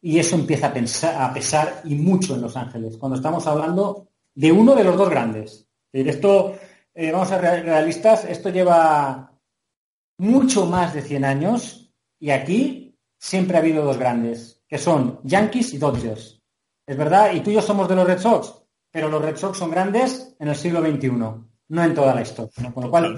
y 0.00 0.18
eso 0.18 0.34
empieza 0.34 0.68
a, 0.68 1.34
pesar 1.34 1.82
y 1.84 1.94
mucho 1.94 2.34
en 2.34 2.40
Los 2.40 2.56
Ángeles, 2.56 2.96
cuando 2.96 3.16
estamos 3.16 3.46
hablando 3.46 4.08
de 4.34 4.50
uno 4.50 4.74
de 4.74 4.84
los 4.84 4.96
dos 4.96 5.10
grandes. 5.10 5.68
Esto, 5.92 6.54
eh, 6.94 7.12
vamos 7.12 7.30
a 7.32 7.38
ser 7.38 7.62
realistas, 7.66 8.24
esto 8.24 8.48
lleva 8.48 9.29
mucho 10.20 10.66
más 10.66 10.94
de 10.94 11.02
100 11.02 11.24
años 11.24 11.92
y 12.18 12.30
aquí 12.30 12.98
siempre 13.18 13.56
ha 13.56 13.60
habido 13.60 13.84
dos 13.84 13.98
grandes, 13.98 14.62
que 14.68 14.78
son 14.78 15.20
Yankees 15.24 15.74
y 15.74 15.78
Dodgers. 15.78 16.40
¿Es 16.86 16.96
verdad? 16.96 17.32
¿Y 17.34 17.40
tú 17.40 17.50
y 17.50 17.54
yo 17.54 17.62
somos 17.62 17.88
de 17.88 17.96
los 17.96 18.06
Red 18.06 18.18
Sox? 18.18 18.60
pero 18.90 19.08
los 19.08 19.22
Red 19.22 19.36
Sox 19.36 19.58
son 19.58 19.70
grandes 19.70 20.34
en 20.38 20.48
el 20.48 20.56
siglo 20.56 20.80
XXI, 20.80 21.10
no 21.10 21.84
en 21.84 21.94
toda 21.94 22.14
la 22.14 22.22
historia. 22.22 22.72
Con 22.72 22.84
lo 22.84 22.90
cual, 22.90 23.16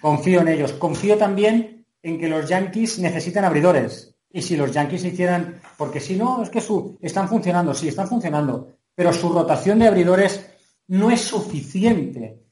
confío 0.00 0.40
en 0.42 0.48
ellos. 0.48 0.72
Confío 0.74 1.16
también 1.16 1.86
en 2.02 2.18
que 2.18 2.28
los 2.28 2.48
Yankees 2.48 2.98
necesitan 2.98 3.44
abridores. 3.44 4.14
Y 4.30 4.42
si 4.42 4.56
los 4.56 4.70
Yankees 4.72 5.04
hicieran, 5.04 5.60
porque 5.78 6.00
si 6.00 6.16
no, 6.16 6.42
es 6.42 6.50
que 6.50 6.60
su, 6.60 6.98
están 7.00 7.28
funcionando, 7.28 7.72
sí, 7.72 7.88
están 7.88 8.08
funcionando, 8.08 8.76
pero 8.94 9.12
su 9.12 9.30
rotación 9.30 9.78
de 9.78 9.88
abridores 9.88 10.46
no 10.88 11.10
es 11.10 11.22
suficiente 11.22 12.42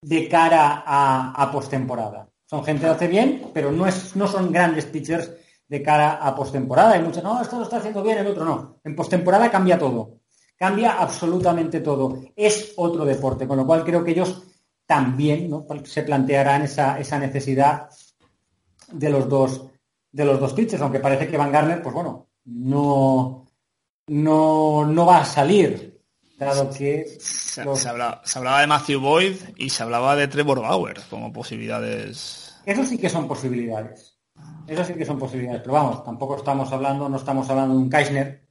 de 0.00 0.28
cara 0.28 0.82
a, 0.86 1.32
a 1.32 1.52
postemporada. 1.52 2.25
Son 2.46 2.64
gente 2.64 2.84
que 2.84 2.90
hace 2.90 3.08
bien, 3.08 3.50
pero 3.52 3.72
no, 3.72 3.86
es, 3.86 4.14
no 4.14 4.28
son 4.28 4.52
grandes 4.52 4.86
pitchers 4.86 5.32
de 5.68 5.82
cara 5.82 6.14
a 6.14 6.34
postemporada. 6.34 6.92
Hay 6.92 7.02
muchos, 7.02 7.22
no, 7.22 7.42
esto 7.42 7.58
lo 7.58 7.64
está 7.64 7.78
haciendo 7.78 8.02
bien, 8.02 8.18
el 8.18 8.28
otro 8.28 8.44
no. 8.44 8.80
En 8.84 8.94
postemporada 8.94 9.50
cambia 9.50 9.78
todo. 9.78 10.20
Cambia 10.56 10.98
absolutamente 10.98 11.80
todo. 11.80 12.22
Es 12.34 12.72
otro 12.76 13.04
deporte, 13.04 13.46
con 13.46 13.56
lo 13.56 13.66
cual 13.66 13.84
creo 13.84 14.02
que 14.04 14.12
ellos 14.12 14.42
también 14.86 15.50
se 15.84 16.02
plantearán 16.02 16.62
esa, 16.62 17.18
necesidad 17.18 17.88
de 18.92 19.10
los 19.10 19.28
dos 19.28 19.66
de 20.12 20.24
los 20.24 20.40
dos 20.40 20.54
pitchers, 20.54 20.80
aunque 20.80 21.00
parece 21.00 21.28
que 21.28 21.36
Van 21.36 21.52
Garner, 21.52 21.82
pues 21.82 21.94
bueno, 21.94 22.28
no, 22.46 23.44
no, 24.06 24.86
no 24.86 25.06
va 25.06 25.18
a 25.18 25.24
salir, 25.26 25.95
dado 26.38 26.70
que... 26.70 27.16
Se, 27.18 27.62
hablaba, 27.62 28.60
de 28.60 28.66
Matthew 28.66 29.00
Boyd 29.00 29.36
y 29.56 29.70
se 29.70 29.82
hablaba 29.82 30.16
de 30.16 30.28
Trevor 30.28 30.60
Bauer 30.60 31.00
como 31.08 31.32
posibilidades. 31.32 32.54
Eso 32.64 32.84
sí 32.84 32.98
que 32.98 33.08
son 33.08 33.26
posibilidades. 33.26 34.18
Eso 34.66 34.84
sí 34.84 34.94
que 34.94 35.04
son 35.04 35.18
posibilidades. 35.18 35.62
Pero 35.62 35.74
vamos, 35.74 36.04
tampoco 36.04 36.36
estamos 36.36 36.70
hablando, 36.72 37.08
no 37.08 37.16
estamos 37.16 37.48
hablando 37.48 37.74
de 37.74 37.80
un 37.80 37.90
Keisner, 37.90 38.42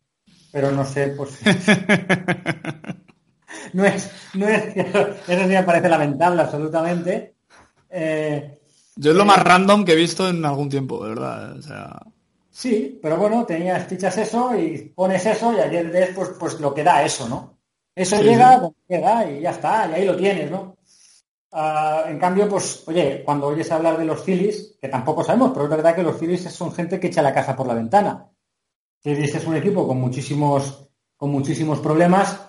pero 0.52 0.72
no 0.72 0.86
sé, 0.86 1.10
pues... 1.10 1.40
no 3.74 3.86
es, 3.86 4.10
no 4.34 4.48
es, 4.48 4.76
eso 4.76 5.16
sí 5.28 5.50
me 5.50 5.64
parece 5.64 5.90
lamentable 5.90 6.42
absolutamente. 6.42 7.36
Eh, 7.90 8.60
Yo 8.96 9.12
es 9.12 9.18
lo 9.18 9.26
más 9.26 9.38
eh, 9.38 9.44
random 9.44 9.86
que 9.86 9.94
he 9.94 9.98
visto 9.98 10.28
en 10.28 10.44
algún 10.46 10.70
tiempo, 10.70 11.04
de 11.04 11.10
verdad. 11.10 11.58
O 11.58 11.62
sea... 11.62 12.02
Sí, 12.50 13.00
pero 13.02 13.18
bueno, 13.18 13.46
tenías, 13.46 13.86
fichas 13.86 14.18
eso 14.18 14.58
y 14.58 14.94
pones 14.96 15.26
eso 15.26 15.54
y 15.54 15.60
ayer 15.60 15.92
ves 15.92 16.12
pues, 16.16 16.30
pues 16.40 16.60
lo 16.62 16.74
que 16.74 16.86
da 16.86 17.04
eso, 17.04 17.28
¿no? 17.28 17.55
Eso 17.96 18.22
llega, 18.22 18.70
llega 18.88 19.32
y 19.32 19.42
ya 19.42 19.52
está, 19.52 19.88
y 19.90 19.94
ahí 19.94 20.06
lo 20.06 20.18
tienes, 20.18 20.52
¿no? 20.52 20.76
Ah, 21.54 22.04
en 22.08 22.20
cambio, 22.20 22.50
pues, 22.50 22.84
oye, 22.88 23.24
cuando 23.24 23.48
oyes 23.48 23.72
hablar 23.72 23.98
de 23.98 24.06
los 24.06 24.22
Phillies, 24.22 24.78
que 24.82 24.90
tampoco 24.90 25.24
sabemos, 25.24 25.52
pero 25.54 25.64
es 25.64 25.72
verdad 25.72 25.96
que 25.96 26.04
los 26.04 26.18
Phillies 26.18 26.44
son 26.52 26.74
gente 26.74 27.00
que 27.00 27.08
echa 27.08 27.22
la 27.22 27.34
casa 27.34 27.56
por 27.56 27.68
la 27.68 27.74
ventana 27.74 28.30
este 29.14 29.38
es 29.38 29.46
un 29.46 29.56
equipo 29.56 29.88
con 29.88 30.00
muchísimos, 30.00 30.88
con 31.16 31.32
muchísimos 31.32 31.80
problemas. 31.80 32.40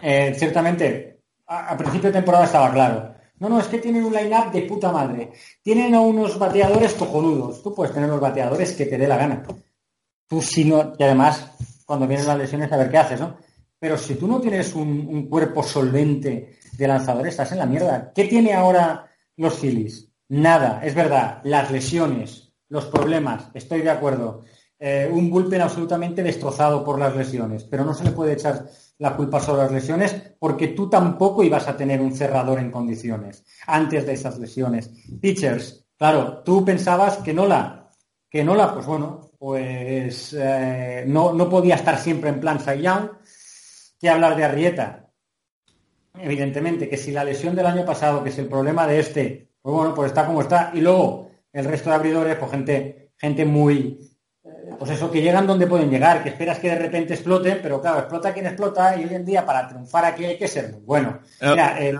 Eh, 0.00 0.34
ciertamente, 0.36 1.22
a, 1.46 1.76
principio 1.76 2.10
de 2.10 2.18
temporada 2.18 2.44
estaba 2.44 2.72
claro. 2.72 3.14
No, 3.40 3.48
no, 3.48 3.60
es 3.60 3.66
que 3.66 3.78
tienen 3.78 4.04
un 4.04 4.14
line-up 4.14 4.52
de 4.52 4.62
puta 4.62 4.92
madre. 4.92 5.32
Tienen 5.62 5.94
a 5.94 6.00
unos 6.00 6.38
bateadores 6.38 6.94
cojonudos. 6.94 7.62
Tú 7.62 7.74
puedes 7.74 7.92
tener 7.92 8.08
los 8.08 8.20
bateadores 8.20 8.72
que 8.72 8.86
te 8.86 8.98
dé 8.98 9.08
la 9.08 9.16
gana. 9.16 9.42
Tú 10.28 10.40
si 10.42 10.64
no, 10.64 10.92
y 10.98 11.02
además, 11.02 11.50
cuando 11.84 12.06
vienen 12.06 12.26
las 12.26 12.38
lesiones, 12.38 12.70
a 12.70 12.76
ver 12.76 12.90
qué 12.90 12.98
haces, 12.98 13.20
¿no? 13.20 13.36
Pero 13.78 13.96
si 13.96 14.16
tú 14.16 14.26
no 14.26 14.40
tienes 14.40 14.74
un, 14.74 15.28
cuerpo 15.28 15.62
solvente 15.62 16.58
de 16.72 16.88
lanzadores, 16.88 17.32
estás 17.32 17.52
en 17.52 17.58
la 17.58 17.66
mierda. 17.66 18.12
¿Qué 18.14 18.24
tiene 18.24 18.54
ahora 18.54 19.08
los 19.36 19.54
Phillies? 19.54 20.08
Nada, 20.28 20.80
es 20.84 20.94
verdad. 20.94 21.40
Las 21.44 21.70
lesiones, 21.70 22.52
los 22.68 22.86
problemas, 22.86 23.50
estoy 23.54 23.82
de 23.82 23.90
acuerdo. 23.90 24.42
Eh, 24.80 25.10
un 25.12 25.30
bullpen 25.30 25.60
absolutamente 25.60 26.22
destrozado 26.22 26.84
por 26.84 26.98
las 26.98 27.16
lesiones, 27.16 27.64
pero 27.64 27.84
no 27.84 27.94
se 27.94 28.04
le 28.04 28.12
puede 28.12 28.34
echar 28.34 28.66
la 28.98 29.16
culpa 29.16 29.40
sobre 29.40 29.62
las 29.62 29.72
lesiones 29.72 30.34
porque 30.38 30.68
tú 30.68 30.88
tampoco 30.88 31.42
ibas 31.42 31.66
a 31.68 31.76
tener 31.76 32.00
un 32.00 32.14
cerrador 32.14 32.58
en 32.58 32.70
condiciones 32.70 33.44
antes 33.66 34.06
de 34.06 34.12
esas 34.12 34.38
lesiones. 34.38 34.90
Pitchers, 35.20 35.84
claro, 35.96 36.42
tú 36.44 36.64
pensabas 36.64 37.18
que 37.18 37.34
Nola, 37.34 37.90
que 38.30 38.44
Nola, 38.44 38.72
pues 38.72 38.86
bueno, 38.86 39.30
pues 39.38 40.36
eh, 40.38 41.04
no, 41.06 41.32
no, 41.32 41.48
podía 41.48 41.76
estar 41.76 41.98
siempre 41.98 42.30
en 42.30 42.40
plan 42.40 42.58
Young, 42.58 43.10
que 44.00 44.08
hablar 44.08 44.36
de 44.36 44.44
Arrieta. 44.44 45.10
Evidentemente, 46.14 46.88
que 46.88 46.96
si 46.96 47.12
la 47.12 47.24
lesión 47.24 47.54
del 47.54 47.66
año 47.66 47.84
pasado, 47.84 48.24
que 48.24 48.30
si 48.30 48.40
el 48.40 48.48
problema 48.48 48.86
de 48.86 49.00
este, 49.00 49.50
pues 49.62 49.74
bueno, 49.74 49.94
pues 49.94 50.08
está 50.08 50.26
como 50.26 50.40
está, 50.40 50.70
y 50.74 50.80
luego 50.80 51.30
el 51.52 51.64
resto 51.64 51.90
de 51.90 51.96
abridores, 51.96 52.36
pues 52.36 52.50
gente, 52.50 53.12
gente 53.16 53.44
muy, 53.44 53.98
pues 54.78 54.90
eso, 54.90 55.10
que 55.10 55.22
llegan 55.22 55.46
donde 55.46 55.66
pueden 55.66 55.90
llegar, 55.90 56.22
que 56.22 56.30
esperas 56.30 56.58
que 56.58 56.68
de 56.68 56.78
repente 56.78 57.14
exploten, 57.14 57.60
pero 57.62 57.80
claro, 57.80 58.00
explota 58.00 58.32
quien 58.32 58.46
explota 58.46 58.96
y 58.96 59.04
hoy 59.04 59.14
en 59.14 59.24
día 59.24 59.44
para 59.44 59.68
triunfar 59.68 60.04
aquí 60.04 60.24
hay 60.24 60.38
que 60.38 60.48
ser 60.48 60.72
muy 60.72 60.82
bueno. 60.82 61.20
Eh, 61.40 61.50
Mira, 61.50 61.80
eh, 61.80 61.98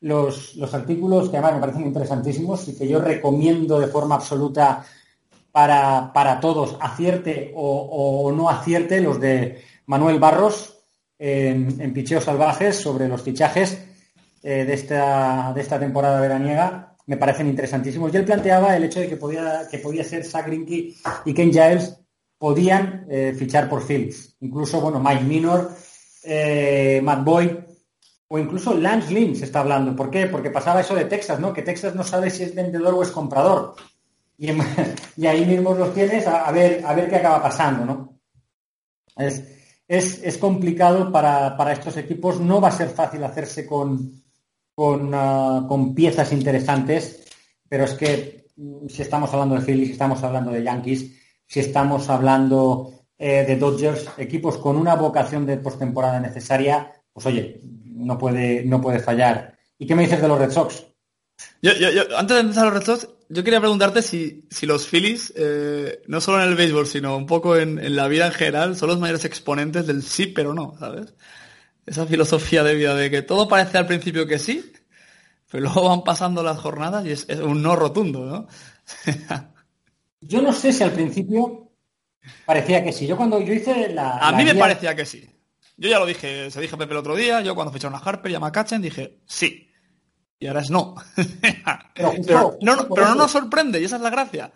los, 0.00 0.74
artículos 0.74 1.28
que 1.28 1.36
además 1.36 1.54
me 1.54 1.60
parecen 1.60 1.86
interesantísimos 1.86 2.68
y 2.68 2.76
que 2.76 2.88
yo 2.88 3.00
recomiendo 3.00 3.78
de 3.78 3.86
forma 3.86 4.16
absoluta 4.16 4.84
para, 5.50 6.12
para 6.12 6.40
todos, 6.40 6.76
acierte 6.80 7.52
o, 7.54 8.32
no 8.34 8.48
acierte, 8.48 9.00
los 9.00 9.20
de 9.20 9.62
Manuel 9.86 10.18
Barros 10.18 10.81
en, 11.24 11.92
Picheos 11.92 12.24
Salvajes 12.24 12.74
sobre 12.74 13.06
los 13.06 13.22
fichajes 13.22 13.78
eh, 14.42 14.64
de, 14.64 14.74
esta, 14.74 15.52
de 15.54 15.60
esta 15.60 15.78
temporada 15.78 16.20
veraniega 16.20 16.96
me 17.06 17.16
parecen 17.16 17.46
interesantísimos. 17.48 18.12
Y 18.12 18.16
él 18.16 18.24
planteaba 18.24 18.76
el 18.76 18.84
hecho 18.84 19.00
de 19.00 19.08
que 19.08 19.16
podía, 19.16 19.68
que 19.70 19.78
podía 19.78 20.02
ser 20.02 20.24
Zach 20.24 20.46
y 20.50 21.34
Ken 21.34 21.52
Giles 21.52 21.96
podían 22.38 23.06
eh, 23.08 23.34
fichar 23.38 23.68
por 23.68 23.86
Phillips. 23.86 24.36
Incluso, 24.40 24.80
bueno, 24.80 24.98
Mike 24.98 25.22
Minor, 25.22 25.70
eh, 26.24 27.00
Matt 27.02 27.24
Boyd 27.24 27.50
o 28.26 28.38
incluso 28.38 28.74
Lance 28.74 29.12
Lynn 29.12 29.36
se 29.36 29.44
está 29.44 29.60
hablando. 29.60 29.94
¿Por 29.94 30.10
qué? 30.10 30.26
Porque 30.26 30.50
pasaba 30.50 30.80
eso 30.80 30.94
de 30.94 31.04
Texas, 31.04 31.38
¿no? 31.38 31.52
Que 31.52 31.62
Texas 31.62 31.94
no 31.94 32.02
sabe 32.02 32.30
si 32.30 32.42
es 32.42 32.54
vendedor 32.54 32.94
o 32.94 33.02
es 33.02 33.10
comprador. 33.10 33.74
Y, 34.38 34.48
ahí 35.26 35.46
mismo 35.46 35.74
los 35.74 35.94
tienes 35.94 36.26
a, 36.26 36.50
ver, 36.50 36.84
a 36.84 36.94
ver 36.94 37.08
qué 37.08 37.16
acaba 37.16 37.42
pasando, 37.42 37.84
¿no? 37.84 38.18
Es, 39.16 39.61
complicado 40.38 41.12
para, 41.12 41.56
para 41.56 41.72
estos 41.72 41.96
equipos. 41.96 42.40
No 42.40 42.60
va 42.60 42.68
a 42.68 42.72
ser 42.72 42.88
fácil 42.88 43.22
hacerse 43.24 43.66
con, 43.66 44.22
Ah, 44.74 45.64
con, 45.68 45.94
piezas 45.94 46.32
interesantes, 46.32 47.24
pero 47.68 47.84
es 47.84 47.92
que 47.92 48.46
mm, 48.56 48.88
si 48.88 49.02
estamos 49.02 49.32
hablando 49.32 49.54
de 49.54 49.60
Phillies, 49.60 49.88
si 49.88 49.92
estamos 49.92 50.22
hablando 50.22 50.50
de 50.50 50.62
Yankees, 50.62 51.12
si 51.46 51.60
estamos 51.60 52.08
hablando 52.08 52.90
eh, 53.18 53.44
de 53.46 53.56
Dodgers, 53.56 54.08
equipos 54.16 54.56
con 54.56 54.76
una 54.76 54.94
vocación 54.94 55.44
de 55.44 55.58
postemporada 55.58 56.18
necesaria, 56.20 56.90
pues 57.12 57.26
oye, 57.26 57.60
no 57.84 58.16
puede, 58.16 58.64
no 58.64 58.80
puede 58.80 58.98
fallar. 58.98 59.56
¿Y 59.78 59.86
qué 59.86 59.94
me 59.94 60.04
dices 60.04 60.22
de 60.22 60.28
los 60.28 60.38
Red 60.38 60.50
Sox? 60.50 60.86
Antes 62.16 62.34
de 62.34 62.40
empezar 62.40 62.64
los 62.64 62.74
Red 62.74 62.82
Sox, 62.82 63.08
yo 63.32 63.44
quería 63.44 63.60
preguntarte 63.60 64.02
si, 64.02 64.44
los 64.62 64.86
Phillies, 64.86 65.32
eh, 65.36 66.02
no 66.06 66.20
solo 66.20 66.42
en 66.42 66.48
el 66.50 66.54
béisbol, 66.54 66.86
sino 66.86 67.16
un 67.16 67.26
poco 67.26 67.56
en, 67.56 67.78
en, 67.78 67.96
la 67.96 68.08
vida 68.08 68.26
en 68.26 68.32
general, 68.32 68.76
son 68.76 68.88
los 68.88 68.98
mayores 68.98 69.24
exponentes 69.24 69.86
del 69.86 70.02
sí 70.02 70.26
pero 70.26 70.52
no, 70.54 70.76
¿sabes? 70.78 71.14
esa 71.86 72.06
filosofía 72.06 72.62
de 72.62 72.74
vida 72.74 72.94
de 72.94 73.10
que 73.10 73.22
todo 73.22 73.48
parece 73.48 73.78
al 73.78 73.86
principio 73.86 74.26
que 74.26 74.38
sí, 74.38 74.72
pero 75.50 75.64
luego 75.64 75.88
van 75.88 76.04
pasando 76.04 76.42
las 76.42 76.58
jornadas 76.58 77.04
y 77.06 77.10
es, 77.10 77.26
un 77.40 77.62
no 77.62 77.76
rotundo, 77.76 78.24
¿no? 78.24 78.46
yo 80.20 80.42
no 80.42 80.52
sé 80.52 80.72
si 80.72 80.82
al 80.82 80.92
principio 80.92 81.72
parecía 82.44 82.84
que 82.84 82.92
sí. 82.92 83.06
Yo 83.06 83.16
cuando 83.16 83.40
yo 83.40 83.52
hice 83.52 83.88
la... 83.88 84.18
A 84.18 84.32
mí 84.32 84.44
me 84.44 84.54
parecía 84.54 84.94
que 84.94 85.04
sí. 85.04 85.28
Yo 85.76 85.88
ya 85.88 85.98
lo 85.98 86.06
dije, 86.06 86.50
se 86.50 86.60
dije 86.60 86.74
a 86.74 86.78
Pepe 86.78 86.92
el 86.92 86.98
otro 86.98 87.16
día, 87.16 87.40
yo 87.40 87.54
cuando 87.54 87.72
ficharon 87.72 87.96
a 87.96 88.02
Harper 88.02 88.30
y 88.30 88.34
a 88.34 88.40
McCutchen 88.40 88.82
dije 88.82 89.18
sí. 89.26 89.71
Y 90.42 90.48
ahora 90.48 90.60
es 90.60 90.70
no. 90.70 90.96
pero, 91.94 92.58
no, 92.60 92.88
pero 92.92 93.08
no 93.10 93.14
nos 93.14 93.30
sorprende, 93.30 93.80
y 93.80 93.84
esa 93.84 93.94
es 93.94 94.02
la 94.02 94.10
gracia. 94.10 94.52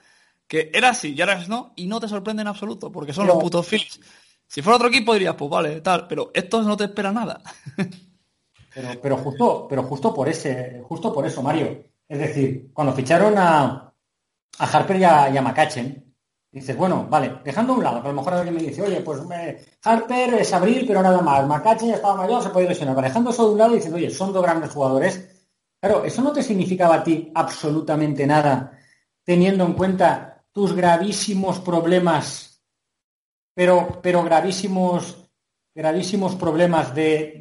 Que 0.48 0.72
era 0.74 0.92
sí 0.92 1.14
y 1.14 1.20
ahora 1.20 1.40
es 1.40 1.48
no, 1.48 1.74
y 1.76 1.86
no 1.86 2.00
te 2.00 2.08
sorprende 2.08 2.42
en 2.42 2.48
absoluto, 2.48 2.90
porque 2.90 3.12
son 3.12 3.28
los 3.28 3.36
putos 3.36 3.64
Phillies. 3.68 4.00
Si 4.48 4.62
fuera 4.62 4.78
otro 4.78 4.88
equipo 4.88 5.12
dirías, 5.12 5.36
pues 5.36 5.48
vale, 5.48 5.80
tal, 5.82 6.08
pero 6.08 6.32
esto 6.34 6.60
no 6.62 6.76
te 6.76 6.84
espera 6.84 7.12
nada. 7.12 7.40
pero, 8.74 9.00
pero, 9.00 9.16
justo, 9.18 9.66
pero 9.68 9.84
justo 9.84 10.12
por 10.12 10.28
ese, 10.28 10.82
justo 10.88 11.12
por 11.14 11.24
eso, 11.24 11.40
Mario. 11.40 11.84
Es 12.08 12.18
decir, 12.18 12.70
cuando 12.72 12.92
ficharon 12.92 13.38
a, 13.38 13.94
a 14.58 14.64
Harper 14.64 14.96
y 14.96 15.04
a, 15.04 15.28
y 15.28 16.58
dices, 16.58 16.76
bueno, 16.76 17.06
vale, 17.08 17.36
dejando 17.44 17.74
a 17.74 17.76
un 17.76 17.84
lado, 17.84 18.02
que 18.02 18.08
a 18.08 18.10
lo 18.10 18.16
mejor 18.16 18.34
alguien 18.34 18.56
me 18.56 18.62
dice, 18.62 18.82
oye, 18.82 19.02
pues 19.02 19.20
Harper 19.84 20.34
es 20.34 20.52
abril, 20.52 20.84
pero 20.84 21.00
nada 21.00 21.20
más, 21.20 21.46
McCutcheon 21.46 21.90
ya 21.90 21.94
estaba 21.94 22.16
mayor, 22.16 22.42
se 22.42 22.48
puede 22.48 22.68
lesionar. 22.70 23.00
dejando 23.00 23.30
eso 23.30 23.46
de 23.46 23.52
un 23.52 23.58
lado 23.58 23.72
y 23.72 23.76
dices, 23.76 23.92
oye, 23.92 24.10
son 24.10 24.32
dos 24.32 24.42
grandes 24.42 24.72
jugadores. 24.72 25.35
Claro, 25.80 26.04
eso 26.04 26.22
no 26.22 26.32
te 26.32 26.42
significaba 26.42 26.96
a 26.96 27.04
ti 27.04 27.30
absolutamente 27.34 28.26
nada, 28.26 28.78
teniendo 29.24 29.64
en 29.64 29.74
cuenta 29.74 30.44
tus 30.52 30.74
gravísimos 30.74 31.60
problemas 31.60 32.46
pero, 33.56 34.00
pero 34.02 34.22
gravísimos, 34.22 35.16
gravísimos 35.74 36.34
problemas 36.34 36.94
de, 36.94 37.40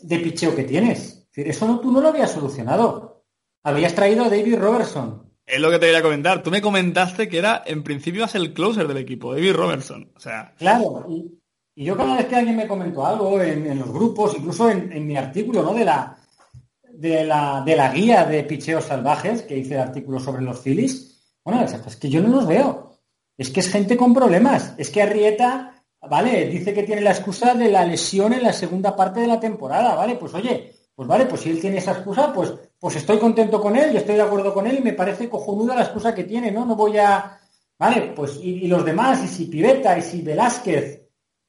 de, 0.00 0.18
picheo 0.18 0.56
que 0.56 0.64
tienes. 0.64 1.28
eso 1.34 1.66
no, 1.68 1.78
tú 1.78 1.92
no 1.92 2.00
lo 2.00 2.08
habías 2.08 2.32
solucionado. 2.32 3.26
Habías 3.62 3.94
traído 3.94 4.24
a 4.24 4.30
David 4.30 4.56
Robertson. 4.56 5.30
Es 5.44 5.60
lo 5.60 5.70
que 5.70 5.78
te 5.78 5.86
quería 5.86 6.02
comentar. 6.02 6.42
Tú 6.42 6.50
me 6.50 6.62
comentaste 6.62 7.28
que 7.28 7.36
era, 7.36 7.62
en 7.66 7.82
principio, 7.82 8.24
es 8.24 8.34
el 8.34 8.54
closer 8.54 8.88
del 8.88 8.96
equipo, 8.96 9.34
David 9.34 9.52
Robertson. 9.52 10.10
O 10.16 10.20
sea. 10.20 10.54
Claro, 10.56 11.04
y, 11.10 11.38
yo 11.76 11.98
cada 11.98 12.16
vez 12.16 12.26
que 12.26 12.36
alguien 12.36 12.56
me 12.56 12.66
comentó 12.66 13.04
algo 13.04 13.38
en, 13.42 13.78
los 13.78 13.92
grupos, 13.92 14.34
incluso 14.38 14.70
en, 14.70 15.06
mi 15.06 15.16
artículo, 15.18 15.62
¿no? 15.62 15.74
De 15.74 15.84
la, 15.84 16.16
de 17.02 17.24
la, 17.24 17.62
de 17.66 17.74
la 17.74 17.92
guía 17.92 18.24
de 18.24 18.44
picheos 18.44 18.84
salvajes, 18.84 19.42
que 19.42 19.58
hice 19.58 19.74
el 19.74 19.80
artículo 19.80 20.20
sobre 20.20 20.42
los 20.42 20.60
Phillies, 20.60 21.36
bueno, 21.44 21.64
es 21.64 21.96
que 21.96 22.08
yo 22.08 22.22
no 22.22 22.28
los 22.28 22.46
veo. 22.46 22.92
Es 23.36 23.50
que 23.50 23.58
es 23.58 23.68
gente 23.68 23.96
con 23.96 24.14
problemas. 24.14 24.74
Es 24.78 24.90
que 24.90 25.02
Arrieta, 25.02 25.84
vale, 26.00 26.46
dice 26.46 26.72
que 26.72 26.84
tiene 26.84 27.02
la 27.02 27.10
excusa 27.10 27.54
de 27.54 27.68
la 27.70 27.84
lesión 27.84 28.32
en 28.32 28.44
la 28.44 28.52
segunda 28.52 28.94
parte 28.94 29.18
de 29.20 29.26
la 29.26 29.40
temporada, 29.40 29.96
¿vale? 29.96 30.14
Pues 30.14 30.32
oye, 30.34 30.72
pues 30.94 31.08
vale, 31.08 31.26
pues 31.26 31.40
si 31.40 31.50
él 31.50 31.60
tiene 31.60 31.78
esa 31.78 31.92
excusa, 31.92 32.32
pues, 32.32 32.52
pues 32.78 32.94
estoy 32.94 33.18
contento 33.18 33.60
con 33.60 33.74
él, 33.74 33.92
y 33.92 33.96
estoy 33.96 34.14
de 34.14 34.22
acuerdo 34.22 34.54
con 34.54 34.68
él 34.68 34.78
y 34.78 34.82
me 34.82 34.92
parece 34.92 35.28
cojonuda 35.28 35.74
la 35.74 35.82
excusa 35.82 36.14
que 36.14 36.24
tiene, 36.24 36.52
¿no? 36.52 36.64
No 36.64 36.76
voy 36.76 36.98
a... 36.98 37.38
Vale, 37.76 38.12
pues 38.14 38.38
y, 38.40 38.68
los 38.68 38.84
demás, 38.84 39.24
y 39.24 39.26
si 39.26 39.46
Piveta, 39.46 39.98
y 39.98 40.02
si 40.02 40.22
Velázquez, 40.22 41.02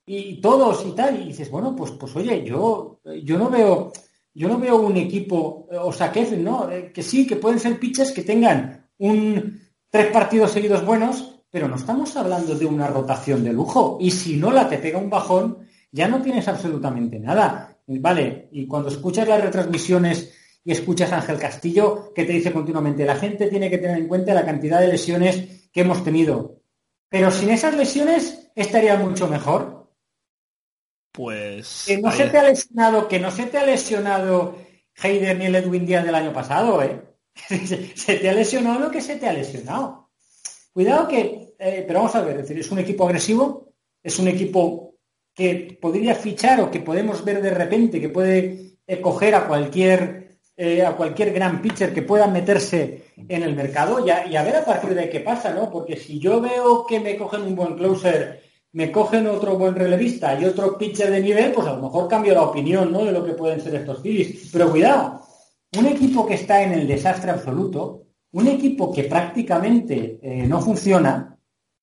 y 0.07 0.41
todos 0.41 0.83
y 0.87 0.93
tal, 0.93 1.21
y 1.21 1.25
dices, 1.25 1.51
bueno, 1.51 1.75
pues, 1.75 1.91
pues 1.91 2.15
oye, 2.15 2.43
yo, 2.43 3.01
yo 3.23 3.37
no 3.37 3.51
veo, 3.51 3.91
yo 4.33 4.47
no 4.47 4.57
veo 4.57 4.77
un 4.77 4.97
equipo, 4.97 5.67
o 5.71 5.93
sea, 5.93 6.11
que, 6.11 6.23
¿no? 6.37 6.69
Eh, 6.71 6.91
que 6.91 7.03
sí, 7.03 7.27
que 7.27 7.35
pueden 7.35 7.59
ser 7.59 7.79
pitchers 7.79 8.11
que 8.11 8.23
tengan 8.23 8.87
un 8.97 9.59
tres 9.89 10.07
partidos 10.07 10.51
seguidos 10.51 10.83
buenos, 10.83 11.41
pero 11.51 11.67
no 11.67 11.75
estamos 11.75 12.15
hablando 12.17 12.55
de 12.55 12.65
una 12.65 12.87
rotación 12.87 13.43
de 13.43 13.53
lujo. 13.53 13.97
Y 14.01 14.09
si 14.09 14.37
no 14.37 14.51
la 14.51 14.67
te 14.67 14.79
pega 14.79 14.97
un 14.97 15.09
bajón, 15.09 15.59
ya 15.91 16.07
no 16.07 16.19
tienes 16.21 16.47
absolutamente 16.47 17.19
nada. 17.19 17.77
Vale, 17.85 18.49
y 18.51 18.65
cuando 18.65 18.89
escuchas 18.89 19.27
las 19.27 19.43
retransmisiones 19.43 20.33
y 20.65 20.71
escuchas 20.71 21.11
a 21.11 21.17
Ángel 21.17 21.37
Castillo, 21.37 22.11
que 22.13 22.23
te 22.23 22.33
dice 22.33 22.51
continuamente, 22.51 23.05
la 23.05 23.17
gente 23.17 23.47
tiene 23.47 23.69
que 23.69 23.77
tener 23.77 23.97
en 23.97 24.07
cuenta 24.07 24.33
la 24.33 24.45
cantidad 24.45 24.79
de 24.79 24.87
lesiones 24.87 25.69
que 25.71 25.81
hemos 25.81 26.03
tenido. 26.03 26.61
Pero 27.09 27.29
sin 27.29 27.51
esas 27.51 27.75
lesiones 27.75 28.49
estaría 28.55 28.97
mucho 28.97 29.27
mejor. 29.27 29.82
Pues. 31.13 31.85
Que 31.87 31.99
no 31.99 32.11
se 32.11 32.27
te 32.27 32.37
ha 32.39 32.43
lesionado, 32.43 33.07
que 33.07 33.19
no 33.19 33.31
se 33.31 33.45
te 33.45 33.59
ha 33.59 33.65
lesionado 33.65 34.57
Heider 35.01 35.37
ni 35.37 35.45
el 35.45 35.55
Edwin 35.55 35.85
Díaz 35.85 36.03
del 36.03 36.15
año 36.15 36.33
pasado, 36.33 36.81
¿eh? 36.81 37.01
se 37.95 38.15
te 38.15 38.29
ha 38.29 38.33
lesionado 38.33 38.79
lo 38.79 38.91
que 38.91 38.99
se 38.99 39.15
te 39.17 39.27
ha 39.27 39.33
lesionado. 39.33 40.09
Cuidado 40.73 41.07
que, 41.07 41.53
eh, 41.59 41.83
pero 41.85 41.99
vamos 41.99 42.15
a 42.15 42.21
ver, 42.21 42.37
es 42.37 42.41
decir, 42.43 42.59
es 42.59 42.71
un 42.71 42.79
equipo 42.79 43.05
agresivo, 43.05 43.73
es 44.01 44.17
un 44.17 44.27
equipo 44.27 44.95
que 45.35 45.77
podría 45.79 46.15
fichar 46.15 46.61
o 46.61 46.71
que 46.71 46.79
podemos 46.79 47.23
ver 47.23 47.41
de 47.41 47.51
repente 47.51 48.01
que 48.01 48.09
puede 48.09 48.77
eh, 48.87 48.99
coger 48.99 49.35
a 49.35 49.47
cualquier 49.47 50.23
eh, 50.55 50.85
a 50.85 50.95
cualquier 50.95 51.33
gran 51.33 51.61
pitcher 51.63 51.93
que 51.93 52.03
pueda 52.03 52.27
meterse 52.27 53.05
en 53.27 53.41
el 53.41 53.55
mercado 53.55 54.05
y 54.05 54.11
a, 54.11 54.27
y 54.27 54.35
a, 54.35 54.43
ver 54.43 54.57
a 54.57 54.65
partir 54.65 54.93
de 54.93 55.09
qué 55.09 55.19
pasa, 55.19 55.51
¿no? 55.51 55.71
Porque 55.71 55.97
si 55.97 56.19
yo 56.19 56.39
veo 56.41 56.85
que 56.85 56.99
me 56.99 57.17
cogen 57.17 57.41
un 57.41 57.55
buen 57.55 57.75
closer, 57.75 58.43
me 58.73 58.91
cogen 58.91 59.27
otro 59.27 59.57
buen 59.57 59.75
relevista 59.75 60.39
y 60.39 60.45
otro 60.45 60.77
pitcher 60.77 61.11
de 61.11 61.21
nivel, 61.21 61.51
pues 61.51 61.67
a 61.67 61.73
lo 61.73 61.83
mejor 61.83 62.07
cambio 62.07 62.33
la 62.33 62.43
opinión, 62.43 62.91
¿no? 62.91 63.05
De 63.05 63.11
lo 63.11 63.23
que 63.23 63.33
pueden 63.33 63.61
ser 63.61 63.75
estos 63.75 64.01
Phillies. 64.01 64.49
Pero 64.51 64.71
cuidado, 64.71 65.21
un 65.77 65.85
equipo 65.85 66.25
que 66.25 66.33
está 66.33 66.61
en 66.63 66.73
el 66.73 66.87
desastre 66.87 67.31
absoluto, 67.31 68.07
un 68.31 68.47
equipo 68.47 68.91
que 68.91 69.03
prácticamente 69.03 70.19
eh, 70.21 70.47
no 70.47 70.59
funciona 70.59 71.37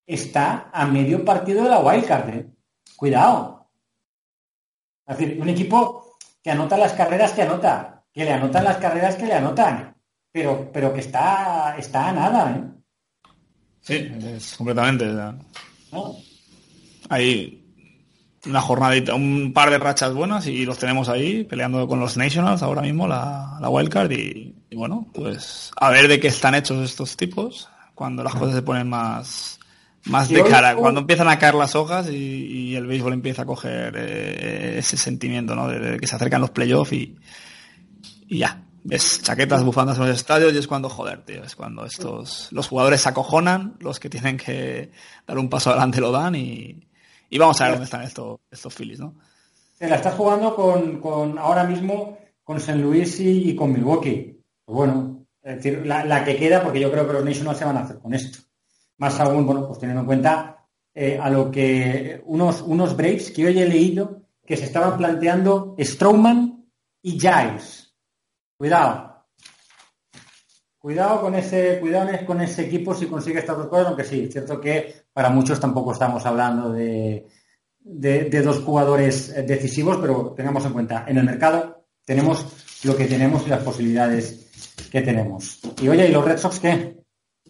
está 0.05 0.71
a 0.73 0.87
medio 0.87 1.25
partido 1.25 1.63
de 1.63 1.71
la 1.71 1.79
wildcard. 1.79 2.29
¿eh? 2.31 2.51
Cuidado. 2.97 3.71
Es 5.07 5.17
decir, 5.17 5.41
un 5.41 5.49
equipo 5.49 6.17
que 6.43 6.51
anota 6.51 6.77
las 6.77 6.93
carreras 6.95 7.33
que 7.33 7.43
anota, 7.43 8.05
que 8.13 8.25
le 8.25 8.33
anotan 8.33 8.65
las 8.65 8.79
carreras 8.79 9.15
que 9.15 9.27
le 9.27 9.35
anotan, 9.35 9.97
pero, 10.33 10.71
pero 10.73 10.93
que 10.93 11.01
está, 11.01 11.77
está 11.79 12.09
a 12.09 12.13
nada. 12.13 12.51
¿eh? 12.51 13.31
Sí, 13.81 14.13
es 14.35 14.57
completamente. 14.57 15.07
Ahí 17.11 17.61
una 18.47 18.61
jornadita, 18.61 19.15
un 19.15 19.53
par 19.53 19.71
de 19.71 19.79
rachas 19.79 20.15
buenas 20.15 20.47
y 20.47 20.65
los 20.65 20.79
tenemos 20.79 21.09
ahí 21.09 21.45
peleando 21.45 21.87
con 21.87 22.01
los 22.01 22.17
Nationals 22.17 22.63
ahora 22.63 22.83
mismo, 22.83 23.07
la, 23.07 23.59
la 23.61 23.69
wildcard 23.69 24.11
y, 24.13 24.55
bueno, 24.73 25.07
pues 25.13 25.71
a 25.77 25.91
ver 25.91 26.09
de 26.09 26.19
qué 26.21 26.29
están 26.29 26.55
hechos 26.55 26.83
estos 26.83 27.17
tipos 27.17 27.69
cuando 27.95 28.25
las 28.25 28.35
cosas 28.35 28.55
se 28.55 28.63
ponen 28.63 28.89
más, 28.89 29.61
más 30.05 30.31
de 30.31 30.43
cara, 30.43 30.75
cuando 30.75 31.01
empiezan 31.01 31.29
a 31.29 31.39
caer 31.39 31.55
las 31.55 31.75
hojas 31.75 32.09
y, 32.11 32.75
el 32.75 32.87
béisbol 32.87 33.13
empieza 33.13 33.43
a 33.43 33.47
coger 33.47 33.95
eh, 33.99 34.79
ese 34.79 34.97
sentimiento, 34.97 35.55
¿no? 35.55 35.69
De, 35.69 35.99
que 35.99 36.07
se 36.07 36.17
acercan 36.17 36.41
los 36.41 36.51
playoffs 36.51 36.93
y, 36.93 37.19
y 38.27 38.39
ya. 38.39 38.63
ves 38.85 39.21
chaquetas, 39.23 39.63
bufandas 39.63 39.99
en 39.99 40.07
los 40.07 40.17
estadios 40.17 40.55
y 40.55 40.59
es 40.59 40.67
cuando, 40.67 40.89
joder, 40.89 41.27
tío, 41.27 41.45
es 41.45 41.55
cuando 41.57 41.85
estos, 41.85 42.49
los 42.53 42.69
jugadores 42.69 43.03
se 43.03 43.11
acojonan, 43.11 43.75
los 43.81 44.01
que 44.01 44.09
tienen 44.09 44.39
que 44.39 44.93
dar 45.27 45.37
un 45.37 45.51
paso 45.51 45.71
adelante 45.71 46.01
lo 46.01 46.11
dan 46.11 46.37
y, 46.37 46.87
vamos 47.39 47.61
a 47.61 47.65
ver 47.65 47.73
dónde 47.75 47.85
están 47.85 48.03
estos, 48.03 48.41
estos 48.51 48.75
Phillies, 48.75 49.01
¿no? 49.01 49.15
la 49.89 49.97
estás 49.97 50.15
jugando 50.15 50.55
con, 50.55 51.39
ahora 51.39 51.65
mismo 51.65 52.19
con 52.45 52.59
St. 52.59 52.79
Louis 52.79 53.19
y, 53.21 53.55
con 53.57 53.73
Milwaukee. 53.73 54.43
Pues 54.65 54.77
bueno, 54.77 55.27
es 55.43 55.57
decir, 55.57 55.87
la, 55.87 56.25
que 56.25 56.37
queda, 56.37 56.63
porque 56.63 56.81
yo 56.81 56.91
creo 56.91 57.07
que 57.07 57.15
los 57.15 57.25
Nationals 57.25 57.59
se 57.59 57.65
van 57.65 57.77
a 57.79 57.81
hacer 57.81 57.99
con 57.99 58.13
esto. 58.13 58.41
Más 58.99 59.19
aún, 59.21 59.47
bueno, 59.47 59.67
pues 59.67 59.79
teniendo 59.79 60.01
en 60.01 60.07
cuenta 60.07 60.67
eh, 60.95 61.19
a 61.21 61.31
lo 61.31 61.51
que 61.51 62.23
unos, 62.27 62.61
unos 62.61 62.97
Braves 62.97 63.31
que 63.31 63.47
hoy 63.47 63.59
he 63.59 63.67
leído 63.67 64.23
que 64.45 64.57
se 64.57 64.65
estaban 64.65 64.99
planteando 64.99 65.77
Strowman 65.79 66.67
y 67.03 67.13
Giles. 67.13 67.95
Cuidado. 68.57 69.25
Cuidado 70.79 71.21
con 71.21 71.35
ese, 71.35 71.79
cuidado 71.79 72.11
con 72.27 72.41
ese 72.41 72.67
equipo 72.67 72.95
si 72.95 73.07
consigue 73.07 73.39
estas 73.39 73.57
dos 73.57 73.69
cosas, 73.69 73.87
aunque 73.89 74.05
sí, 74.05 74.25
es 74.25 74.33
cierto 74.33 74.61
que 74.61 75.00
para 75.13 75.31
muchos 75.31 75.61
tampoco 75.61 75.93
estamos 75.93 76.25
hablando 76.27 76.73
de, 76.73 77.27
de, 77.81 78.43
dos 78.43 78.61
jugadores 78.61 79.35
decisivos, 79.47 79.99
pero 80.01 80.35
tengamos 80.37 80.65
en 80.65 80.73
cuenta, 80.73 81.05
en 81.09 81.19
el 81.19 81.25
mercado 81.25 81.87
tenemos 82.05 82.45
lo 82.85 82.97
que 82.97 83.07
tenemos 83.07 83.47
y 83.47 83.51
las 83.51 83.63
posibilidades 83.63 84.51
que 84.91 85.03
tenemos. 85.03 85.61
Y 85.81 85.89
oye, 85.89 86.09
¿y 86.09 86.13
los 86.13 86.25
Red 86.25 86.39
Sox 86.39 86.59
qué? 86.61 87.01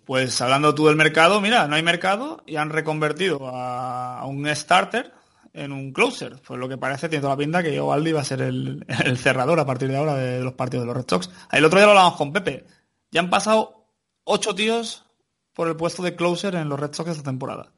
Pues 0.05 0.41
hablando 0.41 0.75
tú 0.75 0.87
del 0.87 0.97
mercado, 0.97 1.41
mira, 1.41 1.67
no 1.69 1.77
hay 1.77 1.83
mercado 1.83 2.43
y 2.47 2.57
han 2.57 2.71
reconvertido 2.71 3.47
a, 3.47 4.25
un 4.27 4.47
starter 4.55 5.13
en 5.53 5.73
un 5.73 5.93
closer. 5.93 6.41
Pues 6.47 6.59
lo 6.59 6.69
que 6.69 6.79
parece 6.79 7.09
tiene 7.09 7.23
toda 7.23 7.35
la 7.35 7.39
pinta 7.39 7.63
que 7.63 7.79
Ovaldi 7.79 8.13
va 8.13 8.23
a 8.23 8.25
ser 8.25 8.43
el, 8.43 8.85
cerrador 9.17 9.61
a 9.61 9.67
partir 9.67 9.89
de 9.89 9.97
ahora 9.97 10.15
de, 10.15 10.41
los 10.41 10.55
partidos 10.55 10.83
de 10.83 10.87
los 10.89 10.97
Red 10.97 11.07
Sox. 11.09 11.31
El 11.53 11.65
otro 11.65 11.79
día 11.79 11.87
lo 11.87 11.93
hablamos 11.93 12.17
con 12.17 12.33
Pepe. 12.33 12.67
Ya 13.11 13.21
han 13.21 13.31
pasado 13.31 13.87
ocho 14.25 14.55
tíos 14.55 15.07
por 15.55 15.69
el 15.69 15.77
puesto 15.77 16.03
de 16.03 16.17
closer 16.17 16.55
en 16.55 16.69
los 16.69 16.79
Red 16.79 16.95
Sox 16.95 17.11
esta 17.11 17.23
temporada. 17.23 17.73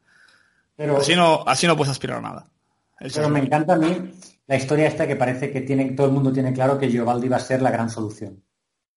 Pero, 0.75 0.97
así, 0.97 1.15
no, 1.15 1.43
así 1.45 1.67
no 1.67 1.77
puedes 1.77 1.91
aspirar 1.91 2.17
a 2.17 2.21
nada. 2.21 2.45
pero 2.99 3.29
me 3.29 3.39
encanta 3.39 3.73
a 3.73 3.77
mí 3.77 4.11
la 4.47 4.55
historia 4.55 4.87
esta 4.87 5.07
que 5.07 5.15
parece 5.15 5.51
que 5.51 5.61
tiene, 5.61 5.91
todo 5.91 6.07
el 6.07 6.13
mundo 6.13 6.33
tiene 6.33 6.53
claro 6.53 6.77
que 6.77 6.89
Giovaldi 6.89 7.29
va 7.29 7.37
a 7.37 7.39
ser 7.39 7.61
la 7.61 7.71
gran 7.71 7.89
solución. 7.89 8.43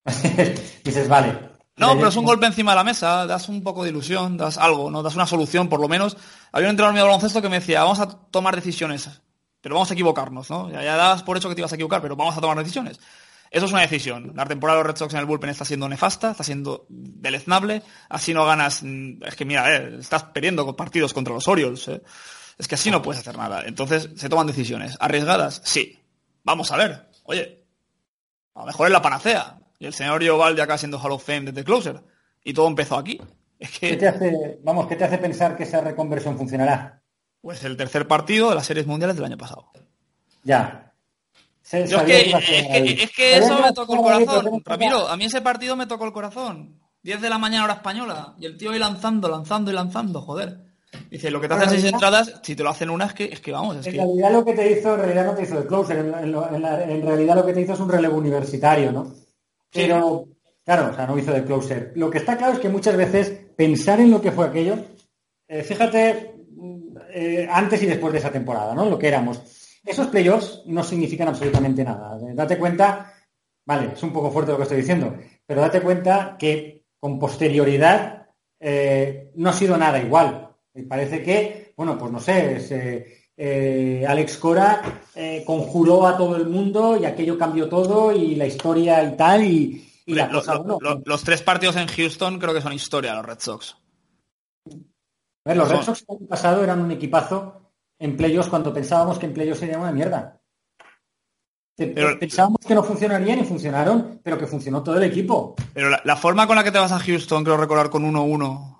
Dices, 0.85 1.09
vale. 1.09 1.57
No, 1.77 1.95
pero 1.95 2.09
es 2.09 2.17
un 2.17 2.25
golpe 2.25 2.47
encima 2.47 2.73
de 2.73 2.77
la 2.77 2.85
mesa, 2.85 3.27
das 3.27 3.51
un 3.51 3.63
poco 3.63 3.85
de 3.85 3.91
ilusión, 3.91 4.39
das 4.39 4.57
algo, 4.57 4.91
¿no? 4.91 5.03
Das 5.03 5.15
una 5.15 5.27
solución, 5.27 5.69
por 5.69 5.79
lo 5.79 5.89
menos. 5.89 6.17
Había 6.51 6.69
un 6.69 6.71
entrenador 6.71 6.95
mío 6.95 7.03
de 7.03 7.09
baloncesto 7.09 7.43
que 7.43 7.51
me 7.51 7.61
decía, 7.61 7.83
vamos 7.83 8.01
a 8.01 8.09
tomar 8.09 8.57
decisiones, 8.57 9.11
pero 9.61 9.75
vamos 9.75 9.91
a 9.91 9.95
equivocarnos, 9.95 10.49
¿no? 10.49 10.71
Ya, 10.71 10.83
ya 10.83 10.97
das 10.97 11.23
por 11.23 11.37
hecho 11.37 11.51
que 11.51 11.55
te 11.55 11.61
ibas 11.61 11.73
a 11.73 11.75
equivocar, 11.75 12.01
pero 12.01 12.17
vamos 12.17 12.37
a 12.37 12.41
tomar 12.41 12.57
decisiones. 12.57 12.99
Eso 13.57 13.65
es 13.65 13.73
una 13.73 13.81
decisión. 13.81 14.33
La 14.35 14.45
temporada 14.45 14.77
de 14.77 14.85
los 14.85 14.93
Red 14.93 14.99
Sox 14.99 15.15
en 15.15 15.21
el 15.21 15.25
bullpen 15.25 15.49
está 15.49 15.65
siendo 15.65 15.89
nefasta, 15.89 16.33
está 16.33 16.45
siendo 16.45 16.85
deleznable. 16.91 17.83
Así 18.11 18.35
no 18.35 18.45
ganas. 18.45 18.83
Mm, 18.83 19.25
es 19.25 19.35
que 19.35 19.47
mira, 19.47 19.75
eh, 19.75 19.97
estás 19.99 20.25
perdiendo 20.25 20.77
partidos 20.77 21.15
contra 21.15 21.33
los 21.33 21.49
Orioles. 21.49 21.89
Eh. 21.89 22.03
Es 22.59 22.69
que 22.69 22.75
así 22.75 22.91
no 22.91 23.01
puedes 23.01 23.23
hacer 23.23 23.35
nada. 23.35 23.63
Entonces 23.65 24.11
se 24.15 24.29
toman 24.29 24.47
decisiones. 24.47 24.99
¿Arriesgadas? 25.01 25.63
Sí. 25.65 25.99
Vamos 26.45 26.71
a 26.71 26.77
ver. 26.77 27.09
Oye, 27.23 27.65
a 28.55 28.61
lo 28.61 28.67
mejor 28.67 28.89
es 28.89 28.93
la 28.93 29.01
panacea. 29.01 29.59
Y 29.79 29.87
el 29.87 29.95
señor 29.95 30.23
Yoval 30.23 30.55
ya 30.55 30.65
acá 30.65 30.77
siendo 30.77 30.99
Hall 30.99 31.13
of 31.13 31.25
Fame 31.25 31.51
desde 31.51 31.65
Closer. 31.65 32.03
Y 32.45 32.53
todo 32.53 32.69
empezó 32.69 32.99
aquí. 32.99 33.19
¿Qué 33.81 33.97
te 33.97 34.07
hace, 34.07 34.59
vamos, 34.65 34.87
¿qué 34.87 34.97
te 34.97 35.05
hace 35.05 35.17
pensar 35.17 35.57
que 35.57 35.63
esa 35.63 35.81
reconversión 35.81 36.37
funcionará? 36.37 37.01
Pues 37.41 37.65
el 37.65 37.79
tercer 37.79 38.07
partido 38.07 38.51
de 38.51 38.57
las 38.57 38.67
series 38.67 38.87
mundiales 38.87 39.17
del 39.17 39.25
año 39.25 39.39
pasado. 39.39 39.71
Ya, 40.43 40.86
es, 41.73 43.11
que, 43.11 43.37
eso 43.39 43.61
me 43.61 43.73
tocó 43.73 43.95
el 43.95 44.01
corazón. 44.01 44.63
Ramiro, 44.65 45.09
a 45.09 45.17
mí 45.17 45.25
ese 45.25 45.41
partido 45.41 45.75
me 45.75 45.87
tocó 45.87 46.05
el 46.05 46.13
corazón. 46.13 46.81
10 47.03 47.21
de 47.21 47.29
la 47.29 47.39
mañana 47.39 47.65
hora 47.65 47.75
española. 47.75 48.35
Y 48.39 48.47
el 48.47 48.57
tío 48.57 48.71
ahí 48.71 48.79
lanzando, 48.79 49.29
lanzando 49.29 49.71
y 49.71 49.75
lanzando, 49.75 50.23
joder. 50.23 50.59
Dice, 51.11 51.31
lo 51.31 51.41
que 51.41 51.49
te 51.49 51.55
hacen 51.55 51.71
seis 51.71 51.85
entradas, 51.85 52.41
si 52.43 52.55
te 52.55 52.63
lo 52.63 52.71
hacen 52.71 52.91
una, 52.91 53.07
es 53.07 53.15
que, 53.15 53.25
es 53.25 53.41
que 53.41 53.53
vamos. 53.53 53.85
en 53.87 53.93
realidad 53.93 54.33
lo 54.33 54.45
que 54.45 54.55
te 54.55 54.71
hizo, 54.71 54.95
en 54.95 55.01
realidad 55.01 55.27
no 55.27 55.35
te 55.35 55.43
hizo 55.43 55.59
el 55.59 55.67
closer, 55.67 55.99
en, 55.99 57.03
realidad 57.03 57.35
lo 57.35 57.45
que 57.45 57.53
te 57.53 57.61
hizo 57.61 57.75
es 57.75 57.81
un 57.81 57.89
relevo 57.89 58.17
universitario, 58.17 58.93
¿no? 58.93 59.13
Pero, 59.73 60.29
claro, 60.65 60.91
o 60.93 60.95
sea, 60.95 61.07
no 61.07 61.19
hizo 61.19 61.33
de 61.33 61.45
closer. 61.45 61.93
Lo 61.97 62.09
que 62.09 62.19
está 62.19 62.37
claro 62.37 62.55
es 62.55 62.61
que 62.61 62.69
muchas 62.69 62.97
veces 62.97 63.31
pensar 63.57 64.01
en 64.01 64.11
lo 64.11 64.21
que 64.21 64.33
fue 64.33 64.47
aquello, 64.47 64.79
eh, 65.49 65.63
fíjate, 65.63 66.35
eh, 67.13 67.49
antes 67.51 67.83
y 67.83 67.87
después 67.87 68.13
de 68.13 68.21
esa 68.21 68.33
temporada, 68.33 68.75
¿no? 68.75 68.87
Lo 68.87 68.99
que 68.99 69.09
éramos 69.09 69.41
esos 69.87 70.09
playoffs 70.09 70.63
no 70.67 70.83
significan 70.83 71.29
absolutamente 71.29 71.85
nada. 71.85 72.19
Date 72.35 72.59
cuenta, 72.59 73.15
vale, 73.65 73.93
es 73.95 74.03
un 74.03 74.13
poco 74.13 74.31
fuerte 74.31 74.51
lo 74.51 74.59
que 74.59 74.65
estoy 74.65 74.79
diciendo, 74.79 75.17
pero 75.47 75.61
date 75.61 75.81
cuenta 75.81 76.37
que 76.39 76.85
con 76.99 77.19
posterioridad 77.19 78.27
eh, 78.59 79.31
no 79.37 79.51
ha 79.51 79.53
sido 79.53 79.77
nada 79.77 80.01
igual. 80.01 80.51
Me 80.75 80.83
parece 80.83 81.23
que, 81.23 81.73
bueno, 81.77 81.97
pues 81.97 82.11
no 82.11 82.21
sé, 82.21 83.29
eh, 83.37 84.05
Alex 84.07 84.39
Cora 84.39 85.03
eh, 85.15 85.45
conjuró 85.47 86.07
a 86.07 86.17
todo 86.17 86.37
el 86.37 86.49
mundo 86.49 86.97
y 87.01 87.05
aquello 87.05 87.39
cambió 87.39 87.69
todo 87.69 88.13
y 88.13 88.35
la 88.35 88.47
historia 88.47 89.03
y 89.05 89.17
tal 89.17 89.45
y, 89.45 89.83
la 90.07 90.31
cosa, 90.31 90.63
los 91.05 91.25
tres 91.25 91.43
partidos 91.43 91.77
en 91.77 91.89
Houston 91.89 92.39
creo 92.39 92.55
que 92.55 92.61
son 92.61 92.73
historia 92.73 93.15
los 93.15 93.27
Red 93.27 93.41
Sox. 93.41 93.77
A 94.67 95.49
ver, 95.51 95.57
los 95.57 95.69
Red 95.69 95.83
Sox 95.83 96.05
el 96.09 96.17
año 96.17 96.27
pasado 96.29 96.65
eran 96.65 96.81
un 96.81 96.93
equipazo 96.93 97.66
en 97.99 98.17
playoffs 98.17 98.49
cuando 98.49 98.73
pensábamos 98.73 99.19
que 99.19 99.27
en 99.27 99.35
playoffs 99.35 99.61
sería 99.61 99.79
una 99.79 99.93
mierda. 99.93 100.41
pensábamos 101.77 102.61
que 102.67 102.75
no 102.75 102.83
funcionarían 102.83 103.41
y 103.41 103.45
funcionaron, 103.45 104.21
pero 104.23 104.39
que 104.39 104.47
funcionó 104.47 104.83
todo 104.83 104.97
el 104.97 105.05
equipo. 105.05 105.55
Pero 105.73 105.91
la, 105.91 106.17
forma 106.17 106.47
con 106.47 106.57
la 106.57 106.65
que 106.65 106.73
te 106.73 106.79
vas 106.79 106.93
a 106.93 106.99
Houston, 106.99 107.45
creo 107.45 107.57
recordar 107.57 107.91
con 107.91 108.05
1-1, 108.05 108.77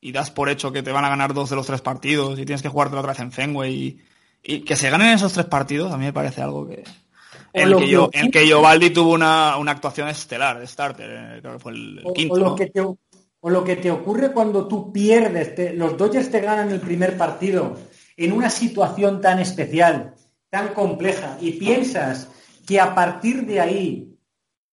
y 0.00 0.12
das 0.12 0.30
por 0.30 0.48
hecho 0.48 0.72
que 0.72 0.82
te 0.82 0.92
van 0.92 1.04
a 1.04 1.10
ganar 1.10 1.34
dos 1.34 1.50
de 1.50 1.56
los 1.56 1.66
tres 1.66 1.82
partidos 1.82 2.38
y 2.38 2.46
tienes 2.46 2.62
que 2.62 2.68
jugarte 2.68 2.96
otra 2.96 3.12
vez 3.12 3.20
en 3.20 3.32
Fenway 3.32 4.00
y, 4.42 4.60
que 4.62 4.76
se 4.76 4.88
ganen 4.88 5.08
esos 5.08 5.34
tres 5.34 5.46
partidos, 5.46 5.92
a 5.92 5.98
mí 5.98 6.06
me 6.06 6.12
parece 6.12 6.42
algo 6.42 6.66
que... 6.66 6.82
En 7.52 7.68
el 7.68 7.76
que, 7.76 7.88
yo, 7.88 8.08
en 8.12 8.30
que 8.30 8.46
Yovaldi 8.46 8.90
tuvo 8.90 9.12
una, 9.12 9.54
actuación 9.54 10.08
estelar 10.08 10.60
de 10.60 10.68
starter, 10.68 11.10
eh, 11.10 11.38
creo 11.40 11.54
que 11.54 11.58
fue 11.58 11.72
el, 11.72 12.02
quinto. 12.14 12.34
O 12.34 12.38
lo, 13.48 13.64
que 13.64 13.76
te, 13.76 13.90
ocurre 13.90 14.32
cuando 14.32 14.68
tú 14.68 14.92
pierdes, 14.92 15.74
los 15.74 15.96
Dodgers 15.96 16.30
te 16.30 16.40
ganan 16.40 16.70
el 16.70 16.80
primer 16.80 17.16
partido 17.16 17.76
en 18.16 18.32
una 18.32 18.50
situación 18.50 19.20
tan 19.20 19.38
especial, 19.38 20.14
tan 20.50 20.74
compleja, 20.74 21.36
y 21.40 21.52
piensas 21.52 22.28
que 22.66 22.80
a 22.80 22.94
partir 22.94 23.46
de 23.46 23.60
ahí 23.60 24.18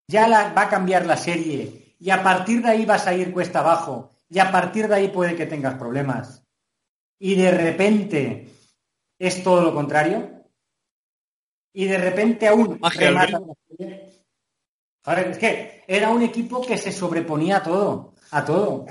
ya 0.08 0.28
va 0.28 0.62
a 0.62 0.70
cambiar 0.70 1.06
la 1.06 1.18
serie, 1.18 1.96
y 2.00 2.10
a 2.10 2.24
partir 2.24 2.62
de 2.62 2.70
ahí 2.70 2.86
vas 2.86 3.08
a 3.08 3.14
ir 3.14 3.34
cuesta 3.34 3.60
abajo, 3.60 4.12
y 4.30 4.40
a 4.40 4.52
partir 4.52 4.88
de 4.88 4.96
ahí 4.96 5.08
puede 5.10 5.36
que 5.36 5.46
tengas 5.46 5.76
problemas, 5.76 6.44
y 7.20 7.36
de 7.36 7.52
repente 7.52 8.50
es 9.20 9.44
todo 9.44 9.62
lo 9.62 9.74
contrario, 9.74 10.38
y 11.74 11.86
de 11.86 11.98
repente 11.98 12.48
aún 12.48 12.80
remata 12.96 13.40
la 13.40 13.54
serie. 13.68 14.14
es 15.30 15.38
que 15.38 15.84
era 15.88 16.10
un 16.10 16.24
equipo 16.24 16.66
que 16.66 16.78
se 16.78 16.92
sobreponía 16.92 17.58
a 17.58 17.64
todo, 17.64 18.14
a 18.32 18.44
todo. 18.44 18.86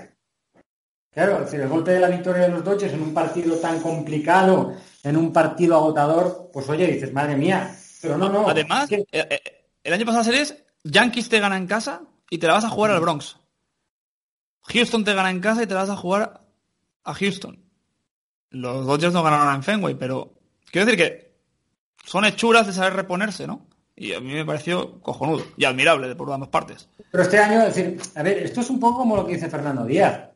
Claro, 1.17 1.49
el 1.51 1.69
golpe 1.69 1.93
de 1.93 2.01
la 2.01 2.09
victoria 2.09 2.43
de 2.43 2.51
los 2.51 2.63
Dodgers 2.63 2.93
en 2.93 3.01
un 3.01 3.15
partido 3.15 3.57
tan 3.57 3.81
complicado, 3.81 4.77
en 5.03 5.17
un 5.17 5.33
partido 5.33 5.77
agotador, 5.77 6.51
pues 6.53 6.69
oye, 6.69 6.87
dices, 6.89 7.11
madre 7.11 7.35
mía, 7.35 7.75
pero 8.03 8.19
no, 8.19 8.29
no. 8.29 8.47
Además, 8.47 8.93
eh, 8.93 9.07
eh, 9.11 9.41
el 9.83 9.95
año 9.95 10.05
pasado 10.05 10.25
series, 10.25 10.63
Yankees 10.85 11.31
te 11.31 11.41
gana 11.41 11.57
en 11.57 11.67
casa 11.67 12.03
y 12.29 12.37
te 12.37 12.47
la 12.47 12.53
vas 12.53 12.67
a 12.67 12.69
jugar 12.69 12.91
al 12.91 13.01
Bronx. 13.01 13.39
Houston 14.65 15.05
te 15.05 15.15
gana 15.15 15.31
en 15.31 15.41
casa 15.41 15.63
y 15.63 15.67
te 15.67 15.73
la 15.73 15.81
vas 15.81 15.89
a 15.89 15.97
jugar 15.97 16.43
a 17.03 17.15
Houston. 17.15 17.65
Los 18.51 18.85
Dodgers 18.85 19.15
no 19.15 19.23
ganaron 19.23 19.55
en 19.55 19.63
Fenway, 19.63 19.95
pero 19.95 20.35
quiero 20.71 20.85
decir 20.85 21.03
que 21.03 21.35
son 22.05 22.27
hechuras 22.27 22.67
de 22.67 22.75
saber 22.75 22.93
reponerse, 22.93 23.47
¿no? 23.47 23.67
Y 23.97 24.13
a 24.13 24.21
mí 24.21 24.35
me 24.35 24.45
pareció 24.45 25.01
cojonudo 25.01 25.47
y 25.57 25.65
admirable 25.65 26.09
de 26.09 26.15
por 26.15 26.31
ambas 26.31 26.51
partes. 26.51 26.91
Pero 27.11 27.23
este 27.23 27.39
año, 27.39 27.63
es 27.63 27.75
decir, 27.75 27.99
a 28.15 28.23
ver, 28.23 28.37
esto 28.37 28.61
es 28.61 28.69
un 28.69 28.79
poco 28.79 28.99
como 28.99 29.17
lo 29.17 29.25
que 29.25 29.33
dice 29.33 29.49
Fernando 29.49 29.87
Díaz 29.87 30.36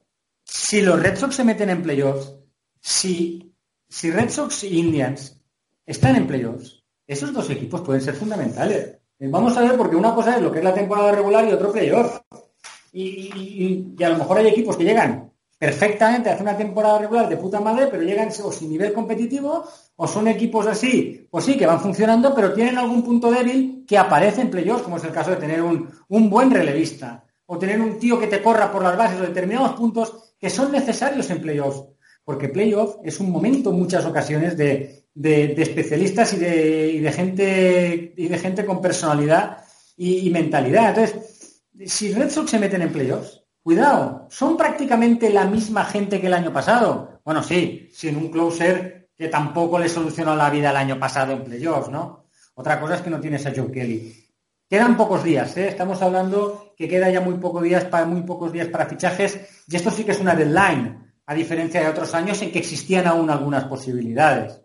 si 0.52 0.82
los 0.82 1.00
Red 1.00 1.16
Sox 1.16 1.36
se 1.36 1.44
meten 1.44 1.70
en 1.70 1.80
playoffs, 1.80 2.34
si, 2.80 3.54
si 3.88 4.10
Red 4.10 4.30
Sox 4.30 4.64
y 4.64 4.80
Indians 4.80 5.40
están 5.86 6.16
en 6.16 6.26
playoffs, 6.26 6.82
esos 7.06 7.32
dos 7.32 7.48
equipos 7.50 7.82
pueden 7.82 8.02
ser 8.02 8.14
fundamentales. 8.14 8.98
Eh, 9.20 9.28
vamos 9.28 9.56
a 9.56 9.60
ver, 9.60 9.76
porque 9.76 9.94
una 9.94 10.12
cosa 10.12 10.34
es 10.34 10.42
lo 10.42 10.50
que 10.50 10.58
es 10.58 10.64
la 10.64 10.74
temporada 10.74 11.12
regular 11.12 11.46
y 11.48 11.52
otro 11.52 11.70
playoff. 11.70 12.18
Y, 12.92 13.94
a 14.02 14.08
lo 14.08 14.18
mejor 14.18 14.38
hay 14.38 14.48
equipos 14.48 14.76
que 14.76 14.82
llegan 14.82 15.32
perfectamente 15.56 16.28
a 16.28 16.32
hacer 16.32 16.42
una 16.42 16.56
temporada 16.56 16.98
regular 16.98 17.28
de 17.28 17.36
puta 17.36 17.60
madre, 17.60 17.86
pero 17.86 18.02
llegan 18.02 18.30
o 18.42 18.50
sin 18.50 18.70
nivel 18.70 18.92
competitivo, 18.92 19.64
o 19.94 20.08
son 20.08 20.26
equipos 20.26 20.66
así, 20.66 21.28
pues 21.30 21.44
sí, 21.44 21.56
que 21.56 21.66
van 21.66 21.80
funcionando, 21.80 22.34
pero 22.34 22.52
tienen 22.52 22.76
algún 22.76 23.04
punto 23.04 23.30
débil 23.30 23.84
que 23.86 23.96
aparece 23.96 24.40
en 24.40 24.50
playoffs, 24.50 24.82
como 24.82 24.96
es 24.96 25.04
el 25.04 25.12
caso 25.12 25.30
de 25.30 25.36
tener 25.36 25.62
un, 25.62 25.88
un 26.08 26.28
buen 26.28 26.50
relevista, 26.50 27.24
o 27.46 27.56
tener 27.56 27.80
un 27.80 28.00
tío 28.00 28.18
que 28.18 28.26
te 28.26 28.42
corra 28.42 28.72
por 28.72 28.82
las 28.82 28.96
bases 28.96 29.20
o 29.20 29.22
determinados 29.22 29.74
puntos 29.74 30.29
que 30.40 30.50
son 30.50 30.72
necesarios 30.72 31.28
en 31.30 31.40
playoffs, 31.40 31.84
porque 32.24 32.48
playoff 32.48 32.96
es 33.04 33.20
un 33.20 33.30
momento 33.30 33.70
en 33.70 33.78
muchas 33.78 34.04
ocasiones 34.06 34.56
de, 34.56 35.04
especialistas 35.14 36.32
y 36.32 36.38
de, 36.38 37.12
gente, 37.14 38.14
y 38.16 38.28
de 38.28 38.38
gente 38.38 38.64
con 38.64 38.80
personalidad 38.80 39.58
y, 39.96 40.30
mentalidad. 40.30 40.98
Entonces, 40.98 41.62
si 41.86 42.12
Red 42.12 42.30
Sox 42.30 42.50
se 42.50 42.58
meten 42.58 42.82
en 42.82 42.92
playoffs, 42.92 43.44
cuidado, 43.62 44.26
son 44.30 44.56
prácticamente 44.56 45.30
la 45.30 45.44
misma 45.44 45.84
gente 45.84 46.20
que 46.20 46.28
el 46.28 46.34
año 46.34 46.52
pasado. 46.52 47.20
Bueno, 47.24 47.42
sí, 47.42 47.88
sin 47.92 48.16
un 48.16 48.30
closer 48.30 49.10
que 49.14 49.28
tampoco 49.28 49.78
le 49.78 49.88
solucionó 49.88 50.34
la 50.34 50.48
vida 50.48 50.70
el 50.70 50.76
año 50.76 50.98
pasado 50.98 51.34
en 51.34 51.44
playoffs, 51.44 51.90
¿no? 51.90 52.30
Otra 52.54 52.80
cosa 52.80 52.94
es 52.94 53.02
que 53.02 53.10
no 53.10 53.20
tienes 53.20 53.44
a 53.44 53.52
Joe 53.54 53.70
Kelly. 53.70 54.29
Quedan 54.70 54.96
pocos 54.96 55.24
días, 55.24 55.56
¿eh? 55.56 55.66
estamos 55.66 56.00
hablando 56.00 56.74
que 56.76 56.86
queda 56.86 57.10
ya 57.10 57.20
muy, 57.20 57.34
pocos 57.34 57.60
días 57.60 57.86
para, 57.86 58.06
muy 58.06 58.22
pocos 58.22 58.52
días 58.52 58.68
para 58.68 58.86
fichajes 58.86 59.64
y 59.66 59.74
esto 59.74 59.90
sí 59.90 60.04
que 60.04 60.12
es 60.12 60.20
una 60.20 60.36
deadline, 60.36 61.12
a 61.26 61.34
diferencia 61.34 61.80
de 61.80 61.88
otros 61.88 62.14
años 62.14 62.40
en 62.40 62.52
que 62.52 62.60
existían 62.60 63.08
aún 63.08 63.28
algunas 63.30 63.64
posibilidades. 63.64 64.60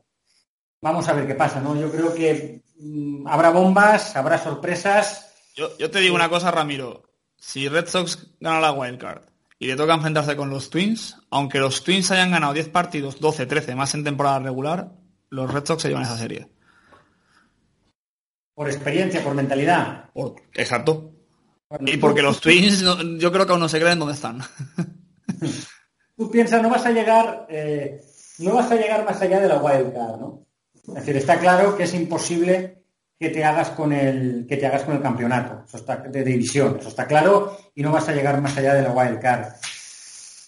Vamos 0.80 1.10
a 1.10 1.14
ver 1.14 1.26
qué 1.26 1.34
pasa, 1.34 1.60
¿no? 1.60 1.76
Yo 1.76 1.92
creo 1.92 2.14
que 2.14 2.62
mm, 2.78 3.28
habrá 3.28 3.50
bombas, 3.50 4.16
habrá 4.16 4.38
sorpresas. 4.38 5.34
Yo, 5.56 5.76
yo 5.80 5.90
te 5.90 6.02
digo 6.02 6.14
una 6.14 6.30
cosa, 6.30 6.52
Ramiro. 6.52 7.02
Si 7.36 7.68
Red 7.68 7.88
Sox 7.88 8.28
gana 8.40 8.60
la 8.60 8.74
wildcard 8.74 9.24
y 9.58 9.66
le 9.66 9.76
toca 9.76 9.96
enfrentarse 9.96 10.36
con 10.36 10.52
los 10.52 10.70
Twins, 10.70 11.18
aunque 11.32 11.58
los 11.58 11.84
Twins 11.84 12.12
hayan 12.12 12.30
ganado 12.30 12.54
10 12.54 12.70
partidos, 12.70 13.20
12, 13.20 13.48
13 13.48 13.74
más 13.74 13.96
en 13.96 14.04
temporada 14.04 14.38
regular, 14.38 14.92
los 15.32 15.52
Red 15.52 15.66
Sox 15.66 15.82
se 15.82 15.88
llevan 15.88 16.04
esa 16.04 16.20
serie. 16.20 16.48
Por 18.56 18.70
experiencia, 18.70 19.22
por 19.22 19.36
mentalidad. 19.36 20.10
exacto. 20.54 21.12
y 21.82 21.98
porque 21.98 22.22
los 22.22 22.40
Twins, 22.40 22.84
yo 23.20 23.32
creo 23.32 23.46
que 23.46 23.52
aún 23.52 23.60
no 23.60 23.70
se 23.70 23.80
creen 23.82 24.00
dónde 24.00 24.14
están. 24.14 24.40
Tú 26.18 26.32
piensas, 26.32 26.62
no 26.62 26.70
vas 26.70 26.86
a 26.86 26.92
llegar, 26.92 27.46
eh, 27.50 28.02
no 28.40 28.56
vas 28.56 28.72
a 28.72 28.76
llegar 28.76 29.04
más 29.04 29.22
allá 29.22 29.42
de 29.42 29.50
la 29.50 29.62
wildcard, 29.62 30.20
¿no? 30.20 30.46
Es 30.88 30.94
decir, 30.94 31.18
está 31.18 31.38
claro 31.38 31.76
que 31.76 31.84
es 31.84 31.94
imposible 31.94 32.84
que 33.20 33.30
te 33.30 33.44
hagas 33.44 33.72
con 33.72 33.92
el, 33.92 34.46
que 34.48 34.56
te 34.56 34.66
hagas 34.66 34.84
con 34.84 34.96
el 34.96 35.02
campeonato, 35.02 35.64
eso 35.68 35.78
está, 35.78 35.98
de 35.98 36.24
división, 36.24 36.78
eso 36.80 36.90
está 36.90 37.06
claro, 37.06 37.58
y 37.76 37.82
no 37.82 37.92
vas 37.92 38.08
a 38.08 38.14
llegar 38.14 38.40
más 38.42 38.58
allá 38.58 38.74
de 38.74 38.84
la 38.84 38.92
wildcard. 38.92 39.54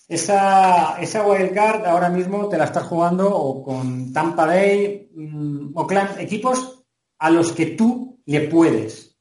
Esa, 0.08 1.02
esa 1.02 1.28
wildcard 1.28 1.86
ahora 1.86 2.08
mismo 2.08 2.48
te 2.48 2.58
la 2.58 2.66
estás 2.66 2.84
jugando 2.84 3.30
o 3.30 3.62
con 3.62 4.14
Tampa 4.14 4.46
Bay, 4.46 5.10
mm, 5.14 5.72
Oakland, 5.76 6.20
equipos 6.20 6.77
a 7.20 7.30
los 7.30 7.52
que 7.52 7.68
tú 7.68 8.22
le 8.26 8.42
puedes. 8.42 9.18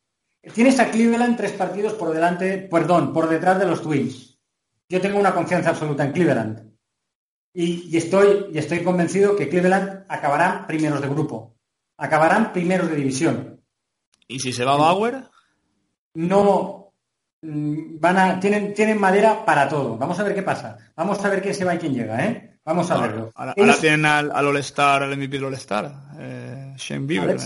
Tienes 0.55 0.79
a 0.79 0.91
Cleveland 0.91 1.37
tres 1.37 1.53
partidos 1.53 1.95
por 1.95 2.13
delante, 2.13 2.59
perdón, 2.59 3.13
por 3.13 3.29
detrás 3.29 3.59
de 3.59 3.67
los 3.67 3.83
Twins. 3.83 4.39
Yo 4.89 5.01
tengo 5.01 5.19
una 5.19 5.35
confianza 5.35 5.71
absoluta 5.71 6.05
en 6.05 6.13
Cleveland. 6.13 6.77
Y, 7.53 7.97
estoy, 7.97 8.47
y 8.53 8.59
estoy 8.59 8.85
convencido 8.85 9.35
que 9.35 9.49
Cleveland 9.49 10.05
acabarán 10.09 10.67
primeros 10.67 11.01
de 11.01 11.09
grupo. 11.09 11.57
Acabarán 11.97 12.53
primeros 12.53 12.91
de 12.91 12.97
división. 12.97 13.65
¿Y 14.29 14.39
si 14.39 14.53
se 14.53 14.65
va 14.65 14.77
Bauer? 14.77 15.25
No. 16.15 16.93
Mm, 17.43 17.99
van 17.99 18.19
a, 18.19 18.41
tienen, 18.41 18.75
tienen 18.75 19.01
madera 19.01 19.45
para 19.45 19.69
todo. 19.69 19.97
Vamos 19.97 20.19
a 20.21 20.23
ver 20.23 20.35
qué 20.35 20.43
pasa. 20.43 20.77
Vamos 20.95 21.25
a 21.25 21.29
ver 21.31 21.43
quién 21.43 21.55
se 21.55 21.65
va 21.65 21.75
y 21.75 21.79
quién 21.79 21.95
llega, 21.95 22.25
¿eh? 22.25 22.59
Vamos 22.65 22.91
a 22.91 23.01
verlo. 23.01 23.31
Ahora, 23.35 23.55
tienen 23.81 24.05
al, 24.05 24.31
All-Star, 24.31 25.05
al 25.05 25.17
MVP 25.17 25.37
del 25.37 25.45
All-Star, 25.45 25.93
eh, 26.19 26.75
Shane 26.77 27.07
Bieber. 27.07 27.39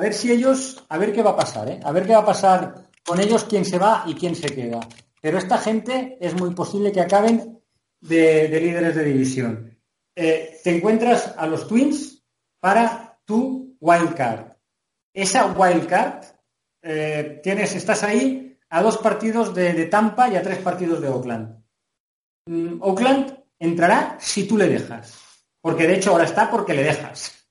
A 0.00 0.02
ver 0.02 0.14
si 0.14 0.32
ellos, 0.32 0.82
a 0.88 0.96
ver 0.96 1.12
qué 1.12 1.22
va 1.22 1.32
a 1.32 1.36
pasar, 1.36 1.68
¿eh? 1.68 1.78
a 1.84 1.92
ver 1.92 2.06
qué 2.06 2.14
va 2.14 2.20
a 2.20 2.24
pasar 2.24 2.88
con 3.04 3.20
ellos, 3.20 3.44
quién 3.44 3.66
se 3.66 3.76
va 3.76 4.02
y 4.06 4.14
quién 4.14 4.34
se 4.34 4.48
queda. 4.48 4.80
Pero 5.20 5.36
esta 5.36 5.58
gente 5.58 6.16
es 6.22 6.32
muy 6.40 6.54
posible 6.54 6.90
que 6.90 7.02
acaben 7.02 7.60
de, 8.00 8.48
líderes 8.48 8.94
de 8.94 9.04
división. 9.04 9.78
Eh, 10.16 10.58
te 10.64 10.74
encuentras 10.74 11.34
a 11.36 11.46
los 11.46 11.68
Twins 11.68 12.24
para 12.60 13.20
tu 13.26 13.76
wildcard. 13.78 14.52
Esa 15.12 15.52
wildcard, 15.52 16.24
eh, 16.80 17.38
tienes, 17.42 17.74
estás 17.74 18.02
ahí 18.02 18.58
a 18.70 18.82
dos 18.82 18.96
partidos 18.96 19.54
de, 19.54 19.84
Tampa 19.84 20.30
y 20.30 20.36
a 20.36 20.42
tres 20.42 20.60
partidos 20.60 21.02
de 21.02 21.08
Oakland. 21.08 21.62
Mm, 22.46 22.80
Oakland 22.80 23.38
entrará 23.58 24.16
si 24.18 24.48
tú 24.48 24.56
le 24.56 24.66
dejas. 24.66 25.12
Porque 25.60 25.86
de 25.86 25.96
hecho 25.96 26.12
ahora 26.12 26.24
está 26.24 26.50
porque 26.50 26.72
le 26.72 26.84
dejas. 26.84 27.46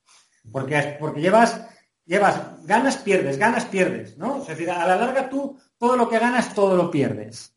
Porque, 0.50 0.96
porque 0.98 1.20
llevas 1.20 1.69
llevas, 2.10 2.40
ganas, 2.66 2.96
pierdes, 2.96 3.38
ganas, 3.38 3.66
pierdes, 3.66 4.18
¿no? 4.18 4.42
Es 4.42 4.48
decir, 4.48 4.68
a 4.68 4.84
la 4.84 4.96
larga 4.96 5.30
tú 5.30 5.56
todo 5.78 5.96
lo 5.96 6.08
que 6.08 6.18
ganas, 6.18 6.52
todo 6.52 6.76
lo 6.76 6.90
pierdes. 6.90 7.54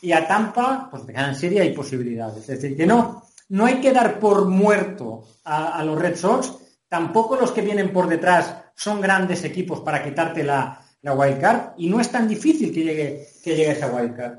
Y 0.00 0.12
a 0.12 0.26
Tampa, 0.26 0.88
pues 0.90 1.04
ganan 1.04 1.36
serie 1.36 1.60
hay 1.60 1.74
posibilidades. 1.74 2.48
Es 2.48 2.62
decir, 2.62 2.78
que 2.78 2.86
no, 2.86 3.22
no 3.50 3.66
hay 3.66 3.82
que 3.82 3.92
dar 3.92 4.18
por 4.18 4.46
muerto 4.46 5.28
a, 5.44 5.84
los 5.84 5.98
Red 5.98 6.16
Sox, 6.16 6.54
tampoco 6.88 7.36
los 7.36 7.52
que 7.52 7.60
vienen 7.60 7.92
por 7.92 8.08
detrás 8.08 8.56
son 8.74 9.02
grandes 9.02 9.44
equipos 9.44 9.80
para 9.80 10.02
quitarte 10.02 10.42
la, 10.42 10.80
la 11.02 11.12
wild 11.12 11.38
card 11.38 11.60
y 11.76 11.90
no 11.90 12.00
es 12.00 12.10
tan 12.10 12.26
difícil 12.26 12.72
que 12.72 12.84
llegue, 12.84 13.28
que 13.44 13.54
llegue 13.54 13.72
esa 13.72 13.88
wild 13.88 14.16
card. 14.16 14.38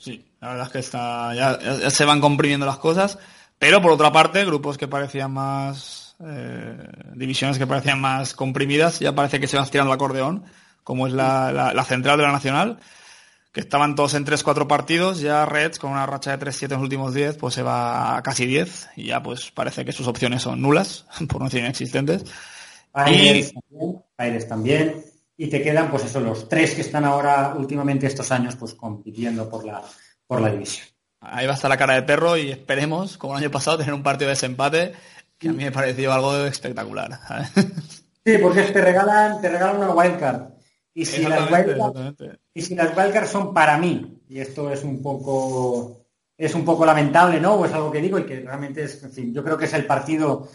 Sí, 0.00 0.32
la 0.40 0.48
verdad 0.48 0.66
es 0.66 0.72
que 0.72 0.78
está, 0.78 1.34
ya 1.34 1.90
se 1.90 2.04
van 2.06 2.22
comprimiendo 2.22 2.64
las 2.64 2.78
cosas. 2.78 3.18
Pero 3.58 3.80
por 3.80 3.92
otra 3.92 4.12
parte, 4.12 4.44
grupos 4.44 4.78
que 4.78 4.88
parecían 4.88 5.32
más, 5.32 6.16
eh, 6.24 6.76
divisiones 7.14 7.58
que 7.58 7.66
parecían 7.66 8.00
más 8.00 8.34
comprimidas, 8.34 9.00
ya 9.00 9.14
parece 9.14 9.40
que 9.40 9.46
se 9.46 9.56
van 9.56 9.68
tirando 9.68 9.92
el 9.92 9.96
acordeón, 9.96 10.44
como 10.82 11.06
es 11.06 11.12
la, 11.12 11.84
central 11.86 12.18
de 12.18 12.24
la 12.24 12.32
Nacional, 12.32 12.78
que 13.52 13.60
estaban 13.60 13.94
todos 13.94 14.14
en 14.14 14.26
3-4 14.26 14.66
partidos, 14.66 15.20
ya 15.20 15.46
Reds 15.46 15.78
con 15.78 15.92
una 15.92 16.06
racha 16.06 16.36
de 16.36 16.46
3-7 16.46 16.64
en 16.64 16.70
los 16.72 16.82
últimos 16.82 17.14
10, 17.14 17.36
pues 17.36 17.54
se 17.54 17.62
va 17.62 18.16
a 18.16 18.22
casi 18.22 18.46
10 18.46 18.90
y 18.96 19.06
ya 19.06 19.22
pues 19.22 19.50
parece 19.50 19.84
que 19.84 19.92
sus 19.92 20.08
opciones 20.08 20.42
son 20.42 20.60
nulas, 20.60 21.06
por 21.28 21.40
no 21.40 21.46
decir 21.46 21.60
inexistentes. 21.60 22.24
También, 22.92 23.50
también, 24.48 25.04
y 25.36 25.48
te 25.48 25.62
quedan 25.62 25.90
pues 25.90 26.04
eso, 26.04 26.20
los 26.20 26.48
tres 26.48 26.74
que 26.74 26.82
están 26.82 27.04
ahora 27.04 27.54
últimamente 27.56 28.06
estos 28.06 28.30
años 28.30 28.54
pues 28.56 28.74
compitiendo 28.74 29.48
por 29.48 29.64
la, 29.64 29.82
por 30.26 30.40
la 30.40 30.50
división. 30.50 30.93
Ahí 31.24 31.46
va 31.46 31.52
a 31.52 31.56
estar 31.56 31.68
la 31.68 31.76
cara 31.76 31.94
de 31.94 32.02
perro 32.02 32.36
y 32.36 32.50
esperemos, 32.50 33.16
como 33.16 33.34
el 33.34 33.42
año 33.42 33.50
pasado, 33.50 33.78
tener 33.78 33.94
un 33.94 34.02
partido 34.02 34.28
de 34.28 34.34
desempate 34.34 34.92
que 35.38 35.48
a 35.48 35.52
mí 35.52 35.64
me 35.64 35.72
pareció 35.72 36.12
algo 36.12 36.36
espectacular. 36.44 37.18
Sí, 38.26 38.38
porque 38.38 38.62
te 38.62 38.80
regalan, 38.80 39.40
te 39.42 39.50
regalan 39.50 39.76
una 39.76 39.90
wildcard. 39.90 40.48
Y 40.94 41.04
si, 41.04 41.24
las 41.24 41.50
wildcards, 41.50 42.38
y 42.54 42.62
si 42.62 42.74
las 42.74 42.96
wildcards 42.96 43.28
son 43.28 43.52
para 43.52 43.76
mí, 43.76 44.22
y 44.28 44.40
esto 44.40 44.72
es 44.72 44.82
un 44.82 45.02
poco 45.02 46.04
es 46.36 46.54
un 46.54 46.64
poco 46.64 46.84
lamentable, 46.84 47.40
¿no? 47.40 47.54
O 47.54 47.64
es 47.64 47.72
algo 47.72 47.90
que 47.90 48.00
digo 48.00 48.18
y 48.18 48.24
que 48.24 48.40
realmente 48.40 48.84
es, 48.84 49.02
en 49.02 49.12
fin, 49.12 49.34
yo 49.34 49.44
creo 49.44 49.56
que 49.56 49.66
es 49.66 49.74
el 49.74 49.86
partido, 49.86 50.48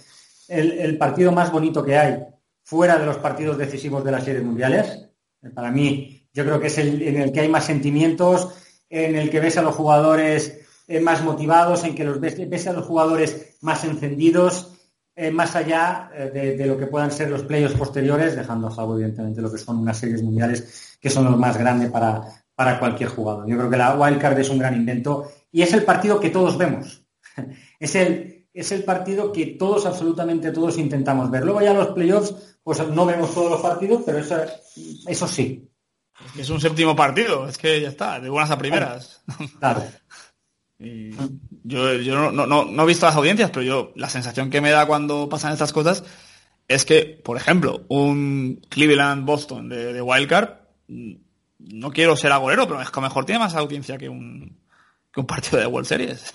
el, 0.48 0.98
partido 0.98 1.32
más 1.32 1.52
bonito 1.52 1.84
que 1.84 1.98
hay 1.98 2.18
fuera 2.64 2.98
de 2.98 3.06
los 3.06 3.18
partidos 3.18 3.58
decisivos 3.58 4.04
de 4.04 4.12
las 4.12 4.24
series 4.24 4.44
mundiales. 4.44 5.10
Para 5.54 5.72
mí, 5.72 6.28
yo 6.34 6.44
creo 6.44 6.60
que 6.60 6.68
es 6.68 6.78
el 6.78 7.02
en 7.02 7.22
el 7.22 7.32
que 7.32 7.40
hay 7.42 7.50
más 7.50 7.66
sentimientos, 7.66 8.50
en 8.90 9.16
el 9.16 9.30
que 9.30 9.40
ves 9.40 9.58
a 9.58 9.62
los 9.62 9.76
jugadores 9.76 10.60
eh, 10.88 11.00
más 11.00 11.24
motivados, 11.24 11.84
en 11.84 11.96
que 11.96 12.04
los 12.04 12.20
ves, 12.20 12.68
a 12.68 12.74
los 12.74 12.86
jugadores 12.86 13.58
más 13.62 13.84
encendidos, 13.84 14.74
eh, 15.16 15.32
más 15.32 15.56
allá 15.56 16.10
eh, 16.14 16.56
de, 16.58 16.66
lo 16.66 16.78
que 16.78 16.88
puedan 16.88 17.12
ser 17.12 17.30
los 17.30 17.44
playoffs 17.44 17.78
posteriores, 17.78 18.36
dejando 18.36 18.68
a 18.68 18.72
favor, 18.72 18.98
evidentemente, 18.98 19.42
lo 19.42 19.52
que 19.52 19.58
son 19.58 19.78
unas 19.78 19.98
series 19.98 20.24
mundiales 20.24 20.98
que 21.00 21.10
son 21.10 21.26
los 21.26 21.38
más 21.38 21.58
grandes 21.58 21.92
para, 21.92 22.24
para 22.56 22.80
cualquier 22.80 23.10
jugador. 23.10 23.48
Yo 23.48 23.58
creo 23.58 23.70
que 23.70 23.78
la 23.78 23.96
wildcard 23.96 24.40
es 24.40 24.50
un 24.50 24.58
gran 24.58 24.76
invento 24.76 25.32
y 25.52 25.62
es 25.62 25.74
el 25.74 25.84
partido 25.84 26.20
que 26.20 26.30
todos 26.30 26.58
vemos. 26.58 27.06
es 27.80 27.96
el, 27.96 28.48
es 28.54 28.72
el 28.72 28.84
partido 28.84 29.32
que 29.32 29.46
todos, 29.46 29.86
absolutamente 29.86 30.52
todos, 30.52 30.78
intentamos 30.78 31.30
ver. 31.30 31.46
Luego 31.46 31.62
ya 31.62 31.74
los 31.74 31.90
playoffs, 31.90 32.58
pues 32.64 32.86
no 32.88 33.06
vemos 33.06 33.34
todos 33.34 33.52
los 33.52 33.62
partidos, 33.62 34.02
pero 34.06 34.18
eso, 34.18 34.38
eso 35.08 35.28
sí, 35.28 35.70
es 36.38 36.50
un 36.50 36.62
séptimo 36.62 36.96
partido, 36.96 37.48
es 37.48 37.58
que 37.58 37.82
ya 37.82 37.90
está, 37.90 38.20
de 38.20 38.30
buenas 38.30 38.52
a 38.52 38.58
primeras. 38.58 39.22
Claro. 39.60 39.84
yo, 40.80 42.32
no, 42.32 42.84
he 42.84 42.86
visto 42.86 43.06
las 43.06 43.16
audiencias, 43.16 43.52
pero 43.52 43.64
yo 43.64 43.92
la 43.96 44.10
sensación 44.10 44.50
que 44.50 44.62
me 44.62 44.72
da 44.72 44.86
cuando 44.86 45.28
pasan 45.30 45.54
estas 45.54 45.74
cosas 45.74 46.04
es 46.68 46.86
que, 46.86 47.20
por 47.24 47.36
ejemplo, 47.36 47.84
un 47.90 48.62
Cleveland-Boston 48.70 49.70
de, 49.70 50.02
Wildcard, 50.02 50.50
no 50.88 51.92
quiero 51.92 52.16
ser 52.16 52.32
agorero, 52.32 52.68
pero 52.68 52.82
es 52.82 52.90
que 52.90 53.00
a 53.00 53.02
lo 53.02 53.08
mejor 53.08 53.26
tiene 53.26 53.40
más 53.40 53.56
audiencia 53.56 53.98
que 53.98 54.08
un, 54.08 54.60
que 55.12 55.20
un 55.20 55.26
partido 55.26 55.60
de 55.60 55.66
World 55.66 55.88
Series. 55.88 56.34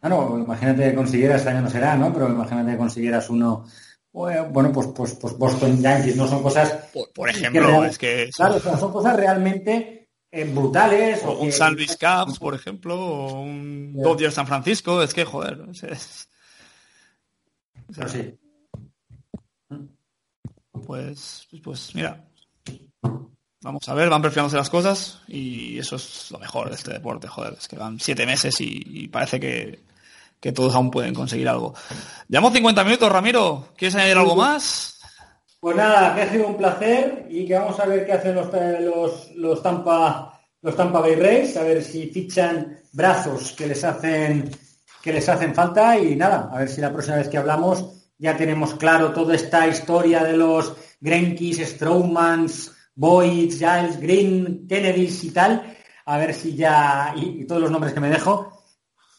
Claro, 0.00 0.38
imagínate 0.38 0.90
que 0.90 0.94
consiguieras, 0.94 1.40
este 1.40 1.50
año 1.50 1.62
no 1.62 1.70
será, 1.70 1.96
¿no? 1.96 2.12
Pero 2.12 2.28
imagínate 2.28 2.72
que 2.72 2.76
consiguieras 2.76 3.30
uno 3.30 3.64
bueno, 4.12 4.72
pues, 4.72 4.88
pues, 4.88 5.14
pues 5.14 5.36
Boston 5.36 5.80
Yankees, 5.80 6.16
¿no? 6.16 6.26
Son 6.26 6.42
cosas... 6.42 6.90
Por, 7.14 7.28
ejemplo, 7.28 7.84
es 7.84 7.98
que... 7.98 8.30
Claro, 8.34 8.58
son 8.58 8.92
cosas 8.92 9.16
realmente 9.16 10.08
eh, 10.30 10.44
brutales. 10.44 11.22
O, 11.24 11.38
un 11.38 11.52
San 11.52 11.74
Luis 11.74 11.96
Cubs, 11.96 12.38
por 12.38 12.54
ejemplo, 12.54 12.98
o 12.98 13.40
un 13.40 13.94
Dodgers 13.94 14.34
San 14.34 14.46
Francisco, 14.46 15.02
es 15.02 15.14
que, 15.14 15.24
joder, 15.24 15.60
es... 15.82 16.28
sí. 18.06 18.38
Pues, 20.86 21.46
pues 21.62 21.94
mira, 21.94 22.24
vamos 23.60 23.88
a 23.88 23.94
ver, 23.94 24.08
van 24.08 24.22
perfilándose 24.22 24.56
las 24.56 24.70
cosas 24.70 25.20
y 25.26 25.78
eso 25.78 25.96
es 25.96 26.30
lo 26.30 26.38
mejor 26.38 26.70
de 26.70 26.76
este 26.76 26.92
deporte, 26.92 27.28
joder, 27.28 27.54
es 27.58 27.68
que 27.68 27.76
van 27.76 28.00
siete 28.00 28.24
meses 28.24 28.54
y 28.60 29.08
parece 29.08 29.38
que, 29.40 29.87
que 30.40 30.52
todos 30.52 30.74
aún 30.74 30.90
pueden 30.90 31.14
conseguir 31.14 31.48
algo. 31.48 31.74
Llevamos 32.28 32.52
50 32.52 32.84
minutos, 32.84 33.10
Ramiro. 33.10 33.68
¿Quieres 33.76 33.94
añadir 33.96 34.16
algo 34.16 34.36
más? 34.36 35.00
Pues 35.60 35.76
nada, 35.76 36.14
que 36.14 36.22
ha 36.22 36.30
sido 36.30 36.46
un 36.46 36.56
placer 36.56 37.26
y 37.28 37.46
que 37.46 37.54
vamos 37.54 37.78
a 37.80 37.86
ver 37.86 38.06
qué 38.06 38.12
hacen 38.12 38.34
los, 38.34 38.48
los, 38.80 39.30
los 39.34 39.62
Tampa 39.62 40.38
los 40.60 40.76
Tampa 40.76 41.00
Bay 41.00 41.14
Rays, 41.14 41.56
a 41.56 41.62
ver 41.62 41.82
si 41.82 42.08
fichan 42.08 42.78
brazos 42.92 43.52
que 43.52 43.66
les 43.66 43.84
hacen 43.84 44.50
que 45.02 45.12
les 45.12 45.28
hacen 45.28 45.54
falta 45.54 45.96
y 45.96 46.16
nada, 46.16 46.50
a 46.52 46.58
ver 46.58 46.68
si 46.68 46.80
la 46.80 46.92
próxima 46.92 47.16
vez 47.16 47.28
que 47.28 47.38
hablamos 47.38 48.12
ya 48.18 48.36
tenemos 48.36 48.74
claro 48.74 49.12
toda 49.12 49.36
esta 49.36 49.68
historia 49.68 50.24
de 50.24 50.36
los 50.36 50.74
Grenkis, 51.00 51.58
Strowmans, 51.58 52.72
Boyd, 52.96 53.52
Giles, 53.52 54.00
Green, 54.00 54.66
Kennedys 54.68 55.22
y 55.22 55.30
tal, 55.30 55.76
a 56.04 56.18
ver 56.18 56.34
si 56.34 56.56
ya, 56.56 57.14
y, 57.16 57.46
todos 57.46 57.62
los 57.62 57.70
nombres 57.70 57.92
que 57.92 58.00
me 58.00 58.10
dejo, 58.10 58.57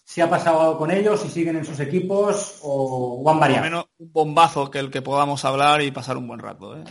si 0.09 0.21
ha 0.21 0.29
pasado 0.29 0.59
algo 0.59 0.79
con 0.79 0.89
ellos, 0.89 1.21
si 1.21 1.29
siguen 1.29 1.57
en 1.57 1.63
sus 1.63 1.79
equipos 1.79 2.55
o, 2.63 3.21
van 3.21 3.39
variando. 3.39 3.69
menos 3.69 3.85
un 3.99 4.11
bombazo 4.11 4.71
que 4.71 4.79
el 4.79 4.89
que 4.89 5.03
podamos 5.03 5.45
hablar 5.45 5.83
y 5.83 5.91
pasar 5.91 6.17
un 6.17 6.27
buen 6.27 6.39
rato. 6.39 6.75
¿eh? 6.75 6.83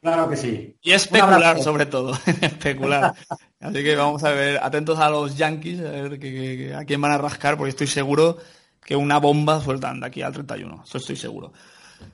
Claro 0.00 0.26
que 0.26 0.38
sí. 0.38 0.74
Y 0.80 0.92
especular 0.92 1.62
sobre 1.62 1.84
todo, 1.84 2.14
especular. 2.40 3.12
Así 3.60 3.84
que 3.84 3.94
vamos 3.94 4.24
a 4.24 4.30
ver, 4.30 4.58
atentos 4.62 4.98
a 4.98 5.10
los 5.10 5.36
Yankees, 5.36 5.80
a 5.80 5.90
ver 5.90 6.74
a 6.74 6.84
quién 6.86 7.00
van 7.02 7.12
a 7.12 7.18
rascar, 7.18 7.58
porque 7.58 7.70
estoy 7.72 7.88
seguro 7.88 8.38
que 8.82 8.96
una 8.96 9.18
bomba 9.18 9.60
sueltan 9.60 10.00
de 10.00 10.06
aquí 10.06 10.22
al 10.22 10.32
31, 10.32 10.84
eso 10.86 10.96
estoy 10.96 11.16
seguro. 11.16 11.52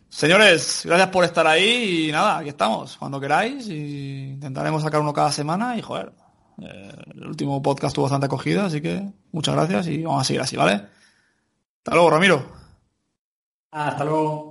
Señores, 0.08 0.82
gracias 0.84 1.08
por 1.10 1.22
estar 1.24 1.46
ahí 1.46 2.08
y 2.08 2.10
nada, 2.10 2.38
aquí 2.38 2.48
estamos, 2.48 2.96
cuando 2.96 3.20
queráis 3.20 3.68
y 3.68 4.30
intentaremos 4.30 4.82
sacar 4.82 5.00
uno 5.00 5.12
cada 5.12 5.30
semana 5.30 5.78
y 5.78 5.82
joder, 5.82 6.10
eh, 6.62 6.92
el 7.14 7.26
último 7.26 7.62
podcast 7.62 7.94
tuvo 7.94 8.04
bastante 8.04 8.26
acogida, 8.26 8.66
así 8.66 8.80
que 8.80 9.02
muchas 9.32 9.54
gracias 9.54 9.88
y 9.88 10.02
vamos 10.02 10.22
a 10.22 10.24
seguir 10.24 10.40
así, 10.40 10.56
¿vale? 10.56 10.74
Hasta 11.78 11.94
luego, 11.94 12.10
Ramiro. 12.10 12.46
Hasta 13.70 14.04
luego. 14.04 14.45